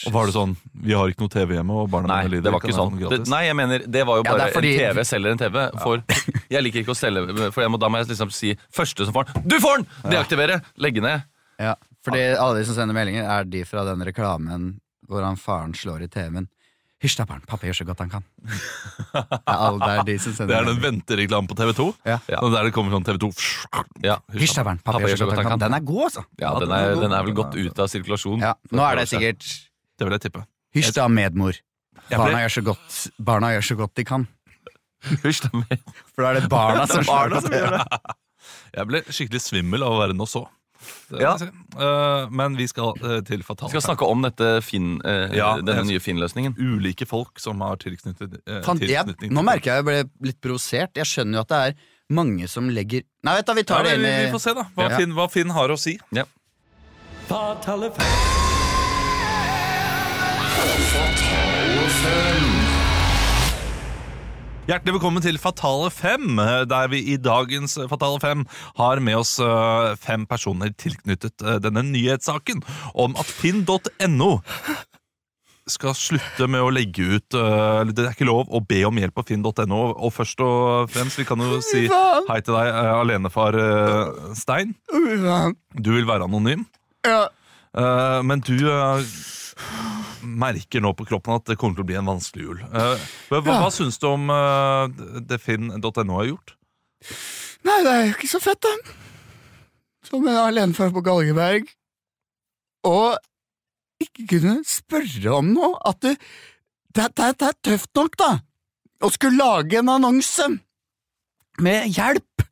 Og 0.07 0.13
var 0.13 0.25
det 0.29 0.33
sånn 0.35 0.55
'vi 0.83 0.93
har 0.97 1.07
ikke 1.11 1.23
noe 1.25 1.33
TV 1.33 1.55
hjemme', 1.55 1.71
og 1.83 1.89
barna 1.91 2.07
Nei, 2.07 2.17
mine 2.23 2.31
lider? 2.35 2.43
det 2.43 2.53
var 2.53 2.59
ikke 2.61 2.75
sånn. 2.77 2.97
Det, 2.97 3.07
gratis? 3.09 3.29
nei, 3.29 3.43
jeg 3.45 3.55
mener, 3.55 3.79
det 3.87 4.05
var 4.05 4.15
jo 4.17 4.23
bare 4.23 4.37
det 4.37 4.47
er 4.47 4.55
fordi- 4.59 4.73
en 4.79 4.95
TV 4.95 5.03
selger 5.05 5.31
en 5.31 5.37
TV. 5.37 5.57
For 5.83 6.03
jeg 6.55 6.63
liker 6.63 6.79
ikke 6.83 6.95
å 6.95 6.99
selge, 6.99 7.51
for 7.53 7.61
jeg 7.61 7.71
må, 7.71 7.79
da 7.79 7.89
må 7.89 7.97
jeg 7.97 8.07
liksom 8.07 8.31
si 8.31 8.55
første 8.71 9.05
som 9.05 9.13
får 9.13 9.33
den. 9.33 9.47
Du 9.47 9.59
får 9.59 9.77
den! 9.77 9.87
Deaktivere! 10.11 10.61
Legge 10.77 11.01
ned. 11.01 11.23
Ja, 11.59 11.75
fordi 12.05 12.21
alle 12.37 12.59
de 12.59 12.65
som 12.65 12.75
sender 12.75 12.95
meldinger, 12.95 13.25
er 13.27 13.43
de 13.43 13.63
fra 13.65 13.83
den 13.83 13.99
reklamen 14.05 14.79
hvor 15.09 15.23
han 15.25 15.35
faren 15.35 15.73
slår 15.73 16.03
i 16.03 16.07
TV-en. 16.07 16.47
Hysj 16.99 17.15
da, 17.21 17.25
barn. 17.25 17.39
Pappa 17.47 17.63
gjør 17.63 17.77
så 17.79 17.85
godt 17.87 18.01
han 18.03 18.09
kan. 18.11 18.23
Det 18.43 19.21
er, 19.47 19.77
det 19.79 19.91
er 19.93 20.03
de 20.03 20.15
som 20.19 20.47
Det 20.49 20.55
er 20.57 20.65
den 20.67 20.81
ventereklamen 20.83 21.47
på 21.47 21.55
TV2. 21.55 21.85
Ja. 22.05 22.17
Ja. 22.27 22.41
Der 22.43 22.67
det 22.67 22.73
kommer 22.75 22.91
sånn 22.91 23.05
TV2 23.07 23.29
Ja. 24.03 24.17
Hysj 24.35 24.57
da, 24.57 24.65
barn. 24.67 24.81
Pappa 24.83 25.07
gjør 25.07 25.21
så 25.21 25.29
godt 25.29 25.39
han 25.39 25.47
kan. 25.53 25.59
Den 25.63 25.77
er 25.77 25.79
god, 25.87 26.03
altså. 26.09 26.25
Ja, 26.41 26.51
den 26.59 26.71
er, 26.75 26.95
den 26.99 27.15
er 27.15 27.23
vel 27.23 27.33
godt 27.37 27.55
ut 27.55 27.79
av 27.79 27.87
sirkulasjon. 27.87 28.43
Ja, 28.43 28.53
nå 28.75 28.83
er 28.83 28.99
det 28.99 29.07
sikkert 29.13 29.47
Det 29.99 30.07
vil 30.07 30.15
jeg 30.15 30.25
tippe. 30.29 30.45
Hysj 30.77 30.93
da, 30.95 31.07
medmor. 31.11 31.57
Barna 32.09 32.43
gjør, 32.45 32.53
så 32.55 32.61
godt, 32.65 32.99
barna 33.21 33.49
gjør 33.55 33.65
så 33.69 33.75
godt 33.83 33.97
de 33.99 34.05
kan. 34.07 34.27
Hysj 35.23 35.43
da 35.47 35.51
med. 35.61 35.83
For 36.13 36.23
da 36.25 36.31
er 36.31 36.39
det 36.39 36.49
barna 36.51 36.85
som 36.89 37.05
Barna 37.13 37.41
som 37.43 37.53
gjør 37.53 37.75
det. 37.75 37.83
Jeg 38.79 38.89
ble 38.89 39.01
skikkelig 39.09 39.41
svimmel 39.43 39.83
av 39.85 39.97
å 39.97 39.99
være 40.01 40.15
nå 40.17 40.25
så. 40.29 40.45
Det 41.11 41.19
Ja. 41.21 41.33
si. 41.37 41.45
Eh, 41.45 42.29
men 42.31 42.55
vi 42.55 42.65
skal 42.71 42.93
uh, 43.03 43.19
til 43.27 43.43
Fatal. 43.43 43.67
Vi 43.67 43.75
skal 43.75 43.83
snakke 43.89 44.07
om 44.07 44.23
dette 44.23 44.47
Finn, 44.63 45.01
eh, 45.03 45.35
Ja, 45.35 45.57
denne 45.59 45.83
nye 45.89 45.99
Finn-løsningen. 45.99 46.55
Ulike 46.55 47.05
folk 47.09 47.39
som 47.43 47.59
har 47.65 47.75
tilknyttet 47.81 48.39
Fan, 48.65 48.79
jeg, 48.87 49.17
nå 49.27 49.43
merker 49.43 49.73
jeg 49.73 49.83
jeg 49.83 49.87
ble 49.89 50.29
litt 50.31 50.39
provosert. 50.39 50.95
Jeg 50.95 51.09
skjønner 51.11 51.41
jo 51.41 51.45
at 51.45 51.51
det 51.51 51.61
er 51.67 51.79
mange 52.15 52.47
som 52.49 52.71
legger 52.71 53.03
Nei, 53.27 53.35
vet 53.41 53.51
du, 53.51 53.53
vi 53.59 53.65
ja, 53.65 53.69
tar 53.73 53.83
det 53.85 53.97
men 53.97 54.05
inn 54.07 54.07
vi, 54.15 54.25
vi 54.29 54.35
får 54.37 54.45
se, 54.47 54.55
da. 54.55 54.67
Hva, 54.75 54.89
Ja. 54.89 54.97
Finn, 55.03 55.17
hva 55.19 55.29
Finn 55.29 55.55
har 55.59 55.75
å 55.75 55.79
si. 55.79 55.97
Ja. 56.15 56.29
Hjertelig 64.69 64.99
velkommen 64.99 65.23
til 65.25 65.39
Fatale 65.41 65.87
fem, 65.89 66.37
der 66.69 66.91
vi 66.91 66.99
i 67.09 67.15
dagens 67.17 67.73
Fatale 67.89 68.19
fem 68.21 68.43
har 68.77 68.99
med 69.01 69.17
oss 69.17 69.31
eh, 69.41 69.95
fem 69.97 70.27
personer 70.29 70.69
tilknyttet 70.77 71.41
eh, 71.41 71.57
denne 71.63 71.81
nyhetssaken 71.87 72.61
om 72.93 73.17
at 73.17 73.25
finn.no 73.25 74.27
skal 75.65 75.97
slutte 75.97 76.45
med 76.45 76.61
å 76.61 76.69
legge 76.69 77.07
ut 77.15 77.39
eh, 77.39 77.81
Det 77.89 78.05
er 78.05 78.13
ikke 78.13 78.29
lov 78.29 78.53
å 78.53 78.61
be 78.61 78.83
om 78.85 79.01
hjelp 79.01 79.17
på 79.17 79.25
finn.no. 79.31 79.81
Og 79.89 80.13
først 80.13 80.45
og 80.45 80.93
fremst, 80.93 81.17
vi 81.17 81.25
kan 81.25 81.41
jo 81.41 81.57
si 81.65 81.87
hei 81.89 82.39
til 82.45 82.53
deg, 82.53 82.69
alenefar 82.93 83.57
Stein. 84.37 84.77
Du 85.73 85.95
vil 85.95 86.05
være 86.05 86.29
anonym. 86.29 86.67
Ja. 87.09 87.23
Men 88.21 88.45
du 88.45 88.53
merker 90.23 90.83
nå 90.83 90.93
på 90.97 91.07
kroppen 91.09 91.37
at 91.39 91.49
det 91.49 91.57
kommer 91.59 91.77
til 91.77 91.85
å 91.85 91.89
bli 91.89 91.97
en 91.99 92.09
vanskelig 92.09 92.45
jul. 92.45 92.61
Eh, 92.65 93.07
hva 93.29 93.41
ja. 93.41 93.57
hva 93.63 93.69
syns 93.73 93.99
du 94.01 94.07
om 94.09 94.29
eh, 94.33 95.01
det 95.29 95.39
finn.no 95.43 96.19
har 96.19 96.29
gjort? 96.29 96.55
Nei, 97.67 97.79
det 97.85 97.93
er 97.93 98.05
jo 98.07 98.15
ikke 98.15 98.31
så 98.31 98.41
fett, 98.43 98.61
da. 98.63 98.95
Som 100.09 100.27
en 100.27 100.39
alenefar 100.41 100.93
på 100.95 101.03
Galgeberg. 101.05 101.67
Og 102.87 103.17
ikke 104.03 104.27
kunne 104.35 104.59
spørre 104.67 105.35
om 105.39 105.51
noe. 105.55 105.75
At 105.87 105.99
du 106.03 106.13
det, 106.95 107.11
det, 107.17 107.33
det 107.39 107.49
er 107.51 107.59
tøft 107.63 107.91
nok, 107.97 108.17
da. 108.19 108.31
Å 108.99 109.11
skulle 109.13 109.39
lage 109.39 109.79
en 109.79 109.91
annonse 109.93 110.47
med 111.63 111.91
hjelp, 111.91 112.43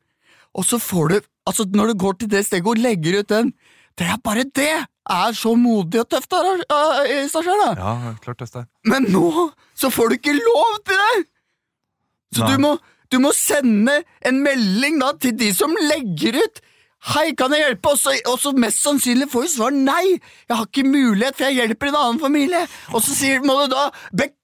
og 0.56 0.64
så 0.68 0.80
får 0.82 1.12
du 1.12 1.18
Altså, 1.48 1.64
når 1.64 1.86
du 1.88 2.00
går 2.02 2.16
til 2.20 2.28
det 2.28 2.42
steget 2.44 2.66
og 2.68 2.76
legger 2.76 3.22
ut 3.22 3.30
den 3.32 3.54
Det 3.98 4.06
er 4.06 4.20
bare 4.22 4.46
det! 4.54 4.74
Er 5.08 5.32
så 5.32 5.54
modig 5.56 6.02
og 6.02 6.10
tøft, 6.12 6.28
da, 6.30 6.52
uh, 6.68 7.28
sjøl, 7.32 7.48
da. 7.62 7.70
Ja, 7.78 8.14
klart 8.22 8.44
det. 8.44 8.66
Men 8.84 9.08
nå 9.08 9.48
så 9.78 9.88
får 9.94 10.10
du 10.10 10.18
ikke 10.18 10.36
lov 10.36 10.78
til 10.84 11.00
det! 11.00 11.26
Så 12.36 12.44
Nei. 12.44 12.50
du 12.52 12.64
må, 12.66 12.72
du 13.08 13.18
må 13.24 13.32
sende 13.32 14.02
en 14.28 14.42
melding 14.44 14.98
da 15.00 15.14
til 15.16 15.32
de 15.40 15.48
som 15.56 15.72
legger 15.88 16.36
ut. 16.42 16.60
Hei, 17.14 17.30
kan 17.38 17.54
jeg 17.54 17.62
hjelpe? 17.62 17.94
Og 17.94 18.40
så, 18.42 18.52
mest 18.58 18.82
sannsynlig 18.82 19.30
får 19.32 19.46
du 19.46 19.52
svar 19.54 19.74
nei. 19.74 20.18
Jeg 20.18 20.54
har 20.58 20.66
ikke 20.66 20.84
mulighet, 20.84 21.38
for 21.38 21.46
jeg 21.46 21.60
hjelper 21.62 21.92
en 21.92 22.00
annen 22.02 22.20
familie. 22.20 22.64
Og 22.92 23.04
så 23.06 23.14
sier, 23.16 23.40
må 23.46 23.54
du 23.62 23.72
da 23.72 23.88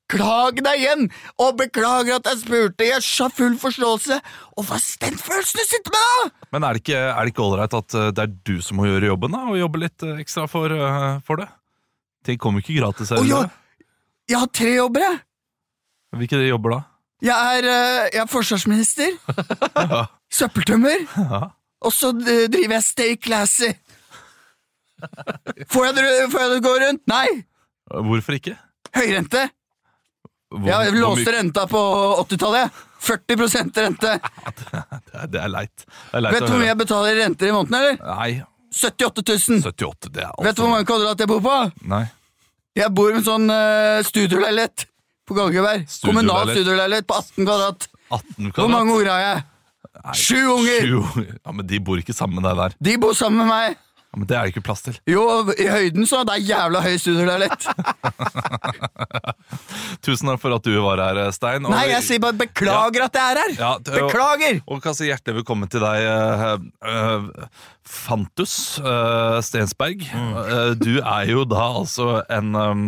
beklage 0.09 0.63
deg 0.65 0.81
igjen, 0.83 1.07
og 1.41 1.57
beklager 1.59 2.17
at 2.19 2.27
jeg 2.29 2.41
spurte. 2.43 2.85
Jeg 2.87 3.01
har 3.01 3.31
full 3.33 3.57
forståelse. 3.59 4.19
Og 4.57 4.65
hva 4.69 4.77
er 4.79 5.11
den 5.11 5.19
følelsen 5.19 5.61
du 5.61 5.65
sitter 5.67 5.95
med, 5.95 6.05
da? 6.05 6.47
Men 6.53 6.65
er 6.69 6.77
det 6.77 6.83
ikke 6.85 7.45
ålreit 7.45 7.75
at 7.75 7.95
eh, 7.99 8.11
det 8.15 8.23
er 8.27 8.35
du 8.47 8.57
som 8.63 8.77
må 8.79 8.87
gjøre 8.87 9.09
jobben, 9.11 9.33
da? 9.35 9.43
Og 9.51 9.59
jobbe 9.59 9.81
litt 9.83 10.03
eh, 10.07 10.21
ekstra 10.23 10.47
for, 10.51 10.71
eh, 10.71 11.19
for 11.27 11.41
det? 11.41 11.49
Ting 12.25 12.39
kommer 12.41 12.61
ikke 12.63 12.79
gratis. 12.81 13.11
her. 13.11 13.23
Eller? 13.25 13.51
jeg 14.31 14.39
har 14.41 14.47
tre 14.57 14.75
jobber, 14.77 15.01
jeg. 15.05 15.19
Hvilke 16.15 16.39
jobber 16.47 16.77
da? 16.77 16.81
Jeg 17.25 17.59
er, 17.59 17.67
jeg 18.13 18.21
er 18.21 18.29
forsvarsminister, 18.29 19.15
søppeltømmer, 20.39 21.05
Ja. 21.17 21.39
og 21.81 21.93
så 21.95 22.11
driver 22.13 22.75
jeg 22.77 22.85
Stay 22.85 23.17
Classy. 23.17 23.71
Får 25.73 25.85
jeg, 25.89 25.95
det- 25.97 26.31
til 26.33 26.55
å 26.57 26.61
gå 26.65 26.73
rundt? 26.85 27.03
Nei! 27.11 27.45
Hvorfor 27.91 28.37
ikke? 28.39 28.55
Høyrente. 28.95 29.49
Hvor, 30.55 30.67
Jeg 30.71 30.91
hvor 30.95 31.01
låste 31.03 31.25
mye- 31.27 31.37
renta 31.39 31.67
på 31.71 31.81
80-tallet. 32.25 32.83
40 33.05 33.37
rente. 33.85 34.13
Det 34.65 35.21
er, 35.21 35.27
det 35.29 35.41
er 35.43 35.51
leit. 35.53 35.85
Det 35.85 36.17
er 36.17 36.23
leit 36.25 36.35
Vet 36.35 36.45
du 36.47 36.53
hvor 36.55 36.61
mye 36.63 36.71
jeg 36.71 36.79
betaler 36.81 37.11
i 37.13 37.19
renter 37.21 37.51
i 37.51 37.55
måneden, 37.55 37.75
eller? 37.81 37.99
Nei, 38.17 38.31
78 38.75 39.25
000. 39.29 39.61
78, 39.69 40.11
det 40.15 40.23
er 40.25 40.31
altfor 40.31 40.47
Vet 40.49 40.57
du 40.57 40.63
hvor 40.65 40.73
mange 40.73 40.87
kvadrat 40.89 41.21
jeg 41.23 41.31
bor 41.31 41.43
på? 41.45 41.57
Nei. 41.93 42.05
Jeg 42.75 42.91
bor 42.97 43.13
i 43.13 43.19
en 43.21 43.27
sånn 43.27 43.45
uh, 43.53 44.01
studioleilighet 44.09 44.87
på 45.29 45.37
Galgeberg. 45.37 45.85
Kommunal 46.03 46.51
Studioleilighet. 46.51 47.07
på 47.07 47.19
18 47.21 47.45
kvadrat. 47.47 47.87
18 48.09 48.25
kvadrat. 48.39 48.59
Hvor 48.59 48.73
mange 48.73 48.97
unger 48.97 49.13
har 49.13 49.23
jeg? 49.25 49.45
Sju 50.19 50.41
unger! 50.57 50.89
Sju. 50.89 51.23
Ja, 51.45 51.53
Men 51.55 51.69
de 51.71 51.79
bor 51.81 52.01
ikke 52.01 52.17
sammen 52.17 52.41
med 52.41 52.49
deg 52.49 52.59
der. 52.59 52.75
De 52.89 52.97
bor 53.01 53.15
sammen 53.17 53.45
med 53.45 53.53
meg. 53.53 53.79
Ja, 54.15 54.19
men 54.21 54.29
Det 54.31 54.37
er 54.39 54.45
det 54.47 54.53
ikke 54.55 54.63
plass 54.63 54.83
til. 54.87 54.95
Jo, 55.11 55.23
i 55.59 55.65
høyden 55.67 56.07
så 56.07 56.21
det 56.29 56.37
er 56.37 56.45
jævla 56.47 56.81
høy 56.85 56.93
studioleilighet. 57.03 57.65
Tusen 60.07 60.29
takk 60.31 60.39
for 60.43 60.55
at 60.55 60.63
du 60.67 60.75
var 60.85 61.01
her, 61.03 61.19
Stein. 61.35 61.67
Og 61.67 61.73
Nei, 61.75 61.89
jeg 61.91 62.05
sier 62.07 62.23
bare 62.23 62.37
beklager 62.45 63.07
at 63.09 63.19
jeg 63.19 63.35
er 63.35 63.41
her. 63.43 63.55
Ja, 63.59 63.73
og- 63.75 63.91
Beklager! 63.91 64.61
Og 64.71 64.83
kan 64.85 64.95
si 64.95 65.09
hjertelig 65.11 65.41
velkommen 65.41 65.71
til 65.73 65.83
deg, 65.83 66.07
eh, 66.07 66.59
eh, 66.87 67.27
Fantus 67.85 68.79
eh, 68.79 69.41
Stensberg. 69.43 70.07
Eh, 70.07 70.75
du 70.79 71.01
er 71.03 71.27
jo 71.35 71.43
da 71.49 71.65
altså 71.83 72.23
en, 72.31 72.55
um, 72.55 72.85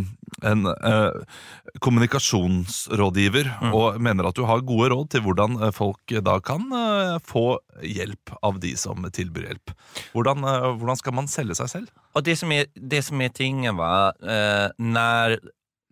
en 0.46 0.66
eh, 0.70 1.40
kommunikasjonsrådgiver, 1.84 3.50
og 3.72 4.00
mener 4.02 4.28
at 4.28 4.38
du 4.38 4.44
har 4.48 4.64
gode 4.66 4.90
råd 4.92 5.10
til 5.14 5.24
hvordan 5.26 5.58
eh, 5.60 5.74
folk 5.74 6.16
da 6.26 6.38
kan 6.44 6.64
eh, 6.72 7.16
få 7.26 7.58
hjelp 7.82 8.34
av 8.46 8.60
de 8.62 8.72
som 8.78 9.04
tilbyr 9.10 9.50
hjelp. 9.50 9.74
Hvordan, 10.14 10.46
eh, 10.46 10.70
hvordan 10.78 11.02
skal 11.02 11.18
man 11.18 11.30
selge 11.30 11.58
seg 11.58 11.72
selv? 11.72 11.92
Og 12.16 12.24
det 12.26 12.38
som 12.40 12.52
er, 12.54 12.70
det 12.74 13.02
som 13.06 13.20
er 13.20 13.34
tingen, 13.34 13.76
va, 13.76 14.12
eh, 14.22 14.68
när 14.78 15.38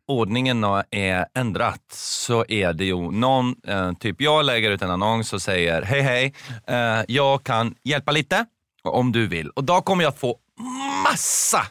ordningen 0.09 0.61
nå 0.61 0.83
er 0.93 1.31
endret 1.33 1.85
så 1.97 2.43
er 2.45 2.75
det 2.77 2.91
jo 2.91 3.09
noen 3.09 3.55
eh, 3.65 3.93
typ 3.97 4.21
Jeg 4.21 4.45
legger 4.45 4.75
ut 4.75 4.83
en 4.85 4.93
annons 4.99 5.33
og 5.33 5.41
sier 5.41 5.87
hei, 5.89 6.03
hei, 6.05 6.25
jeg 6.69 7.15
jag 7.17 7.45
kan 7.45 7.73
hjelpe 7.89 8.13
litt 8.13 8.35
om 8.85 9.13
du 9.13 9.25
vil. 9.33 9.49
Og 9.57 9.65
da 9.65 9.81
kommer 9.81 10.05
jeg 10.05 10.13
å 10.13 10.19
få 10.19 10.33
masse 11.05 11.63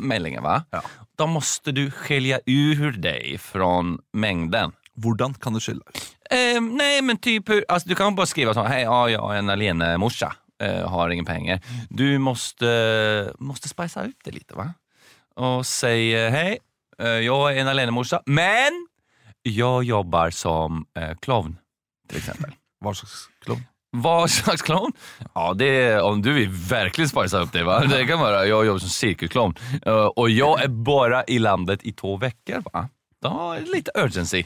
meldinger 0.00 0.44
va? 0.44 0.62
Ja. 0.72 0.80
Då 1.22 1.26
måste 1.26 1.72
du 1.72 1.90
skilja 1.90 2.40
ur 2.46 2.92
deg 2.92 3.40
från 3.40 3.98
mängden. 4.12 4.72
Hvordan 4.98 5.34
kan 5.34 5.54
du 5.54 5.60
skille? 5.60 5.84
Eh, 6.30 6.58
nei, 6.58 6.98
men 7.02 7.18
typ 7.22 7.46
alltså 7.68 7.88
du 7.88 7.94
kan 7.94 8.16
bare 8.18 8.26
skrive 8.26 8.50
sånn 8.56 8.66
Hei, 8.66 8.80
ja, 8.82 8.96
jeg 9.06 9.20
er 9.20 9.38
en 9.38 9.52
alene-morsa, 9.54 10.32
eh, 10.58 10.80
har 10.90 11.14
ingen 11.14 11.28
penger. 11.28 11.62
Du 11.94 12.18
måste, 12.18 12.72
måste 13.38 13.70
spicea 13.70 14.08
ut 14.10 14.18
det 14.26 14.34
lite 14.34 14.58
va? 14.58 14.72
Og 15.38 15.62
si 15.62 16.10
hei, 16.10 16.58
jeg 16.98 17.30
er 17.30 17.62
en 17.62 17.70
alene-morsa, 17.70 18.24
men 18.26 18.82
jeg 19.46 19.86
jobber 19.92 20.34
som 20.34 20.82
eh, 20.98 21.14
klovn, 21.22 21.54
till 22.10 22.18
eksempel. 22.18 22.58
Hva 22.82 22.98
slags 22.98 23.28
klovn? 23.46 23.62
Vad 23.96 24.30
slags 24.30 24.62
klovn? 24.62 24.92
Ja, 25.34 25.54
det 25.54 26.00
om 26.00 26.22
du 26.22 26.32
vill 26.32 26.48
verkligen 26.50 27.08
spicea 27.08 27.40
upp 27.40 27.52
det 27.52 27.62
va? 27.64 27.80
Det 27.84 28.06
kan 28.06 28.20
vara, 28.20 28.46
jag 28.46 28.66
jobbar 28.66 28.78
som 28.78 28.88
cirkusclown 28.88 29.54
Og 29.86 30.18
och 30.18 30.30
jag 30.30 30.62
är 30.62 30.68
bara 30.68 31.24
i 31.24 31.38
landet 31.38 31.80
i 31.82 31.92
två 31.92 32.16
veckor 32.16 32.62
va? 32.72 32.88
Da, 33.22 33.56
litt 33.74 33.88
urgency. 33.94 34.44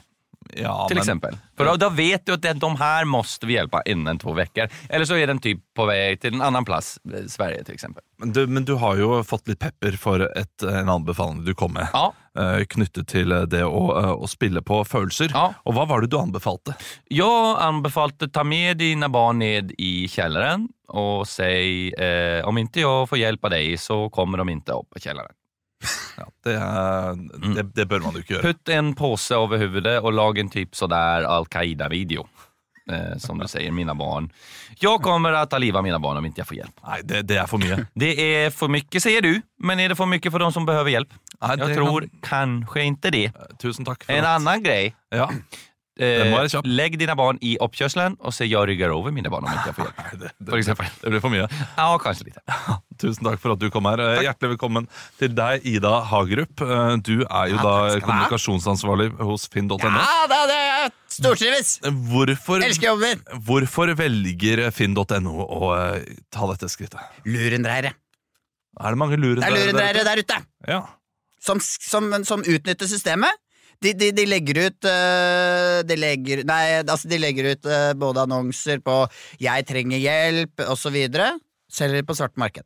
Ja, 0.57 0.85
Till 0.89 0.95
men- 0.97 1.03
exempel. 1.03 1.37
För 1.57 1.65
då, 1.65 1.77
då 1.77 1.89
vet 1.89 2.27
du 2.27 2.33
att 2.33 2.61
de 2.61 2.77
här 2.77 3.05
måste 3.05 3.47
vi 3.47 3.53
hjälpa 3.53 3.83
innen 3.83 4.19
två 4.19 4.33
veckor. 4.33 4.69
Eller 4.89 5.05
så 5.05 5.15
är 5.15 5.27
den 5.27 5.39
typ 5.39 5.61
på 5.77 5.85
väg 5.87 6.21
till 6.21 6.35
en 6.35 6.43
annan 6.43 6.65
plats, 6.65 6.99
eh, 7.15 7.27
Sverige 7.27 7.65
till 7.65 7.75
exempel. 7.75 8.03
Men 8.19 8.33
du, 8.33 8.47
men 8.47 8.65
du 8.65 8.73
har 8.75 8.97
jo 8.97 9.25
fått 9.25 9.49
litt 9.49 9.59
pepper 9.59 9.93
for 9.93 10.39
et, 10.39 10.63
en 10.63 10.89
anbefaling 10.89 11.45
du 11.45 11.55
kom 11.55 11.73
med. 11.73 11.89
Ja. 11.93 12.13
Eh, 12.38 12.64
knyttet 12.70 13.07
til 13.11 13.33
det 13.51 13.62
å, 13.66 13.83
eh, 13.96 14.12
å 14.14 14.29
spille 14.31 14.62
på 14.62 14.83
følelser. 14.87 15.33
Ja. 15.35 15.49
Og 15.66 15.75
hva 15.77 15.87
var 15.90 16.01
det 16.05 16.11
du 16.12 16.18
anbefalte? 16.20 16.77
Jeg 17.11 17.57
anbefalte 17.66 18.29
ta 18.33 18.44
med 18.44 18.79
dine 18.85 19.09
barn 19.12 19.38
ned 19.42 19.72
i 19.79 20.07
kjelleren 20.12 20.68
og 20.94 21.25
si 21.27 21.90
eh, 21.99 22.40
om 22.46 22.61
ikke 22.62 22.85
jeg 22.85 23.09
får 23.11 23.18
hjelp 23.25 23.49
av 23.49 23.57
deg, 23.57 23.72
så 23.83 23.96
kommer 24.14 24.38
de 24.44 24.55
ikke 24.59 24.77
opp 24.79 24.96
av 25.01 25.03
kjelleren. 25.09 25.35
Ja, 26.16 26.25
det, 26.46 26.53
er- 26.57 27.18
det, 27.59 27.62
det 27.77 27.85
bør 27.90 28.01
man 28.07 28.14
jo 28.16 28.22
ikke 28.22 28.38
gjøre. 28.38 28.46
Putt 28.55 28.70
en 28.72 28.94
påse 28.96 29.37
over 29.37 29.61
huvudet 29.61 29.99
og 30.01 30.14
lag 30.16 30.38
en 30.40 30.49
type 30.49 30.72
sånn 30.79 30.94
al-Qaida-video. 30.96 32.22
Eh, 32.88 33.16
som 33.18 33.35
du 33.38 33.49
sier, 33.51 33.72
mine 33.75 33.94
barn. 33.99 34.29
Jeg 34.79 35.01
kommer 35.03 35.35
å 35.35 35.40
ta 35.51 35.59
livet 35.59 35.75
av 35.81 35.83
mine 35.83 35.99
barn 35.99 36.18
om 36.20 36.25
ikke 36.29 36.44
jeg 36.44 36.46
får 36.46 36.57
hjelp. 36.61 36.77
Nei, 36.87 36.99
det, 37.03 37.22
det 37.27 37.37
er 37.42 37.49
for 37.51 37.59
mye. 37.59 37.81
Det 37.99 38.12
er 38.22 38.51
for 38.55 38.70
mye, 38.70 39.01
sier 39.03 39.20
du, 39.27 39.33
men 39.59 39.81
er 39.83 39.88
det 39.90 39.96
for 39.99 40.07
mye 40.07 40.31
for 40.31 40.38
de 40.38 40.51
som 40.55 40.64
behøver 40.68 40.92
hjelp? 40.94 41.16
Nei, 41.40 41.57
Jag 41.57 41.64
det 41.66 41.75
tror 41.81 42.07
kanskje 42.22 42.85
ikke 42.87 43.11
det. 43.11 43.25
kan- 43.35 43.57
Tusen 43.59 43.85
takk. 43.85 44.05
for 44.07 44.12
En 44.14 44.22
at- 44.25 44.37
annen 44.40 44.62
grej. 44.62 44.94
Ja. 45.11 45.27
Den 45.99 46.31
må 46.31 46.37
Eh, 46.37 46.42
være 46.44 46.49
kjapp. 46.53 46.64
lägg 46.68 46.99
dina 46.99 47.14
barn 47.16 47.38
i 47.42 47.57
oppkjørselen 47.59 48.18
og 48.20 48.31
så 48.33 48.44
jeg 48.46 48.68
rygger 48.68 48.92
over 48.92 49.11
mine 49.11 49.31
barn 49.33 49.44
om 49.44 49.51
ikke 49.51 49.66
jeg 49.72 49.75
får 49.75 49.87
hjelp. 49.87 50.11
Det, 50.20 50.31
det, 50.38 50.49
For 50.51 50.59
eksempel. 50.59 50.87
det 51.03 51.11
blir 51.11 51.20
for 51.20 51.31
mye. 51.31 51.49
Ja, 51.77 51.99
kanskje 51.99 52.27
lite. 52.31 52.40
Tusen 52.99 53.25
takk 53.29 53.41
for 53.43 53.53
at 53.55 53.61
du 53.63 53.69
kom 53.73 53.87
her. 53.91 54.01
Takk. 54.01 54.23
Hjertelig 54.27 54.51
velkommen 54.55 54.89
til 55.21 55.35
deg, 55.37 55.65
Ida 55.69 55.95
Hagerup. 56.11 56.63
Eh, 56.65 56.97
Du 57.07 57.15
er 57.27 57.53
jo 57.53 57.61
da 57.61 57.75
kommunikasjonsansvarlig 58.05 59.11
hos 59.21 59.47
finn.no. 59.53 59.79
Ja, 59.83 60.27
det, 60.31 60.41
det 60.51 60.59
er 60.63 60.91
stortrives! 61.17 61.77
Hvorfor, 62.11 62.65
Elsker 62.67 62.91
jobben 62.93 63.17
min! 63.21 63.43
hvorfor 63.47 63.93
velger 63.99 64.67
finn.no 64.75 65.35
å 65.47 65.73
eh, 65.77 66.05
ta 66.35 66.49
dette 66.53 66.69
skrittet? 66.73 67.01
Lurendreiere. 67.29 67.95
Er 68.77 68.93
det 68.93 69.01
mange 69.01 69.17
lurendreiere, 69.17 69.55
Det 69.57 69.63
er 69.63 69.73
lurendreiere 69.73 70.05
der 70.05 70.21
ute 70.21 70.41
Ja. 70.69 70.81
som, 71.41 71.61
som, 71.62 72.11
som 72.29 72.43
utnytter 72.45 72.89
systemet. 72.91 73.33
De, 73.85 73.93
de, 73.93 74.09
de 74.16 74.25
legger 74.25 74.57
ut 74.70 74.87
eh, 74.89 75.83
De 75.85 75.97
legger 76.01 76.41
Nei, 76.49 76.79
altså 76.81 77.11
de 77.12 77.18
legger 77.20 77.51
ut 77.53 77.66
eh, 77.68 77.91
både 78.01 78.23
annonser 78.25 78.81
på 78.81 78.95
'jeg 79.39 79.66
trenger 79.68 80.01
hjelp' 80.01 80.64
osv. 80.73 80.97
Selger 81.68 82.03
på 82.09 82.16
svart 82.16 82.37
marked. 82.41 82.64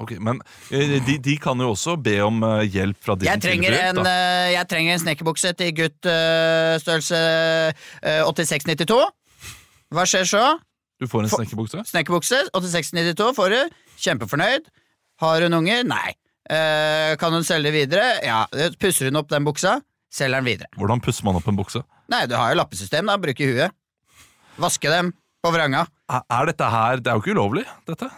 Ok, 0.00 0.14
Men 0.20 0.40
eh, 0.70 0.98
de, 1.06 1.16
de 1.22 1.36
kan 1.40 1.60
jo 1.60 1.70
også 1.74 1.96
be 2.02 2.16
om 2.24 2.42
eh, 2.46 2.64
hjelp 2.68 2.98
fra 3.04 3.16
din 3.18 3.28
Jeg 3.30 3.42
trenger 3.44 3.76
en, 3.78 4.00
eh, 4.04 4.50
jeg 4.54 4.68
trenger 4.70 4.96
en 4.96 5.02
snekkerbukse 5.04 5.52
til 5.58 5.72
gutt 5.78 6.08
størrelse 6.84 7.20
eh, 7.20 8.22
8692. 8.26 8.98
Hva 9.90 10.06
skjer 10.06 10.28
så? 10.28 10.44
Du 11.00 11.08
får 11.10 11.26
en 11.26 11.32
snekkerbukse? 11.32 11.84
Snekkerbukse 11.88 12.42
8692 12.52 13.30
får 13.38 13.54
du. 13.54 13.78
Kjempefornøyd. 14.00 14.68
Har 15.24 15.46
hun 15.46 15.56
unger? 15.60 15.84
Nei. 15.88 16.12
Kan 17.20 17.34
hun 17.36 17.44
selge 17.46 17.70
videre? 17.74 18.04
Ja. 18.26 18.42
Pusser 18.80 19.08
hun 19.10 19.20
opp 19.20 19.28
den 19.32 19.46
buksa? 19.46 19.78
Selger 20.12 20.40
den 20.40 20.48
videre. 20.48 20.70
Hvordan 20.80 21.02
pusser 21.04 21.26
man 21.28 21.38
opp 21.38 21.48
en 21.50 21.58
bukse? 21.58 21.82
Nei, 22.10 22.24
du 22.26 22.34
har 22.34 22.52
jo 22.52 22.58
lappesystem, 22.58 23.06
da. 23.06 23.16
Bruker 23.22 23.52
huet. 23.52 23.76
Vaske 24.60 24.90
dem 24.92 25.12
på 25.40 25.52
vranga. 25.54 25.86
Er 26.10 26.24
er 26.26 26.50
dette 26.50 26.70
her 26.72 27.00
Det 27.00 27.10
er 27.12 27.16
jo 27.18 27.22
ikke 27.24 27.36
ulovlig, 27.36 27.64
dette. 27.88 28.10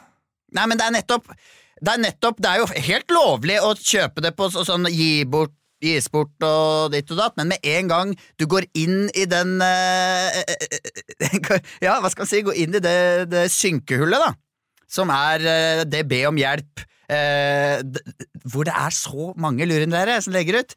Nei, 0.53 0.67
men 0.69 0.79
det 0.79 0.87
er 0.87 0.95
nettopp 0.99 1.27
Det 1.83 1.93
er 1.95 1.99
nettopp, 2.05 2.37
det 2.43 2.51
er 2.53 2.59
jo 2.63 2.67
helt 2.87 3.11
lovlig 3.17 3.57
å 3.65 3.73
kjøpe 3.79 4.23
det 4.23 4.35
på 4.39 4.51
så, 4.53 4.65
sånn 4.69 4.87
gi 4.93 5.25
bort 5.25 5.55
Gis 5.83 6.07
bort 6.15 6.45
og 6.47 6.93
ditt 6.93 7.09
og 7.11 7.19
datt, 7.19 7.35
men 7.41 7.49
med 7.51 7.65
en 7.67 7.89
gang 7.91 8.13
du 8.39 8.45
går 8.47 8.69
inn 8.79 9.09
i 9.19 9.25
den 9.27 9.57
eh, 9.67 10.37
Ja, 11.83 11.97
hva 11.99 12.11
skal 12.13 12.23
man 12.23 12.31
si, 12.31 12.43
gå 12.47 12.55
inn 12.55 12.77
i 12.79 12.83
det, 12.85 12.95
det 13.33 13.49
synkehullet, 13.51 14.23
da, 14.23 14.29
som 14.87 15.11
er 15.11 15.43
eh, 15.43 15.83
det 15.91 16.05
be 16.07 16.21
om 16.29 16.39
hjelp, 16.39 16.85
eh, 17.11 17.83
hvor 18.55 18.69
det 18.71 18.77
er 18.79 18.95
så 18.95 19.33
mange 19.43 19.67
lurendreiere 19.67 20.21
som 20.23 20.35
legger 20.37 20.61
ut. 20.63 20.77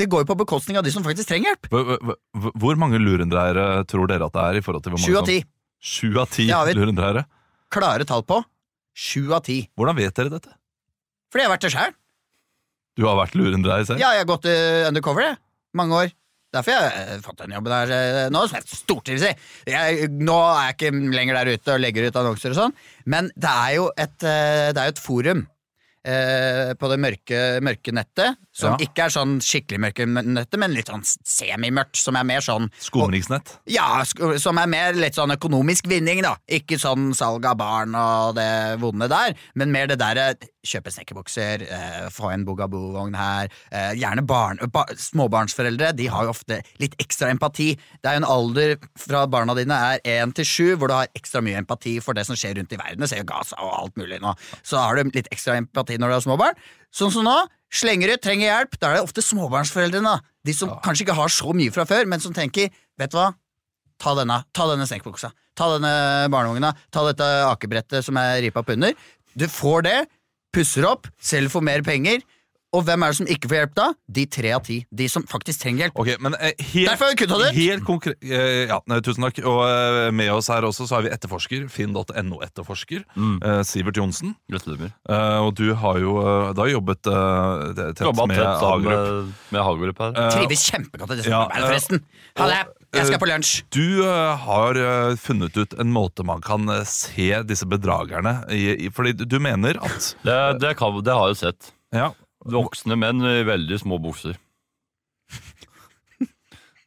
Det 0.00 0.08
går 0.10 0.24
jo 0.24 0.30
på 0.32 0.38
bekostning 0.46 0.80
av 0.80 0.86
de 0.88 0.96
som 0.96 1.04
faktisk 1.04 1.28
trenger 1.28 1.52
hjelp. 1.52 1.68
Hvor- 1.74 2.00
hvor- 2.08 2.56
Hvor 2.64 2.80
mange 2.80 2.98
lurendreiere 3.04 3.84
tror 3.90 4.08
dere 4.08 4.30
at 4.30 4.32
det 4.32 4.46
er? 4.48 4.62
i 4.62 4.64
forhold 4.64 4.82
til 4.88 4.96
hvor 4.96 5.02
mange 5.04 5.12
Sju 5.12 5.18
av 5.20 5.28
ti. 5.28 5.42
Sju 5.78 6.08
av 6.24 6.32
ti 6.32 6.48
lurendreiere? 6.80 7.26
Klare 7.68 8.08
tall 8.08 8.24
på. 8.24 8.40
Sju 8.98 9.28
av 9.30 9.44
ti. 9.46 9.62
Hvordan 9.78 9.98
vet 9.98 10.16
dere 10.16 10.32
dette? 10.32 10.54
Fordi 11.30 11.44
jeg 11.44 11.48
har 11.48 11.54
vært 11.54 11.66
det 11.66 11.74
sjøl. 11.74 11.92
Du 12.98 13.04
har 13.06 13.18
vært 13.20 13.36
lurendreier 13.38 13.86
selv? 13.86 14.02
Ja, 14.02 14.10
jeg 14.16 14.24
har 14.24 14.30
gått 14.30 14.48
uh, 14.50 14.88
undercover, 14.88 15.28
jeg. 15.28 15.38
Mange 15.78 16.00
år. 16.00 16.14
Derfor 16.54 16.72
har 16.72 16.86
jeg 16.88 17.04
eh, 17.12 17.20
fått 17.20 17.42
den 17.42 17.52
jobben 17.52 17.74
der 17.74 17.90
eh, 17.92 18.30
nå, 18.32 18.40
er 18.56 18.64
stortrives 18.64 19.26
i. 19.28 19.32
Jeg, 19.68 20.08
nå 20.16 20.36
er 20.48 20.70
jeg 20.70 20.76
ikke 20.78 21.12
lenger 21.12 21.36
der 21.36 21.50
ute 21.52 21.74
og 21.74 21.82
legger 21.84 22.08
ut 22.08 22.16
annonser 22.16 22.54
og 22.54 22.56
sånn, 22.56 22.74
men 23.12 23.28
det 23.36 23.50
er 23.52 23.74
jo 23.76 23.90
et, 23.92 24.14
det 24.24 24.72
er 24.72 24.88
jo 24.88 24.94
et 24.94 25.02
forum 25.02 25.42
eh, 26.08 26.72
på 26.80 26.90
det 26.90 26.98
mørke, 27.04 27.42
mørke 27.68 27.92
nettet, 27.92 28.40
som 28.58 28.74
Ja. 28.74 28.86
ikke 28.88 29.04
er 29.06 29.12
sånn 29.14 29.36
skikkelig 29.44 29.78
mørke 29.84 30.04
nøtter, 30.08 30.58
men 30.58 30.74
litt 30.74 30.90
sånn 30.90 31.04
semimørkt, 31.06 31.96
som 32.00 32.16
er 32.18 32.24
mer 32.26 32.40
sånn 32.42 32.68
Skumringsnett? 32.82 33.52
ja, 33.70 34.02
som 34.04 34.58
er 34.58 34.66
mer 34.66 34.92
litt 34.98 35.14
sånn 35.14 35.30
økonomisk 35.36 35.86
vinning, 35.86 36.22
da. 36.26 36.34
Ikke 36.50 36.78
sånn 36.80 37.12
salg 37.14 37.46
av 37.46 37.56
barn 37.60 37.94
og 37.94 38.34
det 38.34 38.78
vonde 38.82 39.08
der, 39.08 39.36
men 39.54 39.70
mer 39.70 39.86
det 39.86 39.98
derre 40.00 40.34
kjøpe 40.68 40.90
snekkerbukser, 40.92 41.62
eh, 41.70 42.08
få 42.12 42.32
en 42.34 42.44
Bugaboo-vogn 42.44 43.14
her. 43.16 43.48
Eh, 43.72 43.94
gjerne 43.94 44.26
barn, 44.26 44.58
ba, 44.72 44.84
småbarnsforeldre, 44.92 45.94
de 45.96 46.06
har 46.12 46.24
jo 46.26 46.30
ofte 46.34 46.60
litt 46.82 46.96
ekstra 47.00 47.30
empati. 47.32 47.70
Det 48.02 48.10
er 48.10 48.18
jo 48.18 48.22
en 48.24 48.30
alder 48.34 48.76
fra 48.98 49.26
barna 49.30 49.54
dine 49.56 49.72
er 49.72 50.00
én 50.04 50.34
til 50.34 50.44
sju, 50.44 50.76
hvor 50.76 50.88
du 50.88 50.94
har 50.94 51.06
ekstra 51.16 51.40
mye 51.44 51.56
empati 51.62 51.98
for 52.02 52.12
det 52.18 52.26
som 52.26 52.36
skjer 52.36 52.56
rundt 52.58 52.72
i 52.72 52.76
verden. 52.80 53.00
Du 53.00 53.06
ser 53.06 53.22
jo 53.22 53.28
Gaza 53.30 53.56
og 53.62 53.72
alt 53.78 53.94
mulig 53.96 54.20
nå. 54.20 54.34
Så 54.62 54.76
har 54.76 54.96
du 54.96 55.10
litt 55.14 55.30
ekstra 55.32 55.56
empati 55.56 55.96
når 55.96 56.08
du 56.12 56.16
har 56.18 56.26
småbarn. 56.26 56.54
Sånn 56.92 57.12
som 57.12 57.24
nå. 57.24 57.38
Slenger 57.68 58.14
ut, 58.14 58.22
trenger 58.24 58.48
hjelp. 58.48 58.78
Da 58.80 58.90
er 58.90 58.98
det 58.98 59.04
ofte 59.04 59.24
småbarnsforeldrene. 59.24 60.14
De 60.46 60.54
som 60.56 60.72
kanskje 60.84 61.04
ikke 61.04 61.18
har 61.18 61.32
så 61.32 61.52
mye 61.56 61.74
fra 61.74 61.84
før, 61.88 62.08
men 62.08 62.22
som 62.22 62.34
tenker 62.36 62.72
vet 62.98 63.12
du 63.12 63.18
hva, 63.18 63.32
ta 64.00 64.14
denne, 64.18 64.40
ta 64.56 64.68
denne 64.70 64.86
snekkbuksa, 64.88 65.30
ta 65.58 65.68
denne 65.74 65.92
barneungen. 66.32 66.70
ta 66.90 67.04
dette 67.06 67.26
akebrettet 67.50 68.06
som 68.06 68.16
er 68.16 68.40
ripa 68.42 68.62
opp 68.62 68.72
under. 68.72 68.94
Du 69.34 69.46
får 69.48 69.82
det, 69.84 69.98
pusser 70.54 70.86
opp, 70.88 71.08
selv 71.20 71.52
får 71.52 71.62
mer 71.62 71.82
penger. 71.82 72.22
Og 72.76 72.82
hvem 72.84 73.00
er 73.00 73.08
det 73.08 73.16
som 73.16 73.28
ikke 73.32 73.48
får 73.48 73.56
hjelp 73.62 73.70
da? 73.78 73.84
De 74.12 74.26
tre 74.28 74.50
av 74.52 74.60
ti. 74.66 74.74
De 74.92 75.06
som 75.08 75.22
faktisk 75.24 75.62
trenger 75.62 75.86
hjelp. 75.86 75.94
Ok, 76.02 76.10
men 76.20 76.34
eh, 76.36 76.52
helt, 76.72 76.90
Derfor 76.90 77.06
har 77.08 77.14
vi 77.14 77.18
kutta 77.22 77.38
det 77.40 77.46
ut. 77.48 77.56
Helt 77.56 77.84
konkret 77.88 78.26
eh, 78.28 78.68
Ja, 78.68 78.76
tusen 79.00 79.24
takk. 79.24 79.38
Og 79.48 79.60
eh, 79.64 80.10
med 80.12 80.28
oss 80.34 80.50
her 80.52 80.66
også 80.68 80.84
så 80.90 80.98
har 80.98 81.06
vi 81.06 81.12
etterforsker, 81.14 81.64
finn.no-etterforsker, 81.72 83.06
Mm. 83.16 83.38
eh, 83.42 83.62
Sivert 83.64 83.96
Johnsen. 83.96 84.34
Gratulerer. 84.52 84.92
Eh, 85.08 85.38
og 85.46 85.54
du 85.56 85.72
har 85.80 85.98
jo 86.02 86.12
da 86.52 86.66
jobbet 86.68 87.00
tett 87.08 88.04
Jobba 88.04 88.26
med 88.28 88.36
tett 88.36 88.60
Hagerup. 88.60 88.84
med, 88.84 89.32
med 89.56 89.64
Hagerup 89.64 89.98
her. 90.04 90.20
Trives 90.36 90.66
kjempegodt 90.68 91.16
i 91.16 91.16
ja, 91.16 91.24
samarbeidet, 91.24 91.56
eh, 91.64 91.68
forresten. 91.72 92.04
Ha 92.38 92.50
det. 92.52 92.60
Jeg 92.98 93.06
skal 93.10 93.20
på 93.20 93.26
lunsj. 93.28 93.56
Du 93.74 94.02
har 94.44 94.78
funnet 95.20 95.56
ut 95.60 95.74
en 95.80 95.90
måte 95.92 96.24
man 96.24 96.40
kan 96.44 96.68
se 96.88 97.32
disse 97.48 97.66
bedragerne 97.68 98.42
i, 98.52 98.86
i 98.86 98.88
Fordi 98.92 99.12
du- 99.16 99.24
du 99.28 99.38
mener 99.40 99.76
at 99.84 100.14
Det, 100.24 100.38
det, 100.60 100.76
kan, 100.76 100.96
det 101.04 101.12
har 101.16 101.28
jeg 101.32 101.36
sett. 101.36 101.72
Ja, 101.92 102.12
Voksne 102.48 102.96
menn 102.96 103.24
i 103.24 103.42
veldig 103.46 103.78
små 103.82 103.98
bukser. 104.02 104.38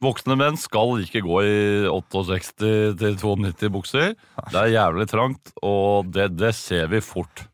Voksne 0.02 0.34
menn 0.34 0.58
skal 0.58 0.98
ikke 1.04 1.22
gå 1.22 1.38
i 1.46 1.58
68-92 1.86 3.70
bukser. 3.70 4.16
Det 4.50 4.58
er 4.58 4.74
jævlig 4.74 5.06
trangt, 5.12 5.52
og 5.62 6.10
det, 6.10 6.32
det 6.40 6.50
ser 6.58 6.90
vi 6.90 7.02
fort. 7.04 7.44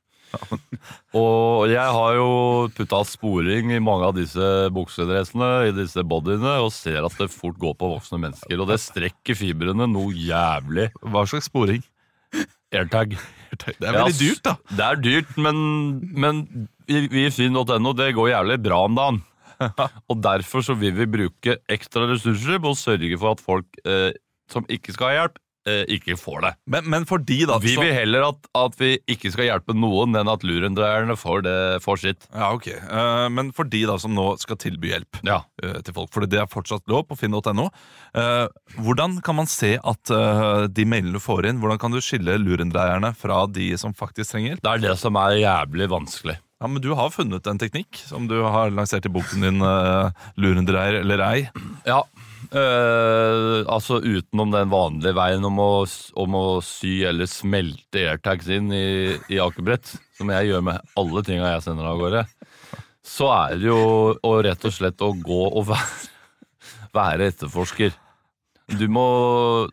Og 1.16 1.68
jeg 1.70 1.92
har 1.96 2.16
jo 2.16 2.30
putta 2.76 3.00
sporing 3.08 3.72
i 3.72 3.80
mange 3.80 4.08
av 4.08 4.16
disse 4.16 4.48
buksedressene, 4.76 5.50
i 5.68 5.76
disse 5.76 6.04
bodyene, 6.04 6.58
og 6.64 6.72
ser 6.72 7.04
at 7.04 7.16
det 7.20 7.30
fort 7.32 7.56
går 7.60 7.76
på 7.80 7.92
voksne 7.94 8.20
mennesker. 8.24 8.60
Og 8.60 8.68
det 8.72 8.80
strekker 8.84 9.38
fibrene 9.38 9.88
noe 9.88 10.12
jævlig. 10.16 10.90
hva 11.04 11.24
slags 11.28 11.48
sporing? 11.52 11.84
Airtag. 12.74 13.16
Det 13.58 13.74
er 13.80 13.96
veldig 13.96 14.12
Ja, 14.12 14.18
dyrt, 14.20 14.42
da. 14.44 14.52
Det 14.76 14.84
er 14.84 15.00
dyrt, 15.02 15.30
men, 15.40 15.56
men 16.12 16.42
vi 16.88 17.06
vi 17.08 17.24
i 17.26 17.32
Finn.no, 17.32 17.92
det 17.96 18.10
går 18.16 18.30
jævlig 18.34 18.58
bra 18.66 18.82
om 18.84 18.96
dagen. 18.98 19.20
Og 20.12 20.20
derfor 20.22 20.62
så 20.62 20.76
vil 20.78 20.94
vi 20.94 21.06
bruke 21.10 21.56
ekstra 21.72 22.06
ressurser 22.12 22.60
på 22.62 22.74
å 22.74 22.78
sørge 22.78 23.18
for 23.18 23.34
at 23.34 23.42
folk 23.42 23.80
eh, 23.88 24.12
som 24.52 24.68
ikke 24.70 24.94
skal 24.94 25.10
ha 25.10 25.16
hjelp, 25.16 25.40
eh, 25.68 25.84
ikke 25.98 26.16
får 26.18 26.40
det. 26.46 26.52
Men, 26.74 26.88
men 26.94 27.06
fordi 27.08 27.40
da 27.48 27.58
Vi 27.62 27.74
så- 27.76 27.82
vil 27.84 27.92
heller 27.94 28.26
at, 28.30 28.48
at 28.56 28.76
vi 28.80 28.94
ikke 29.08 29.30
skal 29.34 29.48
hjelpe 29.50 29.76
noen, 29.76 30.16
enn 30.18 30.30
at 30.32 30.42
lurendreierne 30.48 31.16
får, 31.20 31.42
det, 31.46 31.56
får 31.84 32.00
sitt. 32.02 32.26
Ja, 32.34 32.50
ok. 32.56 32.68
Eh, 32.72 33.28
men 33.36 33.52
for 33.56 33.68
de 33.68 33.84
da 33.90 33.98
som 34.00 34.14
nå 34.16 34.26
skal 34.40 34.56
tilby 34.56 34.90
hjelp 34.94 35.20
Ja. 35.28 35.42
eh, 35.62 35.78
til 35.84 35.94
folk, 35.94 36.10
for 36.14 36.26
det 36.26 36.40
er 36.40 36.46
fortsatt 36.50 36.82
lov 36.88 37.06
på 37.08 37.18
finn.no, 37.20 37.68
eh, 38.14 38.48
hvordan 38.80 39.20
kan 39.22 39.36
man 39.36 39.46
se 39.50 39.76
at 39.78 40.10
eh, 40.14 40.66
de 40.72 40.84
mailene 40.88 41.12
du 41.18 41.22
får 41.22 41.46
inn, 41.52 41.60
hvordan 41.62 41.78
kan 41.78 41.92
du 41.94 42.00
skille 42.04 42.38
lurendreierne 42.40 43.14
fra 43.16 43.44
de 43.46 43.70
som 43.80 43.92
faktisk 43.94 44.32
trenger 44.34 44.54
hjelp? 44.56 44.62
Det 44.64 44.74
er 44.74 44.84
det 44.88 44.98
som 44.98 45.16
er 45.20 45.38
jævlig 45.44 45.88
vanskelig. 45.92 46.38
Ja, 46.58 46.66
men 46.66 46.82
Du 46.82 46.88
har 46.98 47.10
funnet 47.14 47.46
en 47.46 47.58
teknikk 47.60 47.94
som 48.02 48.24
du 48.26 48.40
har 48.42 48.72
lansert 48.74 49.04
i 49.06 49.12
boken 49.14 49.44
din, 49.44 49.60
uh, 49.62 50.10
'Lurendreier 50.36 51.00
eller 51.04 51.18
ei'. 51.22 51.50
Ja, 51.86 52.02
eh, 52.52 53.60
altså 53.68 54.00
utenom 54.00 54.52
den 54.54 54.72
vanlige 54.72 55.14
veien 55.16 55.44
om 55.44 55.60
å, 55.62 55.70
om 56.18 56.36
å 56.38 56.44
sy 56.64 57.00
eller 57.08 57.30
smelte 57.30 58.06
airtags 58.12 58.48
inn 58.52 58.72
i, 58.74 59.16
i 59.32 59.40
akebrett, 59.42 59.94
som 60.18 60.32
jeg 60.34 60.50
gjør 60.50 60.66
med 60.70 60.92
alle 60.98 61.24
tinga 61.26 61.54
jeg 61.54 61.64
sender 61.66 61.90
av 61.90 62.02
gårde, 62.02 62.26
så 63.08 63.30
er 63.36 63.56
det 63.56 63.70
jo 63.70 63.80
og 64.16 64.36
rett 64.44 64.68
og 64.68 64.74
slett 64.74 65.04
å 65.04 65.14
gå 65.16 65.42
og 65.48 65.70
være, 65.70 66.12
være 66.96 67.32
etterforsker. 67.32 67.96
Du 68.68 68.84
må, 68.92 69.08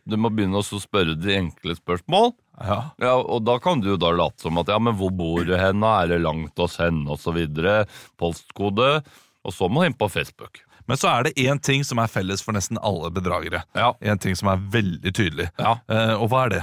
du 0.08 0.16
må 0.16 0.30
begynne 0.32 0.62
å 0.62 0.80
spørre 0.80 1.18
de 1.20 1.34
enkle 1.36 1.76
spørsmål. 1.76 2.30
Ja. 2.56 2.78
Ja, 3.02 3.16
og 3.20 3.44
da 3.44 3.58
kan 3.60 3.82
du 3.84 3.90
jo 3.90 3.98
da 4.00 4.08
late 4.16 4.46
som 4.46 4.56
at 4.62 4.70
ja, 4.72 4.78
men 4.80 4.96
hvor 4.96 5.12
bor 5.12 5.44
du 5.44 5.52
hen, 5.52 5.84
er 5.84 6.08
det 6.08 6.22
langt 6.24 6.56
oss 6.64 6.78
hen, 6.80 7.04
osv. 7.12 7.36
Postkode. 8.16 8.90
Og 9.46 9.54
så 9.54 9.68
må 9.68 9.84
du 9.84 9.90
inn 9.90 9.98
på 10.00 10.08
Facebook. 10.10 10.62
Men 10.86 10.98
så 11.00 11.10
er 11.10 11.26
det 11.26 11.34
én 11.42 11.58
ting 11.62 11.84
som 11.84 11.98
er 12.02 12.10
felles 12.10 12.42
for 12.44 12.54
nesten 12.56 12.78
alle 12.78 13.10
bedragere. 13.14 13.62
Ja. 13.74 13.92
En 14.00 14.18
ting 14.22 14.36
som 14.38 14.50
er 14.52 14.60
veldig 14.72 15.12
tydelig. 15.16 15.48
Ja. 15.58 15.78
Eh, 15.90 16.14
og 16.14 16.30
hva 16.32 16.44
er 16.46 16.54
det? 16.56 16.62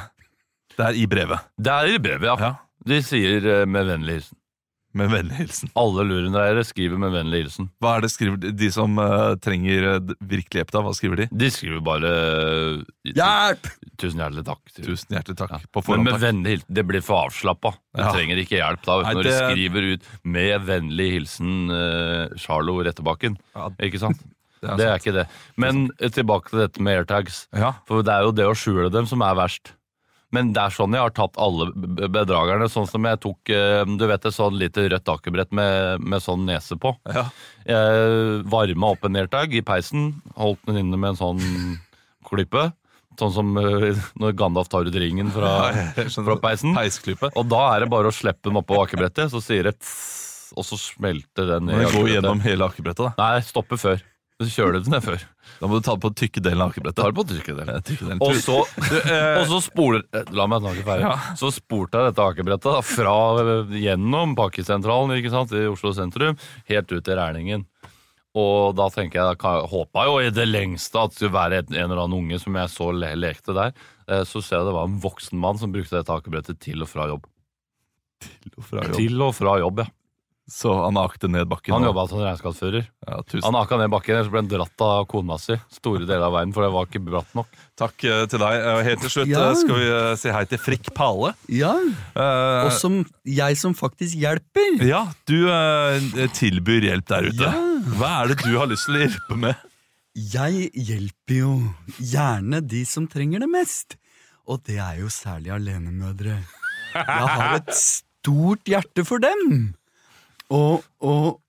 Det 0.78 0.86
er 0.88 1.00
i 1.02 1.08
brevet. 1.10 1.44
Det 1.60 1.74
er 1.74 1.92
i 1.96 2.00
brevet, 2.02 2.30
ja. 2.32 2.38
Ja. 2.40 2.54
De 2.88 3.02
sier 3.06 3.46
eh, 3.60 3.66
med 3.70 3.88
vennlig 3.92 4.20
hilsen. 4.22 4.38
Med 4.94 5.10
vennlig 5.10 5.38
hilsen. 5.40 5.72
Alle 5.80 6.04
lurendreiere 6.06 6.62
skriver 6.70 7.00
med 7.02 7.14
vennlig 7.16 7.40
hilsen. 7.44 7.70
Hva 7.82 7.96
er 7.98 8.04
det 8.06 8.12
skriver 8.14 8.38
de, 8.44 8.52
de 8.54 8.68
som 8.76 9.00
eh, 9.02 9.32
trenger 9.42 9.88
eh, 9.96 10.12
virkelig 10.22 10.60
hjelp, 10.62 10.74
da? 10.76 10.84
Hva 10.86 10.92
skriver 10.94 11.22
de? 11.24 11.26
De 11.34 11.50
skriver 11.50 11.82
bare 11.86 12.12
eh, 12.12 12.84
Hjelp! 13.16 13.70
Tusen 13.98 14.22
hjertelig 14.22 14.44
takk. 14.52 14.62
Tusen 14.78 15.16
hjertelig 15.18 15.38
takk. 15.40 15.56
På 15.74 15.82
Men 15.82 15.88
forhånd, 15.88 16.06
med 16.06 16.14
takk. 16.14 16.24
vennlig 16.28 16.54
hilsen, 16.58 16.70
det 16.78 16.86
blir 16.92 17.02
for 17.06 17.24
avslappa. 17.26 17.74
Du 17.94 18.02
Ja. 18.04 18.12
trenger 18.14 18.38
ikke 18.44 18.60
hjelp 18.62 18.86
da 18.86 19.00
Nei, 19.02 19.14
når 19.18 19.24
det- 19.24 19.34
de 19.34 19.50
skriver 19.50 19.90
ut 19.94 20.04
'med 20.24 20.62
vennlig 20.70 21.10
hilsen 21.18 21.52
uh, 21.74 22.28
Charlo 22.38 22.78
Rettebakken'. 22.86 23.38
Ja, 23.56 23.70
Ikke 23.82 24.00
sant? 24.00 24.18
det 24.62 24.70
er 24.70 24.78
Det 24.78 24.86
er 24.88 24.98
ikke 25.02 25.14
det. 25.18 25.28
Men 25.58 25.90
eh, 26.00 26.10
tilbake 26.10 26.50
til 26.50 26.60
dette 26.60 26.80
med 26.82 26.98
airtags. 27.02 27.48
Ja. 27.52 27.74
For 27.88 28.02
det 28.04 28.14
er 28.14 28.22
jo 28.30 28.32
det 28.32 28.46
å 28.46 28.54
skjule 28.56 28.92
dem 28.94 29.06
som 29.10 29.22
er 29.22 29.34
verst. 29.36 29.74
Men 30.34 30.50
det 30.56 30.62
er 30.64 30.74
sånn 30.74 30.96
jeg 30.98 31.06
har 31.06 31.14
tatt 31.14 31.38
alle 31.42 31.70
bedragerne. 32.10 32.68
Sånn 32.72 32.88
som 32.90 33.06
jeg 33.06 33.22
tok 33.22 33.54
eh, 33.54 33.84
du 33.86 34.06
vet 34.10 34.26
et 34.26 34.36
sånn 34.36 34.58
lite 34.58 34.88
rødt 34.90 35.12
akebrett 35.14 35.52
med, 35.54 36.02
med 36.02 36.24
sånn 36.26 36.48
nese 36.50 36.78
på. 36.82 36.96
Ja. 37.06 37.28
Jeg 37.70 38.46
varma 38.50 38.94
opp 38.96 39.06
en 39.06 39.20
airtag 39.22 39.54
i 39.54 39.62
peisen, 39.66 40.16
holdt 40.40 40.64
den 40.70 40.82
inne 40.82 40.98
med 40.98 41.14
en 41.14 41.22
sånn 41.22 41.44
klype. 42.28 42.72
Sånn 43.20 43.34
som 43.36 43.52
eh, 43.62 44.00
når 44.18 44.34
Gandalf 44.40 44.72
tar 44.74 44.90
ut 44.90 44.98
ringen 44.98 45.30
fra, 45.34 45.54
ja, 45.70 46.08
fra 46.10 46.38
peisen. 46.42 46.74
Peisklype. 46.78 47.30
Og 47.38 47.46
da 47.52 47.62
er 47.76 47.86
det 47.86 47.92
bare 47.94 48.10
å 48.10 48.16
slippe 48.16 48.50
den 48.50 48.58
oppå 48.58 48.80
akebrettet, 48.82 49.30
så 49.34 49.42
sier 49.44 49.70
det 49.70 49.78
tss, 49.78 50.54
og 50.58 50.66
så 50.66 50.78
smelter 50.78 51.48
den 51.56 51.70
Men 51.70 51.86
gå 51.86 52.02
går 52.02 52.10
gjennom 52.16 52.42
hele 52.46 52.66
akebrettet, 52.70 53.06
da. 53.06 53.14
Nei, 53.22 53.46
stopper 53.46 53.82
før. 53.82 54.02
Så 54.42 54.48
kjører 54.50 54.74
du 54.74 54.80
den 54.88 54.96
ned 54.96 55.04
før. 55.06 55.22
Da 55.62 55.68
må 55.70 55.78
du 55.78 55.84
ta 55.86 55.94
det 55.96 56.02
på 56.04 56.10
tykke 56.20 56.42
delen 56.44 56.64
av 56.66 56.72
akebrettet. 56.74 56.98
Tar 57.00 57.12
det 57.14 57.18
på 57.20 57.26
trykket 57.30 57.60
Ja, 57.70 57.76
tykke 57.86 58.08
delen. 58.10 58.22
Og 58.26 58.34
Du- 58.90 59.12
eh, 59.14 59.38
og 59.40 59.46
så 59.52 59.60
spoler 59.64 60.02
eh, 60.18 60.32
La 60.36 60.48
meg 60.50 60.64
snakke 60.64 60.84
ferdig. 60.88 61.06
Ja. 61.06 61.36
Så 61.40 61.52
spurte 61.54 62.02
jeg 62.02 62.10
dette 62.12 62.26
akebrettet 62.26 62.66
da, 62.74 62.82
fra 62.84 63.14
eh, 63.44 63.76
gjennom 63.84 64.34
Pakkesentralen 64.40 65.14
ikke 65.20 65.32
sant, 65.32 65.54
i 65.54 65.68
Oslo 65.70 65.94
sentrum, 65.96 66.40
helt 66.72 66.92
ut 66.92 67.06
til 67.06 67.20
Rælingen. 67.22 67.68
Og 68.34 68.74
da 68.74 68.88
tenker 68.90 69.22
jeg, 69.22 69.38
da 69.44 69.54
håpa 69.70 70.08
jo 70.10 70.16
i 70.26 70.32
det 70.34 70.48
lengste 70.50 70.98
at 71.04 71.14
det 71.14 71.20
skulle 71.22 71.36
være 71.38 71.60
en, 71.62 71.76
en 71.78 71.84
eller 71.92 72.02
annen 72.08 72.18
unge 72.24 72.40
som 72.42 72.56
jeg 72.58 72.72
så 72.74 72.90
le, 72.98 73.12
lekte 73.22 73.54
der. 73.54 73.76
Eh, 74.10 74.24
Så 74.26 74.42
ser 74.42 74.58
jeg 74.64 74.72
det 74.72 74.74
var 74.80 74.90
en 74.90 74.98
voksen 75.04 75.38
mann 75.40 75.62
som 75.62 75.72
brukte 75.72 76.00
dette 76.00 76.10
akebrettet 76.18 76.58
til 76.66 76.82
og 76.82 76.90
fra 76.90 77.06
jobb. 77.14 77.30
Til 78.26 78.58
og 78.58 78.66
fra 78.66 78.82
jobb. 78.88 78.98
Til 78.98 79.22
og 79.30 79.36
fra 79.38 79.60
jobb, 79.62 79.84
ja. 79.86 79.92
Så 80.54 80.70
han 80.84 80.98
akte 81.02 81.26
ned 81.34 81.48
bakken. 81.50 81.74
Han 81.74 81.82
jobba 81.88 82.04
som 82.12 82.20
regnskapsfører. 82.22 82.84
Ja, 83.08 83.16
tusen 83.26 83.42
Han 83.48 83.56
aka 83.58 83.78
ned 83.82 83.90
bakken, 83.90 84.20
så 84.22 84.30
ble 84.30 84.44
han 84.44 84.50
dratt 84.52 84.84
av 84.86 85.08
kona 85.10 85.40
si 85.42 85.56
store 85.74 86.06
deler 86.06 86.28
av 86.28 86.36
veien, 86.36 86.52
for 86.54 86.62
det 86.62 86.70
var 86.76 86.86
ikke 86.86 87.02
bratt 87.08 87.32
nok. 87.34 87.48
takk 87.82 88.06
eh, 88.06 88.26
til 88.30 88.38
deg. 88.44 88.60
Eh, 88.62 88.82
Helt 88.86 89.02
til 89.02 89.10
slutt 89.16 89.32
Ja. 89.32 89.48
eh, 89.50 89.56
skal 89.64 89.80
vi 89.82 89.90
si 90.22 90.30
hei 90.36 90.44
til 90.52 90.62
Frikk 90.62 90.92
Pale. 90.94 91.34
Ja, 91.50 91.74
Eh, 92.14 92.68
og 92.68 92.72
som 92.78 93.00
jeg 93.26 93.58
som 93.58 93.74
faktisk 93.74 94.14
hjelper. 94.22 94.78
ja, 94.86 95.08
du 95.26 95.50
tilbyr 96.38 96.86
hjelp 96.92 97.08
der 97.10 97.32
ute. 97.34 97.52
Hva 97.98 98.14
er 98.22 98.28
det 98.36 98.44
du 98.46 98.54
har 98.60 98.70
lyst 98.70 98.86
til 98.86 99.00
å 99.00 99.04
hjelpe 99.08 99.38
med? 99.48 99.56
Jeg 100.14 100.70
hjelper 100.78 101.40
jo 101.40 101.54
gjerne 101.98 102.62
de 102.62 102.84
som 102.86 103.08
trenger 103.10 103.42
det 103.42 103.50
mest. 103.50 103.98
Og 104.46 104.62
det 104.68 104.78
er 104.78 105.00
jo 105.02 105.08
særlig 105.10 105.50
alenemødre. 105.56 106.38
Jeg 106.94 107.06
har 107.34 107.56
et 107.58 107.74
stort 107.74 108.70
hjerte 108.70 109.06
for 109.08 109.18
dem. 109.24 109.74
Og, 110.54 110.84
og, 111.02 111.40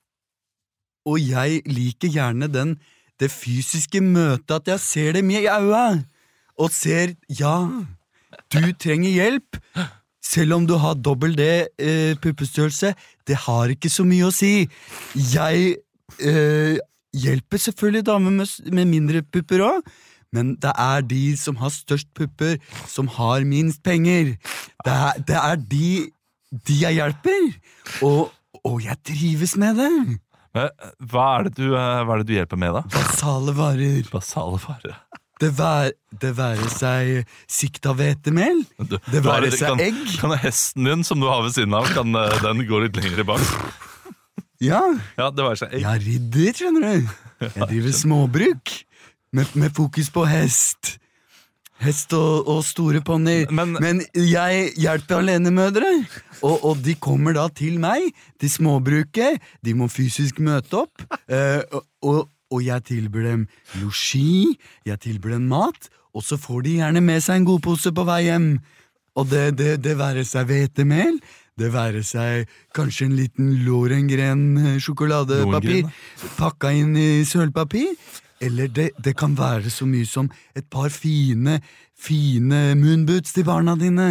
og 1.05 1.17
jeg 1.21 1.61
liker 1.69 2.13
gjerne 2.13 2.49
den, 2.49 2.77
det 3.21 3.31
fysiske 3.31 4.01
møtet, 4.03 4.57
at 4.57 4.71
jeg 4.75 4.81
ser 4.81 5.19
dem 5.19 5.31
i 5.31 5.45
øya. 5.45 5.85
Og 6.59 6.71
ser 6.73 7.15
ja, 7.29 7.57
du 8.55 8.73
trenger 8.81 9.11
hjelp. 9.11 9.61
Selv 10.25 10.57
om 10.57 10.67
du 10.67 10.79
har 10.81 10.97
dobbel 10.97 11.35
D 11.37 11.45
eh, 11.45 12.15
puppestørrelse, 12.23 12.95
det 13.29 13.37
har 13.45 13.71
ikke 13.75 13.91
så 13.93 14.07
mye 14.09 14.31
å 14.31 14.33
si. 14.35 14.65
Jeg 15.15 15.75
eh, 16.25 16.79
hjelper 17.15 17.61
selvfølgelig 17.61 18.07
damer 18.09 18.33
med, 18.39 18.55
med 18.73 18.89
mindre 18.91 19.23
pupper 19.23 19.67
òg, 19.67 19.91
men 20.35 20.55
det 20.63 20.73
er 20.81 21.05
de 21.07 21.37
som 21.39 21.59
har 21.61 21.71
størst 21.71 22.09
pupper, 22.17 22.57
som 22.91 23.11
har 23.19 23.45
minst 23.47 23.85
penger. 23.87 24.33
Det 24.87 24.95
er, 24.95 25.21
det 25.29 25.37
er 25.39 25.61
de, 25.75 25.91
de 26.67 26.81
jeg 26.81 26.99
hjelper, 26.99 27.53
og, 28.09 28.33
og 28.65 28.81
jeg 28.85 28.97
trives 29.05 29.57
med 29.61 29.77
det. 29.81 29.91
Men, 30.55 30.69
Hva 31.11 31.25
er 31.39 31.49
det 31.49 31.55
du, 31.59 31.67
eh, 31.75 32.03
hva 32.07 32.15
er 32.15 32.23
det 32.23 32.29
du 32.31 32.35
hjelper 32.37 32.61
med, 32.61 32.77
da? 32.79 32.83
Basale 32.95 33.53
varer. 33.57 34.05
Basale 34.13 34.61
varer. 34.63 34.99
Det, 35.43 35.49
vær, 35.59 35.91
det 36.23 36.31
være 36.39 36.69
seg 36.71 37.33
sikta 37.51 37.91
hvetemel, 37.99 38.61
det 38.79 39.21
være 39.27 39.51
seg 39.51 39.73
kan, 39.75 39.81
egg. 39.83 39.99
Kan 40.21 40.33
hesten 40.39 40.87
din 40.87 41.03
som 41.05 41.19
du 41.21 41.27
har 41.27 41.43
ved 41.43 41.57
siden 41.57 41.75
av, 41.75 41.89
kan 41.93 42.15
eh, 42.17 42.37
den 42.45 42.63
gå 42.71 42.79
litt 42.85 42.97
lenger 42.97 43.27
bak? 43.27 43.43
Ja, 44.63 44.81
Ja, 45.19 45.27
det 45.35 45.43
være 45.45 45.59
seg 45.59 45.75
egg. 45.75 45.83
jeg 45.83 45.91
er 45.91 46.05
ridder, 46.07 46.53
skjønner 46.61 46.87
du. 46.87 47.09
Jeg 47.45 47.67
driver 47.75 47.93
småbruk 47.99 48.71
med, 49.35 49.51
med 49.59 49.75
fokus 49.77 50.07
på 50.15 50.23
hest. 50.31 50.95
Hest 51.83 52.13
og, 52.17 52.47
og 52.49 52.63
store 52.65 53.01
ponnier. 53.05 53.51
Men- 53.51 53.77
Men, 53.81 54.03
jeg 54.15 54.73
hjelper 54.79 55.19
alenemødre, 55.19 55.91
og, 56.43 56.65
og 56.65 56.83
de 56.85 56.95
kommer 56.95 57.35
da 57.35 57.49
til 57.49 57.79
meg, 57.83 58.13
til 58.41 58.49
småbruket. 58.51 59.41
De 59.65 59.75
må 59.75 59.89
fysisk 59.91 60.39
møte 60.39 60.85
opp, 60.85 61.03
eh, 61.29 61.63
og, 62.03 62.29
og, 62.51 62.63
jeg 62.63 62.85
tilbyr 62.85 63.25
dem 63.31 63.47
losji, 63.83 64.57
jeg 64.87 65.01
tilbyr 65.01 65.35
dem 65.39 65.49
mat, 65.51 65.89
og 66.15 66.23
så 66.23 66.39
får 66.39 66.63
de 66.63 66.77
gjerne 66.79 67.01
med 67.03 67.21
seg 67.25 67.41
en 67.43 67.45
godpose 67.49 67.91
på 67.93 68.05
vei 68.07 68.23
hjem. 68.29 68.61
Og 69.17 69.29
det, 69.31 69.57
det, 69.59 69.83
det 69.83 69.97
være 69.99 70.25
seg 70.27 70.47
hvetemel, 70.47 71.19
det 71.59 71.73
være 71.75 72.03
seg 72.07 72.49
kanskje 72.75 73.07
en 73.07 73.17
liten 73.19 73.51
Lorengren 73.67 74.57
eh, 74.59 74.79
sjokoladepapir 74.83 75.85
pakka 76.39 76.71
inn 76.75 76.95
i 76.99 77.25
sølvpapir. 77.27 77.93
Eller 78.45 78.69
det, 78.69 78.91
det 79.01 79.17
kan 79.17 79.35
være 79.39 79.71
så 79.73 79.87
mye 79.89 80.07
som 80.09 80.29
et 80.57 80.67
par 80.71 80.91
fine, 80.93 81.59
fine 81.97 82.63
moonboots 82.81 83.33
til 83.37 83.45
barna 83.49 83.75
dine. 83.81 84.09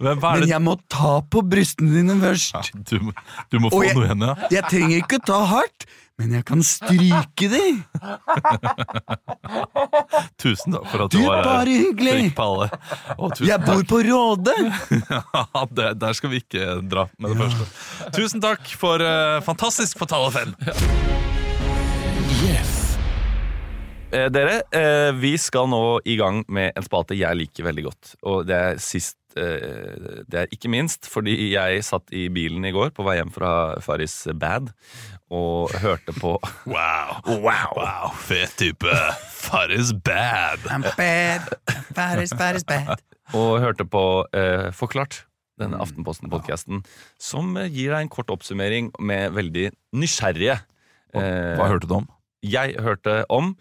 Men 0.00 0.16
hva 0.16 0.30
er 0.36 0.40
Men 0.40 0.48
jeg 0.48 0.62
må 0.64 0.78
ta 0.88 1.18
på 1.28 1.42
brystene 1.44 1.92
dine 1.98 2.14
først. 2.22 2.54
ja, 2.56 2.62
du, 2.88 3.10
du 3.52 3.58
må 3.60 3.68
få 3.72 3.82
jeg- 3.84 3.96
noe 3.98 4.06
igjen, 4.08 4.24
ja. 4.30 4.34
Jeg 4.54 4.64
trenger 4.70 4.96
ikke 5.02 5.18
ta 5.28 5.42
hardt, 5.50 5.84
men 6.20 6.32
jeg 6.38 6.44
kan 6.48 6.62
stryke 6.64 7.48
de. 7.52 7.60
Tusen 10.40 10.72
takk 10.76 10.86
for 10.88 11.04
at 11.04 11.12
Du, 11.12 11.18
du 11.18 11.26
var 11.26 11.42
her. 11.42 11.44
bare 11.50 11.76
hyggelig. 11.82 12.14
Jeg 13.48 13.60
bor 13.66 13.84
på 13.92 14.00
Råde. 14.08 14.56
Ja, 15.52 15.66
det, 15.72 15.90
der 16.00 16.12
skal 16.16 16.30
vi 16.32 16.40
ikke 16.42 16.80
dra 16.88 17.06
med 17.18 17.34
det 17.34 17.42
første. 17.44 17.68
Tusen 18.16 18.40
takk 18.44 18.72
for 18.80 19.04
uh, 19.04 19.40
fantastisk 19.44 20.00
Fatale 20.00 20.32
Fem. 20.32 20.56
Eh, 24.12 24.28
dere, 24.28 24.60
eh, 24.76 25.10
vi 25.16 25.32
skal 25.40 25.70
nå 25.72 26.02
i 26.04 26.18
gang 26.20 26.42
med 26.52 26.76
en 26.76 26.84
spalte 26.84 27.16
jeg 27.16 27.38
liker 27.38 27.64
veldig 27.64 27.84
godt. 27.86 28.10
Og 28.28 28.44
det 28.48 28.58
er 28.58 28.80
sist 28.82 29.16
eh, 29.40 30.20
Det 30.28 30.42
er 30.42 30.52
ikke 30.52 30.68
minst 30.68 31.08
fordi 31.08 31.32
jeg 31.54 31.80
satt 31.86 32.12
i 32.12 32.26
bilen 32.32 32.66
i 32.68 32.74
går 32.76 32.92
på 32.92 33.06
vei 33.06 33.16
hjem 33.16 33.32
fra 33.32 33.80
Faris 33.80 34.26
Bad 34.36 34.68
og 35.32 35.72
hørte 35.80 36.12
på 36.18 36.34
Wow. 36.74 37.24
wow. 37.24 38.12
Fet 38.20 38.52
type. 38.60 39.00
Farris 39.32 39.94
bad. 39.96 40.60
I'm 40.68 40.84
bad, 40.96 41.48
bad 41.96 42.20
is 42.20 42.36
bad. 42.36 43.00
Og 43.32 43.62
hørte 43.64 43.88
på 43.88 44.26
eh, 44.36 44.68
Forklart, 44.76 45.22
denne 45.56 45.80
Aftenposten-podkasten, 45.80 46.84
som 47.16 47.56
eh, 47.56 47.72
gir 47.72 47.94
deg 47.94 48.04
en 48.04 48.12
kort 48.12 48.28
oppsummering 48.34 48.92
med 49.00 49.32
veldig 49.32 49.70
nysgjerrige. 49.96 50.60
Hva, 51.16 51.30
Hva 51.56 51.72
hørte 51.72 51.88
du 51.88 51.96
om? 52.02 52.12
Jeg 52.42 52.74
hørte 52.82 53.20
om 53.30 53.52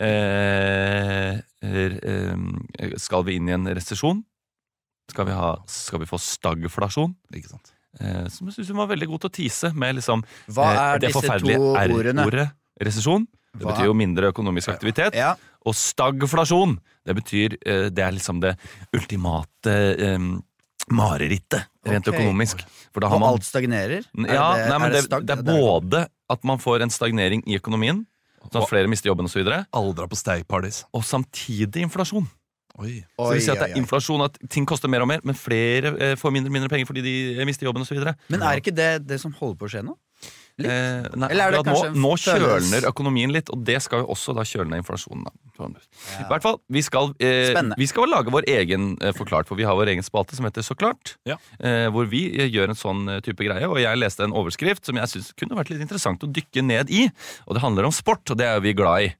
eh, 0.00 1.36
er, 1.36 1.96
eh, 2.00 2.94
Skal 3.00 3.26
vi 3.28 3.36
inn 3.36 3.50
i 3.50 3.56
en 3.56 3.68
resesjon? 3.68 4.22
Skal 5.12 5.28
vi, 5.28 5.36
skal 5.68 6.00
vi 6.00 6.08
få 6.08 6.20
stagflasjon? 6.22 7.12
Ikke 7.36 7.52
sant? 7.52 7.74
Eh, 8.00 8.24
som 8.32 8.48
jeg 8.48 8.56
syns 8.56 8.70
hun 8.72 8.80
var 8.80 8.88
veldig 8.94 9.10
god 9.10 9.24
til 9.24 9.28
å 9.28 9.34
tease 9.36 9.72
med 9.76 9.98
liksom 9.98 10.24
Hva 10.48 10.68
eh, 10.70 10.80
er 10.80 11.02
det 11.02 11.10
disse 11.10 11.20
forferdelige? 11.20 11.72
R-ordet. 11.84 12.48
Resesjon. 12.82 13.26
Det 13.52 13.66
betyr 13.68 13.90
jo 13.90 13.96
mindre 13.96 14.30
økonomisk 14.32 14.72
aktivitet. 14.72 15.16
Ja, 15.18 15.34
Og 15.68 15.76
stagflasjon, 15.76 16.78
det 17.04 17.16
betyr 17.18 17.58
eh, 17.60 17.90
Det 17.92 18.04
er 18.06 18.16
liksom 18.16 18.40
det 18.40 18.54
ultimate 18.96 19.74
eh, 19.92 20.30
marerittet, 20.92 21.68
rent 21.86 22.08
okay. 22.08 22.16
økonomisk. 22.16 22.64
For 22.92 23.04
Og 23.04 23.20
man 23.20 23.28
alt 23.34 23.44
stagnerer? 23.46 24.08
Er 24.16 24.34
ja, 24.34 24.48
det- 24.56 24.70
nei, 24.72 24.78
men 24.78 24.88
er 24.88 24.96
det, 24.96 25.04
det, 25.10 25.20
det 25.28 25.36
er 25.36 25.44
både 25.44 26.06
at 26.32 26.48
man 26.48 26.58
får 26.58 26.82
en 26.86 26.90
stagnering 26.90 27.44
i 27.46 27.58
økonomien, 27.60 28.06
sånn 28.50 28.62
at 28.62 28.70
flere 28.70 28.90
mister 28.90 29.12
jobben 29.12 29.28
osv., 29.28 29.42
Alle 29.46 29.64
Aldra 29.70 30.08
på 30.10 30.18
steikpartys. 30.18 30.84
og 30.92 31.04
samtidig 31.06 31.84
inflasjon. 31.86 32.26
Oi. 32.80 33.02
Så 33.18 33.28
det 33.28 33.36
vil 33.36 33.42
si 33.44 33.50
at 33.52 33.60
det 33.60 33.66
er 33.70 33.80
inflasjon, 33.82 34.22
at 34.24 34.38
ting 34.48 34.64
koster 34.68 34.88
mer 34.88 35.04
og 35.04 35.08
mer, 35.10 35.20
men 35.28 35.36
flere 35.36 35.92
eh, 36.00 36.14
får 36.16 36.32
mindre 36.32 36.48
og 36.48 36.56
mindre 36.56 36.70
penger 36.72 36.88
fordi 36.88 37.02
de 37.04 37.14
eh, 37.36 37.44
mister 37.44 37.68
jobben 37.68 37.84
osv. 37.84 38.00
Men 38.32 38.42
er 38.42 38.62
ikke 38.62 38.72
det 38.74 39.06
det 39.06 39.20
som 39.20 39.34
holder 39.36 39.58
på 39.60 39.68
å 39.68 39.72
skje 39.74 39.82
nå? 39.84 39.96
Litt? 40.60 40.68
Eh, 40.68 41.06
nei, 41.16 41.28
Eller 41.32 41.48
er 41.48 41.54
det 41.54 41.60
akkurat 41.62 41.94
nå, 41.94 42.02
nå 42.04 42.16
kjølner 42.20 42.86
økonomien 42.90 43.32
litt, 43.32 43.48
og 43.52 43.62
det 43.64 43.78
skal 43.84 44.02
jo 44.02 44.10
også 44.12 44.34
da 44.36 44.44
kjøle 44.44 44.68
ned 44.68 44.82
inflasjonen. 44.82 45.24
Da. 45.24 45.52
Sånn. 45.56 45.76
I 46.20 46.26
hvert 46.28 46.44
fall, 46.44 46.58
vi 46.72 46.82
skal, 46.84 47.12
eh, 47.24 47.56
vi 47.78 47.88
skal 47.88 48.10
lage 48.12 48.32
vår 48.32 48.46
egen 48.52 48.92
eh, 49.00 49.14
forklart, 49.16 49.48
for 49.48 49.56
vi 49.60 49.66
har 49.68 49.78
vår 49.78 49.94
egen 49.94 50.04
spalte 50.04 50.36
som 50.36 50.48
heter 50.48 50.64
Så 50.66 50.76
klart. 50.78 51.16
Ja. 51.28 51.38
Eh, 51.58 51.88
hvor 51.92 52.08
vi 52.10 52.26
eh, 52.36 52.50
gjør 52.52 52.72
en 52.72 52.78
sånn 52.78 53.02
eh, 53.08 53.22
type 53.24 53.44
greie, 53.44 53.68
og 53.68 53.80
jeg 53.80 54.00
leste 54.00 54.26
en 54.26 54.36
overskrift 54.36 54.88
som 54.88 55.00
jeg 55.00 55.12
syns 55.12 55.32
kunne 55.38 55.56
vært 55.58 55.72
litt 55.72 55.84
interessant 55.84 56.24
å 56.24 56.30
dykke 56.30 56.64
ned 56.64 56.92
i. 56.92 57.06
Og 57.46 57.56
det 57.56 57.64
handler 57.64 57.88
om 57.88 57.96
sport, 57.96 58.24
og 58.28 58.40
det 58.40 58.48
er 58.48 58.60
vi 58.64 58.76
glad 58.76 59.08
i. 59.08 59.12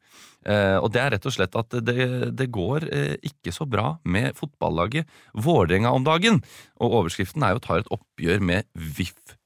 Eh, 0.42 0.78
og 0.82 0.90
det 0.92 1.00
er 1.00 1.12
rett 1.14 1.28
og 1.28 1.36
slett 1.36 1.56
at 1.56 1.76
det, 1.86 2.08
det 2.34 2.48
går 2.52 2.88
ikke 3.22 3.52
så 3.54 3.64
bra 3.68 3.96
med 4.02 4.34
fotballaget 4.36 5.08
Vålerenga 5.38 5.92
om 5.94 6.04
dagen. 6.04 6.42
Og 6.82 7.02
overskriften 7.02 7.44
er 7.46 7.56
jo 7.56 7.62
'tar 7.62 7.84
et 7.84 7.92
oppgjør 7.94 8.42
med 8.42 8.66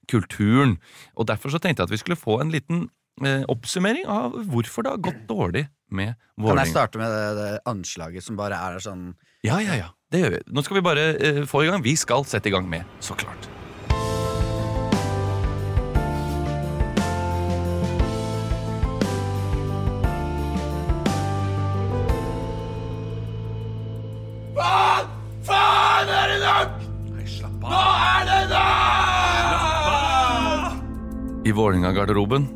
VIF-kulturen'. 0.06 0.76
Og 1.16 1.26
derfor 1.26 1.50
så 1.50 1.58
tenkte 1.58 1.82
jeg 1.82 1.88
at 1.88 1.90
vi 1.90 1.96
skulle 1.96 2.16
få 2.16 2.40
en 2.40 2.50
liten 2.50 2.90
eh, 3.24 3.44
oppsummering 3.48 4.06
av 4.06 4.32
hvorfor 4.50 4.82
det 4.82 4.90
har 4.90 4.98
gått 4.98 5.26
dårlig 5.28 5.68
med 5.90 6.14
Kan 6.40 6.58
jeg 6.58 6.68
starte 6.72 6.98
med 6.98 7.10
det, 7.10 7.36
det 7.38 7.60
anslaget 7.66 8.22
som 8.24 8.36
bare 8.36 8.54
er 8.54 8.78
sånn 8.78 9.14
Ja, 9.44 9.60
ja, 9.60 9.74
ja. 9.74 9.92
Det 10.10 10.20
gjør 10.22 10.30
vi. 10.36 10.40
Nå 10.54 10.62
skal 10.62 10.76
vi 10.76 10.82
bare 10.86 11.06
eh, 11.18 11.44
få 11.46 11.64
i 11.64 11.70
gang. 11.70 11.82
Vi 11.82 11.96
skal 11.96 12.24
sette 12.24 12.48
i 12.48 12.54
gang 12.54 12.68
med 12.68 12.84
Så 13.00 13.14
klart. 13.14 13.48
I 31.46 31.52
Vålerenga-garderoben 31.52 32.46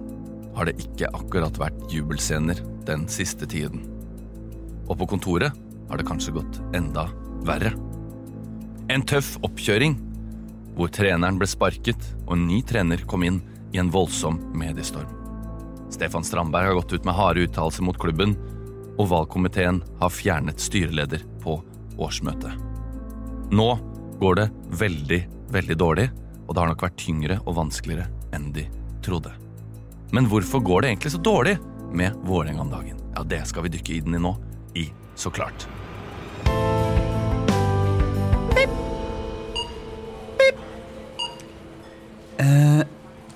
har 0.55 0.67
det 0.67 0.81
ikke 0.83 1.13
akkurat 1.15 1.55
vært 1.61 1.93
jubelscener 1.95 2.59
den 2.89 3.05
siste 3.07 3.47
tiden. 3.47 3.85
Og 4.91 4.97
på 4.99 5.07
kontoret 5.13 5.55
har 5.87 6.01
det 6.01 6.07
kanskje 6.09 6.35
gått 6.35 6.59
enda 6.75 7.05
verre. 7.47 7.71
En 8.91 9.05
tøff 9.07 9.37
oppkjøring 9.47 9.95
hvor 10.75 10.91
treneren 10.91 11.39
ble 11.39 11.47
sparket 11.47 12.09
og 12.25 12.35
en 12.35 12.49
ny 12.49 12.59
trener 12.67 13.05
kom 13.07 13.23
inn 13.29 13.39
i 13.71 13.79
en 13.79 13.93
voldsom 13.95 14.41
mediestorm. 14.59 15.15
Stefan 15.95 16.27
Strandberg 16.27 16.73
har 16.73 16.81
gått 16.81 16.97
ut 16.97 17.07
med 17.07 17.15
harde 17.15 17.47
uttalelser 17.47 17.87
mot 17.87 17.99
klubben, 17.99 18.35
og 18.99 19.07
valgkomiteen 19.13 19.85
har 20.03 20.11
fjernet 20.11 20.59
styreleder 20.59 21.23
på 21.47 21.61
årsmøtet. 21.95 22.59
Nå 23.55 23.71
går 24.19 24.43
det 24.43 24.51
veldig, 24.83 25.23
veldig 25.55 25.79
dårlig, 25.79 26.11
og 26.49 26.53
det 26.57 26.65
har 26.65 26.75
nok 26.75 26.87
vært 26.89 27.01
tyngre 27.07 27.39
og 27.45 27.59
vanskeligere 27.63 28.11
enn 28.35 28.51
de 28.51 28.67
trodde. 28.67 28.80
Men 30.13 30.27
hvorfor 30.27 30.61
går 30.61 30.83
det 30.83 30.89
egentlig 30.91 31.13
så 31.13 31.19
dårlig 31.23 31.59
med 31.93 32.17
Vålerenga 32.27 32.61
om 32.61 32.71
dagen? 32.71 32.99
Ja, 33.15 33.23
Det 33.23 33.47
skal 33.47 33.63
vi 33.63 33.69
dykke 33.69 33.95
i 33.95 34.01
den 34.01 34.15
i 34.15 34.19
nå, 34.19 34.37
i 34.75 34.93
Så 35.15 35.31
klart. 35.31 35.67
Eh, 42.41 42.83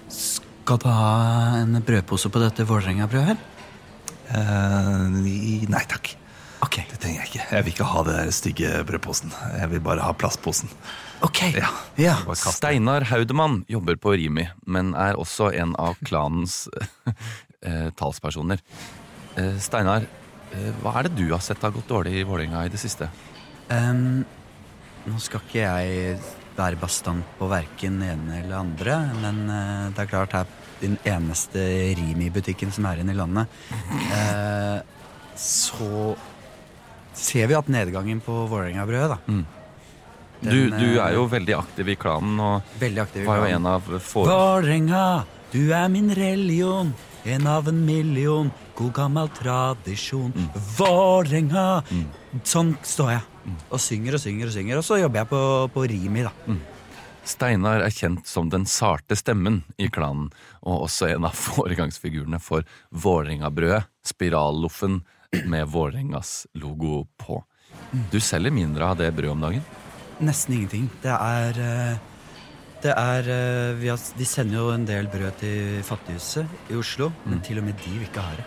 skal 0.09 0.79
du 0.81 0.89
ha 0.89 1.57
en 1.61 1.83
brødpose 1.85 2.31
på 2.33 2.41
dette 2.41 2.65
Vålerenga-brødet 2.65 3.35
her? 3.35 3.41
Eh, 4.35 5.09
nei 5.69 5.85
takk. 5.91 6.15
Ok. 6.65 6.81
Det 6.89 6.99
trenger 7.01 7.21
jeg 7.21 7.29
ikke. 7.29 7.47
Jeg 7.51 7.65
vil 7.65 7.75
ikke 7.75 7.91
ha 7.91 8.05
den 8.09 8.33
stygge 8.33 8.71
brødposen. 8.89 9.35
Jeg 9.59 9.71
vil 9.75 9.85
bare 9.85 10.05
ha 10.07 10.15
plastposen. 10.17 10.71
Ok. 11.25 11.41
Ja. 11.57 11.71
Ja. 11.97 12.17
Steinar 12.37 13.07
Haudemann 13.09 13.63
jobber 13.69 13.97
på 13.97 14.13
Rimi, 14.19 14.45
men 14.67 14.93
er 14.99 15.17
også 15.17 15.51
en 15.57 15.73
av 15.81 15.97
klanens 16.05 16.67
eh, 17.65 17.89
talspersoner. 17.97 18.61
Eh, 19.41 19.57
Steinar, 19.63 20.05
eh, 20.53 20.71
hva 20.83 20.99
er 21.01 21.09
det 21.09 21.17
du 21.23 21.27
har 21.33 21.43
sett 21.45 21.65
har 21.65 21.73
gått 21.75 21.89
dårlig 21.89 22.19
i 22.21 22.27
Vålerenga 22.29 22.67
i 22.67 22.73
det 22.73 22.83
siste? 22.83 23.09
Um, 23.71 24.25
nå 25.09 25.21
skal 25.23 25.41
ikke 25.47 25.65
jeg 25.65 26.19
være 26.55 26.79
bastant 26.79 27.33
på 27.39 27.49
verken 27.51 28.03
ene 28.05 28.43
eller 28.43 28.61
andre, 28.61 28.99
men 29.19 29.41
det 29.97 30.05
er 30.05 30.11
klart 30.13 30.37
her 30.37 30.53
den 30.85 30.99
eneste 31.09 31.65
Rimi-butikken 31.99 32.73
som 32.75 32.87
er 32.89 33.01
igjen 33.01 33.13
i 33.15 33.17
landet, 33.17 33.59
eh, 34.15 34.79
så 35.41 36.15
ser 37.15 37.49
vi 37.51 37.57
at 37.59 37.71
nedgangen 37.71 38.21
på 38.25 38.45
Vålerenga-brødet, 38.51 39.17
da. 39.17 39.19
Du, 39.27 39.64
Den, 40.41 40.51
du 40.51 40.77
du, 40.77 40.89
er 41.01 41.15
jo 41.17 41.25
veldig 41.31 41.55
aktiv 41.57 41.89
i 41.89 41.97
klanen 41.97 42.41
og 42.43 42.77
Veldig 42.81 43.01
aktiv 43.05 43.23
i 43.23 43.27
var 43.29 43.41
jo 43.41 43.47
klanen. 43.47 43.67
en 43.67 43.71
av 43.71 44.03
få... 44.03 44.25
Vålerenga, 44.29 45.05
du 45.55 45.63
er 45.73 45.89
min 45.93 46.11
religion, 46.17 46.93
en 47.25 47.47
av 47.49 47.69
en 47.71 47.81
million, 47.87 48.51
god 48.77 48.93
gammel 48.99 49.31
tradisjon. 49.39 50.35
Vålerenga! 50.77 51.83
Sånn 52.45 52.75
står 52.85 53.15
jeg. 53.15 53.25
Og 53.71 53.81
synger 53.81 54.17
og 54.19 54.23
synger 54.25 54.51
og 54.51 54.57
synger. 54.57 54.81
Og 54.81 54.87
så 54.87 54.99
jobber 55.01 55.23
jeg 55.23 55.31
på, 55.31 55.43
på 55.73 55.85
Rimi, 55.93 56.25
da. 56.27 56.33
Steinar 57.25 57.81
er 57.81 57.93
kjent 57.95 58.29
som 58.29 58.51
den 58.53 58.67
sarte 58.69 59.17
stemmen 59.17 59.63
i 59.81 59.89
klanen, 59.93 60.29
og 60.61 60.89
også 60.89 61.09
en 61.15 61.25
av 61.29 61.39
foregangsfigurene 61.47 62.41
for 62.43 62.67
Vålerenga-brødet, 62.93 63.87
spiralloffen 64.05 65.01
med 65.49 65.71
Vålerengas 65.73 66.45
logo 66.61 67.07
på. 67.17 67.41
Du 68.13 68.21
selger 68.21 68.53
mindre 68.55 68.91
av 68.91 69.01
det 69.01 69.11
brødet 69.17 69.33
om 69.33 69.49
dagen? 69.49 69.65
Nesten 70.23 70.55
ingenting. 70.59 70.89
Det 71.03 71.15
er 71.15 71.61
eh, 71.63 71.97
Det 72.85 72.93
er 72.93 73.29
eh, 73.33 73.77
vi 73.81 73.89
har, 73.89 74.01
De 74.19 74.27
sender 74.29 74.59
jo 74.59 74.73
en 74.75 74.85
del 74.87 75.09
brød 75.09 75.39
til 75.41 75.83
Fattighuset 75.83 76.71
i 76.71 76.77
Oslo, 76.77 77.11
men 77.25 77.41
til 77.41 77.59
og 77.59 77.65
med 77.65 77.79
de 77.81 77.95
vil 77.97 78.07
ikke 78.09 78.21
ha 78.23 78.37
det. 78.37 78.47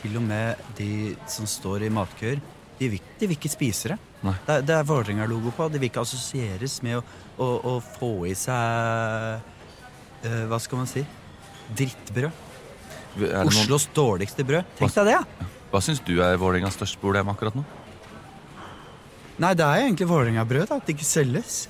Til 0.00 0.16
og 0.16 0.22
med 0.24 0.56
de 0.78 1.16
som 1.28 1.46
står 1.46 1.84
i 1.84 1.92
matkøer, 1.92 2.40
de 2.78 2.88
vil, 2.88 3.00
de 3.20 3.26
vil 3.28 3.36
ikke 3.36 3.52
spise 3.52 3.92
det. 3.92 3.98
Nei. 4.24 4.36
Det 4.46 4.60
det 4.68 4.76
er 4.76 4.86
Vålerenga-logo 4.88 5.52
på. 5.56 5.68
De 5.68 5.80
vil 5.80 5.90
ikke 5.90 6.00
assosieres 6.00 6.78
med 6.82 6.96
å, 6.96 7.02
å, 7.36 7.48
å 7.68 7.74
få 7.84 8.26
i 8.28 8.32
seg 8.36 9.42
uh, 10.24 10.44
Hva 10.48 10.60
skal 10.60 10.80
man 10.80 10.88
si? 10.88 11.04
Drittbrød. 11.76 12.46
Oslos 13.44 13.88
noen, 13.90 13.94
dårligste 13.96 14.46
brød. 14.46 14.76
Tenk 14.78 14.96
deg 14.96 15.10
det, 15.10 15.18
ja! 15.18 15.48
hva 15.70 15.78
syns 15.82 16.00
du 16.02 16.16
er 16.18 16.38
Vålerengas 16.40 16.74
største 16.78 16.98
problem 17.02 17.30
akkurat 17.30 17.54
nå? 17.54 17.62
Nei, 19.40 19.54
det 19.56 19.64
er 19.64 19.86
egentlig 19.86 20.08
Vålerenga-brød. 20.10 20.70
At 20.76 20.86
det 20.86 20.96
ikke 20.96 21.08
selges. 21.08 21.66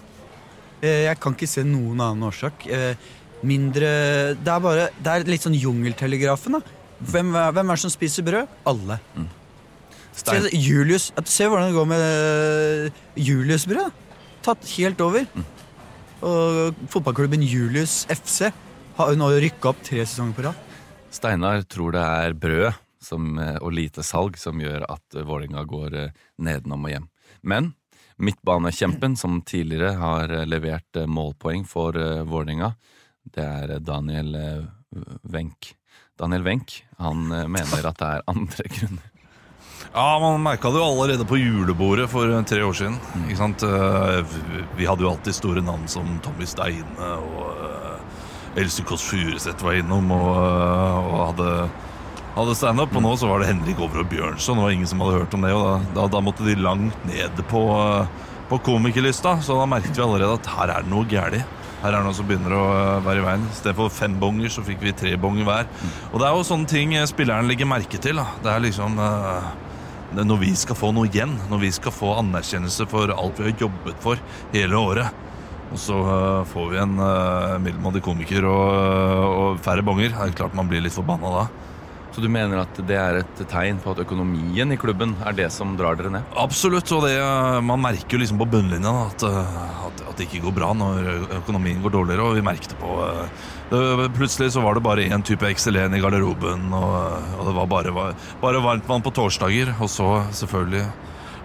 Eh, 0.82 1.04
Jeg 1.06 1.18
kan 1.22 1.36
ikke 1.36 1.48
se 1.50 1.62
noen 1.66 2.00
annen 2.02 2.26
årsak. 2.26 2.66
Eh, 2.66 2.94
Mindre 3.42 3.90
Det 4.36 4.50
er 4.52 4.60
bare 4.60 4.88
Det 5.00 5.06
er 5.12 5.24
litt 5.24 5.40
sånn 5.46 5.56
jungeltelegrafen, 5.56 6.58
da. 6.58 6.60
Hvem, 7.00 7.30
hvem 7.32 7.70
er 7.70 7.78
det 7.78 7.80
som 7.80 7.92
spiser 7.92 8.26
brød? 8.26 8.50
Alle. 8.68 8.98
Stein, 10.12 10.42
Se, 10.44 10.50
Julius 10.58 11.06
Se 11.24 11.46
hvordan 11.48 11.70
det 11.70 11.76
går 11.78 11.88
med 11.88 12.04
eh, 12.04 13.00
Julius-brød. 13.16 13.94
Tatt 14.44 14.66
helt 14.76 15.00
over. 15.00 15.24
Og 16.20 16.76
fotballklubben 16.92 17.40
Julius 17.46 18.02
FC 18.12 18.50
har 18.98 19.16
nå 19.16 19.30
rykka 19.40 19.70
opp 19.72 19.80
tre 19.86 20.02
sesonger 20.04 20.36
på 20.36 20.44
rad. 20.50 20.66
Steinar 21.10 21.62
tror 21.64 21.96
det 21.96 22.02
er 22.04 22.36
brød 22.36 22.68
som, 23.02 23.38
eh, 23.38 23.56
og 23.56 23.72
lite 23.72 24.04
salg 24.04 24.38
som 24.38 24.60
gjør 24.60 24.84
at 24.90 25.16
eh, 25.16 25.26
Vålerenga 25.26 25.64
går 25.68 25.96
eh, 25.96 26.16
nedenom 26.38 26.84
og 26.84 26.94
hjem. 26.94 27.06
Men 27.42 27.72
midtbanekjempen, 28.20 29.16
som 29.16 29.40
tidligere 29.48 29.94
har 29.96 30.32
levert 30.44 30.98
målpoeng 31.08 31.62
for 31.64 31.96
Vålerenga, 32.28 32.74
det 33.32 33.46
er 33.46 33.78
Daniel 33.80 34.34
Wenck. 35.22 35.70
Daniel 36.20 36.44
Wenck 36.44 36.82
han 36.98 37.30
mener 37.30 37.88
at 37.88 38.02
det 38.02 38.10
er 38.10 38.26
andre 38.28 38.66
grunner. 38.76 39.06
Ja, 39.94 40.18
Man 40.20 40.42
merka 40.44 40.68
det 40.68 40.82
jo 40.82 40.84
allerede 40.84 41.24
på 41.24 41.40
julebordet 41.40 42.10
for 42.12 42.28
tre 42.44 42.60
år 42.60 42.76
siden. 42.76 42.98
Ikke 43.24 43.38
sant? 43.40 43.64
Vi 44.76 44.84
hadde 44.84 45.06
jo 45.06 45.14
alltid 45.14 45.38
store 45.38 45.64
navn 45.64 45.88
som 45.88 46.18
Tommy 46.20 46.44
Steine 46.44 47.14
og 47.16 47.70
Else 48.60 48.84
Kåss 48.84 49.06
Furuseth 49.08 49.64
var 49.64 49.80
innom 49.80 50.12
og, 50.12 50.28
og 50.34 51.20
hadde, 51.30 51.54
hadde 52.40 52.56
standup. 52.58 52.96
Og 52.96 53.04
nå 53.04 53.14
så 53.20 53.28
var 53.30 53.42
det 53.42 53.50
Henrik 53.50 53.80
Over 53.82 54.02
og 54.02 54.10
Bjørnson, 54.10 54.58
det 54.58 54.66
var 54.66 54.74
ingen 54.74 54.90
som 54.90 55.02
hadde 55.04 55.20
hørt 55.20 55.36
om 55.36 55.46
det. 55.46 55.54
Og 55.56 55.64
da, 55.64 55.78
da, 55.96 56.08
da 56.16 56.24
måtte 56.24 56.46
de 56.46 56.58
langt 56.58 57.06
ned 57.08 57.42
på, 57.50 57.62
eh, 57.78 58.28
på 58.50 58.60
komikerlista, 58.66 59.38
så 59.44 59.58
da 59.60 59.68
merket 59.70 59.96
vi 59.96 60.04
allerede 60.04 60.38
at 60.40 60.52
her 60.56 60.74
er 60.74 60.86
det 60.86 60.92
noe 60.92 61.08
galt. 61.10 61.56
Her 61.80 61.94
er 61.94 61.96
det 61.96 62.04
noe 62.04 62.16
som 62.16 62.28
begynner 62.28 62.56
å 62.56 62.66
eh, 62.74 63.00
være 63.06 63.22
i 63.22 63.26
veien. 63.28 63.48
I 63.48 63.56
stedet 63.56 63.78
for 63.78 63.94
fem 63.94 64.18
bonger, 64.20 64.52
så 64.52 64.64
fikk 64.66 64.84
vi 64.84 64.96
tre 64.96 65.16
bonger 65.20 65.48
hver. 65.48 65.70
Og 66.10 66.20
det 66.20 66.28
er 66.28 66.36
jo 66.36 66.46
sånne 66.50 66.70
ting 66.70 66.94
eh, 66.98 67.08
spilleren 67.08 67.50
legger 67.50 67.70
merke 67.70 68.00
til. 68.02 68.20
Da. 68.20 68.28
Det 68.44 68.52
er 68.54 68.68
liksom 68.68 69.00
når 70.10 70.38
vi 70.40 70.50
skal 70.58 70.74
få 70.74 70.88
noe 70.90 71.06
igjen, 71.06 71.36
når 71.46 71.60
vi 71.62 71.68
skal 71.70 71.94
få 71.94 72.16
anerkjennelse 72.18 72.88
for 72.90 73.12
alt 73.14 73.38
vi 73.38 73.46
har 73.46 73.66
jobbet 73.68 74.00
for 74.02 74.18
hele 74.50 74.74
året. 74.74 75.26
Og 75.70 75.78
så 75.78 75.96
får 76.50 76.72
vi 76.72 76.80
en 76.82 76.96
middelmådig 77.62 78.00
komiker 78.02 78.42
og, 78.50 78.72
og 79.30 79.60
færre 79.62 79.84
bonger. 79.86 80.10
Det 80.10 80.24
er 80.24 80.34
klart 80.40 80.56
man 80.58 80.66
blir 80.66 80.82
litt 80.82 80.96
forbanna 80.96 81.30
da. 81.36 81.44
Så 82.20 82.26
du 82.26 82.32
mener 82.34 82.58
at 82.60 82.78
det 82.84 82.96
er 83.00 83.16
et 83.22 83.38
tegn 83.48 83.78
på 83.80 83.94
at 83.94 84.00
økonomien 84.02 84.74
i 84.74 84.76
klubben 84.76 85.14
er 85.24 85.32
det 85.32 85.46
som 85.54 85.70
drar 85.78 85.96
dere 85.96 86.10
ned? 86.12 86.34
Absolutt, 86.36 86.90
og 86.92 87.06
det, 87.06 87.14
øh, 87.16 87.62
man 87.64 87.80
merker 87.80 88.12
jo 88.12 88.18
liksom 88.20 88.36
på 88.42 88.46
bunnlinja 88.52 88.90
at, 89.06 89.24
øh, 89.24 89.54
at, 89.86 90.02
at 90.10 90.18
det 90.18 90.26
ikke 90.26 90.42
går 90.44 90.52
bra 90.58 90.68
når 90.76 91.08
økonomien 91.38 91.80
går 91.80 91.94
dårligere. 91.94 92.26
Og 92.26 92.36
vi 92.36 92.42
merket 92.44 92.74
det 92.74 92.76
på 92.82 92.98
øh, 93.06 93.22
det, 93.70 94.10
Plutselig 94.18 94.50
så 94.52 94.60
var 94.60 94.76
det 94.76 94.82
bare 94.84 95.06
én 95.08 95.24
type 95.24 95.48
XL1 95.48 95.96
i 95.96 96.02
garderoben, 96.04 96.68
og, 96.76 97.16
og 97.38 97.48
det 97.48 97.56
var 97.56 97.72
bare, 97.72 98.12
bare 98.44 98.62
varmtvann 98.68 99.06
på 99.08 99.14
torsdager. 99.16 99.72
Og 99.80 99.88
så 99.88 100.10
selvfølgelig 100.42 100.84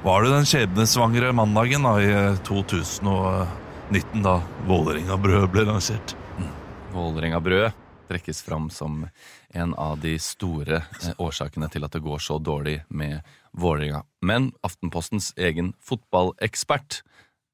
var 0.04 0.28
det 0.28 0.36
den 0.36 0.52
skjebnesvangre 0.52 1.32
mandagen 1.40 1.88
da, 1.88 1.96
i 2.04 2.12
2019, 2.52 4.28
da 4.28 4.42
Vålerenga-brød 4.68 5.48
ble 5.56 5.70
lansert. 5.72 6.18
Vålerenga-brød 6.92 7.86
trekkes 8.10 8.44
fram 8.46 8.70
som 8.70 9.06
en 9.56 9.74
av 9.80 10.00
de 10.04 10.18
store 10.22 10.82
eh, 10.84 11.12
årsakene 11.22 11.70
til 11.72 11.88
at 11.88 11.96
det 11.96 12.04
går 12.06 12.22
så 12.24 12.38
dårlig 12.40 12.82
med 12.90 13.26
Vålerenga. 13.56 14.04
Men 14.22 14.52
Aftenpostens 14.66 15.32
egen 15.40 15.74
fotballekspert, 15.80 17.02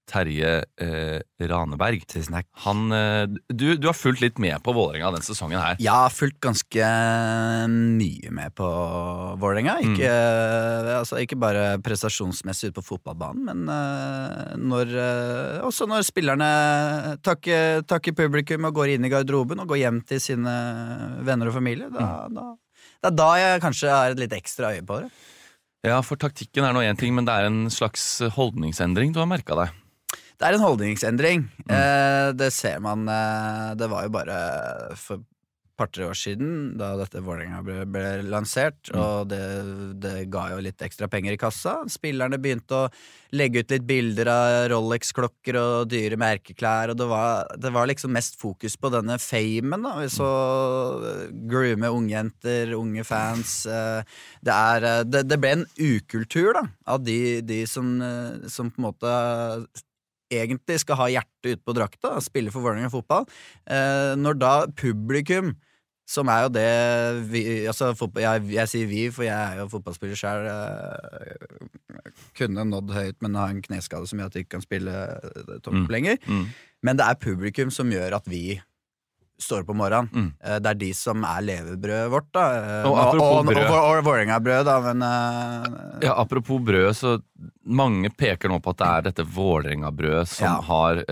Terje 0.09 0.49
eh, 0.81 1.19
Raneberg, 1.47 2.01
Tusen 2.09 2.35
takk. 2.35 2.47
han, 2.65 2.91
eh, 2.91 3.25
du, 3.53 3.77
du 3.79 3.85
har 3.87 3.95
fulgt 3.95 4.21
litt 4.23 4.39
med 4.41 4.57
på 4.65 4.73
Vålerenga 4.75 5.11
denne 5.13 5.25
sesongen 5.25 5.61
her. 5.61 5.77
Jeg 5.79 5.93
har 5.93 6.11
fulgt 6.11 6.39
ganske 6.43 6.87
mye 7.71 8.31
med 8.33 8.53
på 8.57 8.67
Vålerenga. 9.41 9.77
Ikke, 9.85 10.11
altså, 10.97 11.19
ikke 11.23 11.39
bare 11.39 11.77
prestasjonsmessig 11.85 12.71
ute 12.71 12.79
på 12.81 12.85
fotballbanen, 12.91 13.45
men 13.47 13.71
eh, 13.71 14.55
når, 14.59 14.95
eh, 14.99 15.59
også 15.67 15.87
når 15.89 16.07
spillerne 16.07 16.51
takker, 17.23 17.85
takker 17.89 18.17
publikum 18.17 18.67
og 18.67 18.75
går 18.81 18.95
inn 18.95 19.07
i 19.07 19.13
garderoben 19.13 19.63
og 19.63 19.71
går 19.71 19.83
hjem 19.85 20.01
til 20.11 20.23
sine 20.23 20.55
venner 21.27 21.51
og 21.51 21.55
familie. 21.59 21.91
Da, 21.93 22.27
da, 22.31 22.49
det 23.01 23.13
er 23.13 23.19
da 23.21 23.29
jeg 23.39 23.63
kanskje 23.63 23.93
har 23.93 24.15
et 24.15 24.21
litt 24.25 24.35
ekstra 24.37 24.73
øye 24.75 24.83
på 24.85 25.03
det. 25.03 25.11
Ja, 25.87 25.97
for 26.05 26.19
taktikken 26.21 26.67
er 26.67 26.75
nå 26.75 26.83
én 26.85 26.99
ting, 26.99 27.15
men 27.17 27.25
det 27.25 27.33
er 27.33 27.47
en 27.47 27.63
slags 27.73 28.03
holdningsendring 28.35 29.15
du 29.15 29.21
har 29.23 29.29
merka 29.29 29.57
deg. 29.57 29.77
Det 30.11 30.47
er 30.47 30.57
en 30.57 30.63
holdningsendring. 30.65 31.43
Eh, 31.69 32.29
det 32.33 32.49
ser 32.55 32.79
man 32.81 33.05
eh, 33.07 33.75
Det 33.77 33.89
var 33.91 34.07
jo 34.07 34.15
bare 34.15 34.39
for 34.97 35.21
par-tre 35.81 36.05
år 36.05 36.17
siden 36.17 36.75
da 36.77 36.91
dette 36.99 37.21
Vålerenga 37.25 37.61
ble, 37.65 37.77
ble 37.89 38.03
lansert, 38.29 38.91
og 38.93 39.31
det, 39.31 39.41
det 40.03 40.27
ga 40.29 40.43
jo 40.53 40.59
litt 40.61 40.81
ekstra 40.85 41.07
penger 41.11 41.35
i 41.35 41.39
kassa. 41.41 41.79
Spillerne 41.89 42.37
begynte 42.41 42.83
å 42.83 42.89
legge 43.37 43.63
ut 43.63 43.73
litt 43.73 43.87
bilder 43.89 44.29
av 44.29 44.55
Rolex-klokker 44.73 45.57
og 45.57 45.89
dyre 45.91 46.19
merkeklær, 46.21 46.93
og 46.93 46.99
det 47.01 47.07
var, 47.09 47.49
det 47.57 47.73
var 47.73 47.89
liksom 47.89 48.13
mest 48.13 48.37
fokus 48.41 48.77
på 48.77 48.91
denne 48.93 49.17
famen. 49.21 49.87
da 49.87 49.95
Vi 50.03 50.09
så 50.13 50.31
eh, 51.11 51.27
groome 51.51 51.89
ungjenter, 51.89 52.75
unge 52.77 53.05
fans. 53.07 53.61
eh, 53.65 54.01
Det, 54.41 54.53
er, 54.53 54.89
eh, 54.91 55.03
det, 55.07 55.25
det 55.31 55.39
ble 55.41 55.55
en 55.59 55.69
ukultur 55.79 56.53
da 56.59 56.67
av 56.91 57.01
de, 57.07 57.39
de 57.41 57.63
som, 57.69 57.95
som 58.51 58.69
på 58.69 58.81
en 58.83 58.91
måte 58.91 59.15
egentlig 60.31 60.79
skal 60.83 60.97
ha 61.01 61.09
hjertet 61.11 61.51
ute 61.57 61.65
på 61.67 61.75
drakta, 61.77 62.15
spille 62.23 62.53
for 62.53 62.63
Vålerenga 62.65 62.89
fotball, 62.93 63.27
eh, 63.67 64.13
når 64.17 64.39
da 64.41 64.53
publikum 64.77 65.53
som 66.11 66.27
er 66.27 66.41
jo 66.43 66.49
det 66.51 66.69
vi, 67.31 67.41
altså, 67.71 67.93
jeg, 68.19 68.41
jeg 68.51 68.67
sier 68.67 68.87
vi, 68.89 69.03
for 69.15 69.23
jeg 69.23 69.31
er 69.31 69.61
jo 69.61 69.69
fotballspiller 69.71 70.17
sjøl. 70.19 70.49
kunne 72.37 72.65
nådd 72.67 72.91
høyt, 72.95 73.17
men 73.23 73.37
har 73.39 73.53
en 73.53 73.61
kneskade 73.63 74.09
som 74.09 74.19
gjør 74.19 74.31
at 74.31 74.35
jeg 74.35 74.45
ikke 74.45 74.57
kan 74.57 74.65
spille 74.65 74.91
eh, 74.91 75.53
topp 75.63 75.77
Mm. 75.77 75.87
lenger. 75.93 76.17
Mm. 76.27 76.45
Men 76.83 76.97
det 76.99 77.05
er 77.07 77.21
publikum 77.21 77.71
som 77.71 77.89
gjør 77.93 78.15
at 78.17 78.27
vi 78.27 78.59
står 79.41 79.63
opp 79.65 79.71
om 79.73 79.79
morgenen. 79.81 80.09
Mm. 80.13 80.27
Uh, 80.45 80.57
Det 80.61 80.69
er 80.71 80.79
de 80.83 80.89
som 80.97 81.23
er 81.27 81.41
levebrødet 81.47 82.11
vårt, 82.13 82.27
da. 82.33 82.45
Eh, 82.59 82.85
Og 82.89 82.97
og, 82.97 83.45
brød. 83.45 83.57
og, 83.65 83.71
og, 83.71 83.97
og 83.97 84.03
Vålerenga-brød, 84.07 84.63
da, 84.69 84.75
men 84.87 85.01
eh, 85.07 86.05
Ja, 86.07 86.15
Apropos 86.21 86.61
brød, 86.61 86.89
så 86.95 87.15
mange 87.65 88.09
peker 88.13 88.49
nå 88.49 88.59
på 88.61 88.71
at 88.73 88.77
det 88.81 88.87
er 88.91 89.05
dette 89.09 89.25
Vålerenga-brødet 89.35 90.27
som 90.27 90.45
Ja. 90.47 90.55
har 90.69 91.03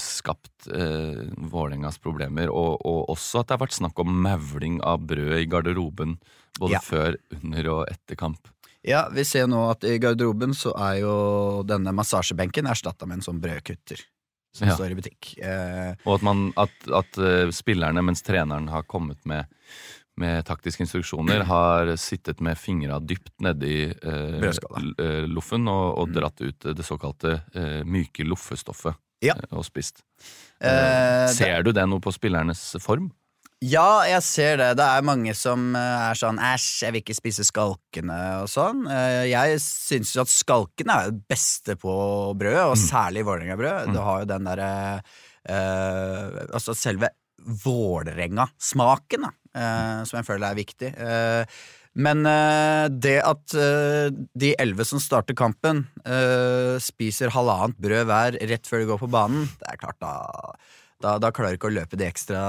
skapt 0.00 0.68
uh, 0.72 1.22
Vålerengas 1.50 1.98
problemer, 2.02 2.50
og, 2.50 2.80
og 2.86 3.08
også 3.14 3.40
at 3.42 3.48
det 3.50 3.56
har 3.58 3.64
vært 3.66 3.76
snakk 3.78 3.98
om 4.02 4.10
mauling 4.26 4.80
av 4.86 5.00
brød 5.06 5.38
i 5.42 5.46
garderoben 5.50 6.18
både 6.58 6.72
Ja. 6.78 6.80
før, 6.82 7.16
under 7.42 7.68
og 7.72 7.86
etter 7.92 8.16
kamp. 8.16 8.48
Ja, 8.86 9.08
vi 9.10 9.24
ser 9.26 9.48
nå 9.50 9.64
at 9.70 9.82
i 9.84 9.96
garderoben 9.98 10.54
så 10.54 10.70
er 10.78 11.00
jo 11.02 11.14
denne 11.66 11.90
massasjebenken 11.96 12.68
erstatta 12.70 13.06
med 13.06 13.18
en 13.18 13.24
sånn 13.26 13.40
brødkutter. 13.42 13.98
Som 14.56 14.70
Ja. 14.70 14.74
står 14.78 14.94
i 14.94 14.96
butikk. 14.96 15.34
Eh, 15.44 15.92
Og 16.06 16.14
at, 16.16 16.22
man, 16.24 16.46
at, 16.56 16.72
at 16.88 17.18
eh, 17.20 17.50
spillerne, 17.52 18.00
mens 18.04 18.22
treneren 18.24 18.70
har 18.72 18.86
kommet 18.88 19.20
med, 19.28 19.44
med 20.16 20.46
taktiske 20.48 20.80
instruksjoner, 20.86 21.44
har 21.44 21.90
sittet 22.00 22.40
med 22.40 22.56
fingra 22.56 22.96
dypt 23.04 23.34
nedi 23.44 23.90
eh, 23.92 24.38
eh, 24.40 25.26
loffen 25.28 25.68
og, 25.68 25.98
og 26.00 26.14
dratt 26.16 26.40
ut 26.40 26.70
det 26.72 26.86
såkalte 26.88 27.42
eh, 27.52 27.82
myke 27.84 28.24
loffestoffet 28.24 28.96
Ja. 29.24 29.34
og 29.52 29.64
spist. 29.68 30.00
eh, 30.60 31.26
Ser 31.36 31.62
du 31.66 31.72
det 31.76 31.84
noe 31.88 32.00
på 32.00 32.12
spillernes 32.16 32.64
form? 32.80 33.10
Ja, 33.64 34.04
jeg 34.04 34.20
ser 34.20 34.58
det. 34.60 34.66
Det 34.76 34.84
er 34.84 35.04
mange 35.06 35.32
som 35.36 35.70
eh, 35.78 36.00
er 36.10 36.18
sånn 36.18 36.36
æsj, 36.44 36.66
jeg 36.84 36.92
vil 36.92 37.00
ikke 37.00 37.16
spise 37.16 37.44
skalkene 37.48 38.18
og 38.42 38.50
sånn. 38.52 38.82
Eh, 38.92 39.22
Jeg 39.30 39.56
syns 39.64 40.12
jo 40.12 40.20
at 40.26 40.32
skalkene 40.32 40.92
er 40.92 41.14
det 41.14 41.22
beste 41.32 41.76
på 41.80 41.94
brød, 42.36 42.58
og 42.66 42.76
særlig 42.76 43.24
Vålerenga-brød. 43.24 43.94
Du 43.96 44.02
har 44.04 44.20
jo 44.22 44.28
den 44.28 44.50
derre 44.50 44.68
eh, 45.48 46.36
Altså 46.50 46.76
selve 46.76 47.08
Vålerenga-smaken, 47.64 49.24
da, 49.24 49.32
eh, 49.56 50.04
som 50.04 50.20
jeg 50.20 50.28
føler 50.28 50.50
er 50.50 50.60
viktig. 50.60 50.92
Eh, 50.92 51.58
men 51.96 52.26
eh, 52.28 52.86
det 52.92 53.16
at 53.24 53.56
de 53.56 54.50
elleve 54.60 54.84
som 54.84 55.00
starter 55.00 55.32
kampen, 55.38 55.86
spiser 56.84 57.32
halvannet 57.32 57.78
brød 57.80 58.04
hver 58.10 58.36
rett 58.52 58.68
før 58.68 58.82
de 58.84 58.90
går 58.92 59.00
på 59.00 59.08
banen, 59.16 59.46
det 59.62 59.70
er 59.72 59.80
klart 59.80 59.96
da 60.04 60.12
da, 61.02 61.16
da 61.20 61.28
klarer 61.34 61.54
du 61.54 61.58
ikke 61.58 61.68
å 61.68 61.74
løpe 61.76 61.98
det 62.00 62.06
ekstra 62.08 62.40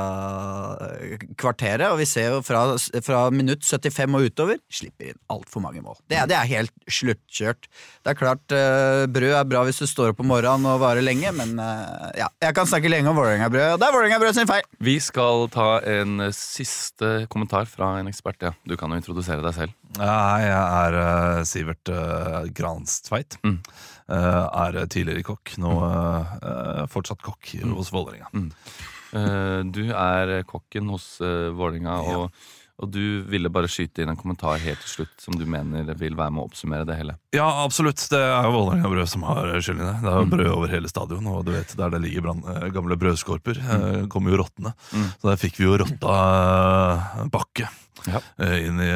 eh, 0.87 1.25
kvarteret. 1.39 1.89
Og 1.91 1.99
vi 2.01 2.05
ser 2.09 2.29
jo 2.31 2.41
fra, 2.45 2.61
fra 3.03 3.25
minutt 3.33 3.65
75 3.67 4.15
og 4.17 4.27
utover 4.29 4.61
slipper 4.71 5.11
inn 5.11 5.19
altfor 5.33 5.63
mange 5.65 5.81
mål. 5.83 5.97
Det, 6.07 6.19
er- 6.21 6.29
det 6.31 6.37
er 6.37 6.49
helt 6.53 6.73
sluttkjørt. 6.87 7.67
Det 8.05 8.13
er 8.13 8.19
klart, 8.19 8.45
eh, 8.55 9.03
brød 9.11 9.35
er 9.41 9.49
bra 9.51 9.63
hvis 9.67 9.81
du 9.83 9.87
står 9.89 10.13
opp 10.13 10.23
om 10.23 10.29
morgenen 10.31 10.69
og 10.71 10.79
varer 10.83 11.03
lenge, 11.03 11.31
men 11.35 11.57
eh, 11.59 12.21
ja, 12.23 12.29
jeg 12.47 12.55
kan 12.57 12.69
snakke 12.69 12.91
lenge 12.91 13.11
om 13.11 13.19
Vålerenga-brød, 13.19 13.73
og 13.75 13.81
det 13.83 13.89
er 13.89 13.97
Vålerenga-brød 13.97 14.39
sin 14.39 14.49
feil! 14.49 14.63
Vi 14.87 14.97
skal 15.03 15.47
ta 15.53 15.67
en 15.97 16.19
eh, 16.29 16.33
siste 16.35 17.13
kommentar 17.33 17.67
fra 17.69 17.97
en 17.99 18.07
ekspert. 18.11 18.39
Ja. 18.47 18.53
Du 18.67 18.77
kan 18.79 18.91
jo 18.95 19.01
introdusere 19.01 19.43
deg 19.43 19.55
selv. 19.57 19.75
Ja, 19.97 20.15
jeg 20.43 20.53
er 20.53 20.95
uh, 20.99 21.43
Sivert 21.47 21.89
uh, 21.89 22.43
Granstveit. 22.53 23.37
Mm. 23.47 23.59
Eh, 24.07 24.43
er 24.67 24.85
tidligere 24.87 25.23
kokk, 25.27 25.57
nå 25.59 25.71
eh, 25.83 26.85
fortsatt 26.87 27.19
kokk 27.25 27.49
hos 27.75 27.89
Vålerenga. 27.91 28.29
Eh, 28.31 29.63
Du 29.67 29.81
er 29.91 30.43
kokken 30.47 30.87
hos 30.93 31.17
Vålerenga, 31.19 31.97
Ja. 32.07 32.17
og, 32.21 32.31
og 32.79 32.91
du 32.93 33.23
ville 33.27 33.49
bare 33.49 33.67
skyte 33.67 34.03
inn 34.03 34.09
en 34.13 34.15
kommentar 34.19 34.59
helt 34.61 34.79
til 34.85 34.91
slutt 35.03 35.15
som 35.23 35.33
du 35.35 35.45
mener 35.49 35.83
vil 35.97 36.15
være 36.15 36.31
med 36.31 36.43
å 36.43 36.47
oppsummere 36.47 36.85
det 36.85 36.95
hele. 36.99 37.15
Ja, 37.33 37.47
absolutt. 37.65 37.97
Det 38.11 38.19
er 38.21 38.43
jo 38.47 38.51
Vålerenga-brød 38.53 39.09
som 39.09 39.23
har 39.27 39.49
skylden 39.59 39.81
i 39.81 39.89
det. 39.89 39.95
Det 40.05 40.11
er 40.13 40.19
jo 40.21 40.31
brød 40.35 40.51
over 40.53 40.67
hele 40.75 40.87
stadion, 40.91 41.27
og 41.27 41.43
du 41.47 41.51
vet, 41.55 41.75
der 41.75 41.89
det 41.95 42.01
ligger 42.05 42.71
gamle 42.71 42.95
brødskorper, 43.01 43.57
eh, 43.59 44.07
kommer 44.07 44.31
jo 44.31 44.43
rottene. 44.43 44.75
Mm. 44.93 45.07
Så 45.19 45.31
der 45.33 45.41
fikk 45.41 45.57
vi 45.59 45.65
jo 45.67 45.77
rotta 45.83 47.27
Bakke 47.33 47.67
Ja. 48.07 48.21
inn 48.55 48.79
i 48.79 48.91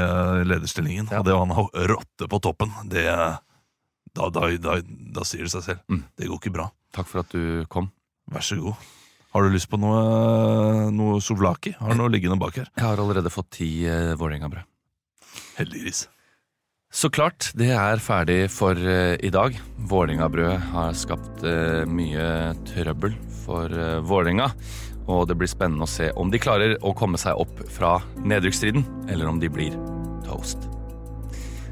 lederstillingen. 0.48 1.10
Ja. 1.12 1.20
Og 1.20 1.26
det 1.26 1.34
var 1.34 1.44
en 1.50 1.88
rotte 1.98 2.30
på 2.30 2.40
toppen, 2.40 2.72
det 2.88 3.08
da, 4.18 4.30
da, 4.34 4.48
da, 4.60 4.80
da 5.16 5.28
sier 5.28 5.48
det 5.48 5.54
seg 5.54 5.68
selv. 5.68 5.84
Mm. 5.92 6.02
Det 6.20 6.30
går 6.30 6.42
ikke 6.42 6.56
bra. 6.58 6.70
Takk 6.96 7.08
for 7.08 7.24
at 7.24 7.36
du 7.36 7.68
kom. 7.72 7.92
Vær 8.32 8.46
så 8.46 8.58
god. 8.60 8.90
Har 9.32 9.46
du 9.46 9.54
lyst 9.54 9.70
på 9.72 9.80
noe, 9.80 10.90
noe 10.92 11.20
souvlaki? 11.24 11.78
Har 11.80 11.94
du 11.94 12.02
noe 12.02 12.12
liggende 12.12 12.40
bak 12.40 12.58
her? 12.60 12.68
Jeg 12.76 12.84
har 12.84 13.00
allerede 13.00 13.32
fått 13.32 13.54
ti 13.62 13.70
eh, 13.88 14.12
Vålerenga-brød. 14.20 14.68
Heldiggris. 15.62 16.10
Så 16.92 17.08
klart, 17.08 17.54
det 17.56 17.70
er 17.72 18.02
ferdig 18.04 18.50
for 18.52 18.76
eh, 18.76 19.16
i 19.24 19.32
dag. 19.32 19.56
Vålerenga-brød 19.88 20.66
har 20.74 20.98
skapt 21.00 21.46
eh, 21.48 21.88
mye 21.88 22.52
trøbbel 22.68 23.16
for 23.46 23.72
eh, 23.72 24.02
Vålerenga. 24.04 24.50
Og 25.08 25.24
det 25.32 25.40
blir 25.40 25.50
spennende 25.50 25.88
å 25.88 25.90
se 25.90 26.12
om 26.20 26.28
de 26.32 26.44
klarer 26.44 26.76
å 26.84 26.92
komme 26.98 27.20
seg 27.20 27.40
opp 27.40 27.64
fra 27.72 27.96
nedrykksstriden, 28.20 28.84
eller 29.08 29.32
om 29.32 29.40
de 29.40 29.48
blir 29.52 29.80
toast. 30.28 30.68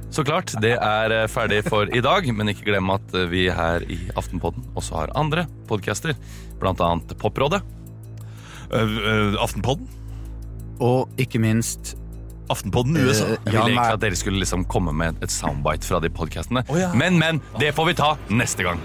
Så 0.10 0.24
klart, 0.26 0.56
det 0.62 0.74
er 0.74 1.14
eh, 1.14 1.28
ferdig 1.30 1.62
for 1.68 1.90
i 1.94 2.02
dag, 2.02 2.26
men 2.34 2.50
ikke 2.50 2.66
glem 2.72 2.90
at 2.96 3.14
eh, 3.14 3.28
vi 3.30 3.46
her 3.54 3.86
i 3.86 4.00
Aftenpodden 4.18 4.66
også 4.80 5.04
har 5.04 5.14
andre 5.20 5.46
podcaster, 5.70 6.18
blant 6.60 6.82
annet 6.82 7.14
Poprådet. 7.22 7.62
Uh, 8.70 8.82
uh, 8.82 9.38
Aftenpodden? 9.42 9.88
Og 10.82 11.10
ikke 11.22 11.42
minst 11.42 11.96
Aftenpodden 12.50 12.98
USA. 12.98 13.32
Uh, 13.34 13.38
Jeg 13.46 13.54
ville 13.54 13.66
egentlig 13.70 13.98
at 13.98 14.04
dere 14.04 14.20
skulle 14.20 14.42
liksom 14.42 14.66
komme 14.70 14.94
med 14.98 15.22
et 15.26 15.34
soundbite 15.34 15.86
fra 15.86 16.02
de 16.02 16.10
podcastene, 16.10 16.66
Oh, 16.70 16.78
ja. 16.80 16.90
men, 16.98 17.22
men, 17.22 17.42
det 17.62 17.74
får 17.78 17.94
vi 17.94 17.98
ta 18.02 18.16
neste 18.34 18.66
gang. 18.66 18.82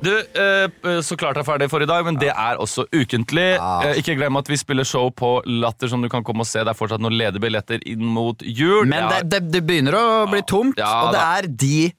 Du, 0.00 0.10
eh, 0.16 1.00
så 1.04 1.16
klart 1.20 1.36
er 1.36 1.44
ferdig 1.44 1.68
for 1.72 1.84
i 1.84 1.88
dag, 1.88 2.04
men 2.06 2.16
det 2.20 2.30
er 2.32 2.60
også 2.60 2.86
ukentlig. 2.88 3.48
Eh, 3.60 3.98
ikke 4.00 4.16
glem 4.16 4.38
at 4.40 4.48
vi 4.48 4.56
spiller 4.60 4.86
show 4.88 5.10
på 5.12 5.32
Latter 5.46 5.90
som 5.92 6.02
du 6.02 6.08
kan 6.12 6.24
komme 6.26 6.44
og 6.46 6.48
se. 6.48 6.62
Det 6.64 6.72
er 6.72 6.78
fortsatt 6.78 7.02
noen 7.04 7.18
ledige 7.20 7.42
billetter 7.44 7.82
inn 7.88 8.06
mot 8.08 8.40
jul. 8.40 8.88
Men 8.88 9.10
det, 9.12 9.24
det, 9.32 9.42
det 9.52 9.64
begynner 9.68 9.98
å 9.98 10.06
bli 10.30 10.40
tomt, 10.48 10.80
Ja, 10.80 10.92
og 11.04 11.16
det 11.16 11.24
er 11.24 11.50
de 11.66 11.90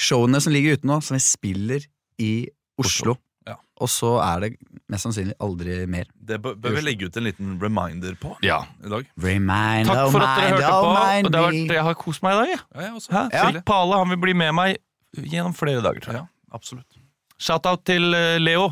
showene 0.00 0.40
som 0.40 0.54
ligger 0.54 0.78
ute 0.78 0.88
nå, 0.88 1.00
som 1.04 1.18
vi 1.18 1.24
spiller 1.24 1.84
i 2.20 2.32
Oslo. 2.80 3.18
Ja. 3.48 3.58
Og 3.80 3.90
så 3.92 4.14
er 4.24 4.44
det 4.44 4.50
mest 4.90 5.06
sannsynlig 5.06 5.36
aldri 5.42 5.82
mer. 5.90 6.08
Det 6.14 6.38
bør, 6.42 6.56
bør 6.60 6.78
vi 6.78 6.84
legge 6.84 7.08
ut 7.08 7.16
en 7.20 7.26
liten 7.28 7.54
reminder 7.60 8.16
på 8.20 8.34
ja. 8.44 8.62
i 8.84 8.92
dag. 8.92 9.08
Remind, 9.20 9.90
Takk 9.90 10.14
for 10.14 10.24
at 10.24 10.40
dere 10.40 10.54
mind, 10.54 10.56
hørte 10.56 10.72
på. 10.72 11.28
Og 11.28 11.32
det 11.32 11.40
har 11.40 11.50
vært, 11.50 11.74
jeg 11.76 11.86
har 11.90 12.00
kost 12.06 12.24
meg 12.24 12.36
i 12.36 12.40
dag. 12.40 12.54
jeg. 12.54 12.62
Ja, 12.72 12.86
jeg 12.86 12.96
også. 13.00 13.64
Pale 13.68 14.00
han 14.00 14.14
vil 14.14 14.22
bli 14.24 14.36
med 14.46 14.56
meg 14.56 14.80
gjennom 15.16 15.56
flere 15.56 15.84
dager. 15.84 16.04
tror 16.06 16.16
jeg. 16.16 16.24
Ja, 16.24 16.56
absolutt. 16.56 16.99
Shoutout 17.40 17.84
til 17.88 18.12
eh, 18.16 18.36
Leo, 18.42 18.68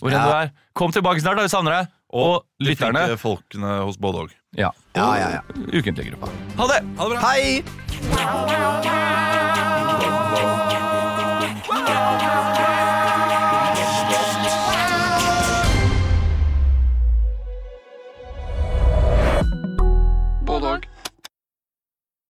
hvor 0.00 0.12
enn 0.12 0.20
du 0.26 0.32
er. 0.36 0.52
Kom 0.76 0.92
tilbake 0.94 1.20
snart, 1.24 1.40
da. 1.40 1.46
Vi 1.48 1.52
savner 1.52 1.72
deg. 1.78 1.84
Og 2.10 2.42
lytterne. 2.66 3.06
De 3.12 3.18
folkene 3.20 3.70
hos 3.86 3.96
både 4.02 4.26
òg. 4.26 4.30
Ja. 4.58 4.70
ja, 4.98 5.08
ja, 5.20 5.28
ja. 5.38 5.42
Ukentlig 5.70 6.10
gruppa. 6.10 6.26
Ha 6.58 6.64
det! 6.72 6.80
Ha 6.98 7.02
det 7.06 7.12
bra. 7.14 7.20
Hei! 7.30 7.46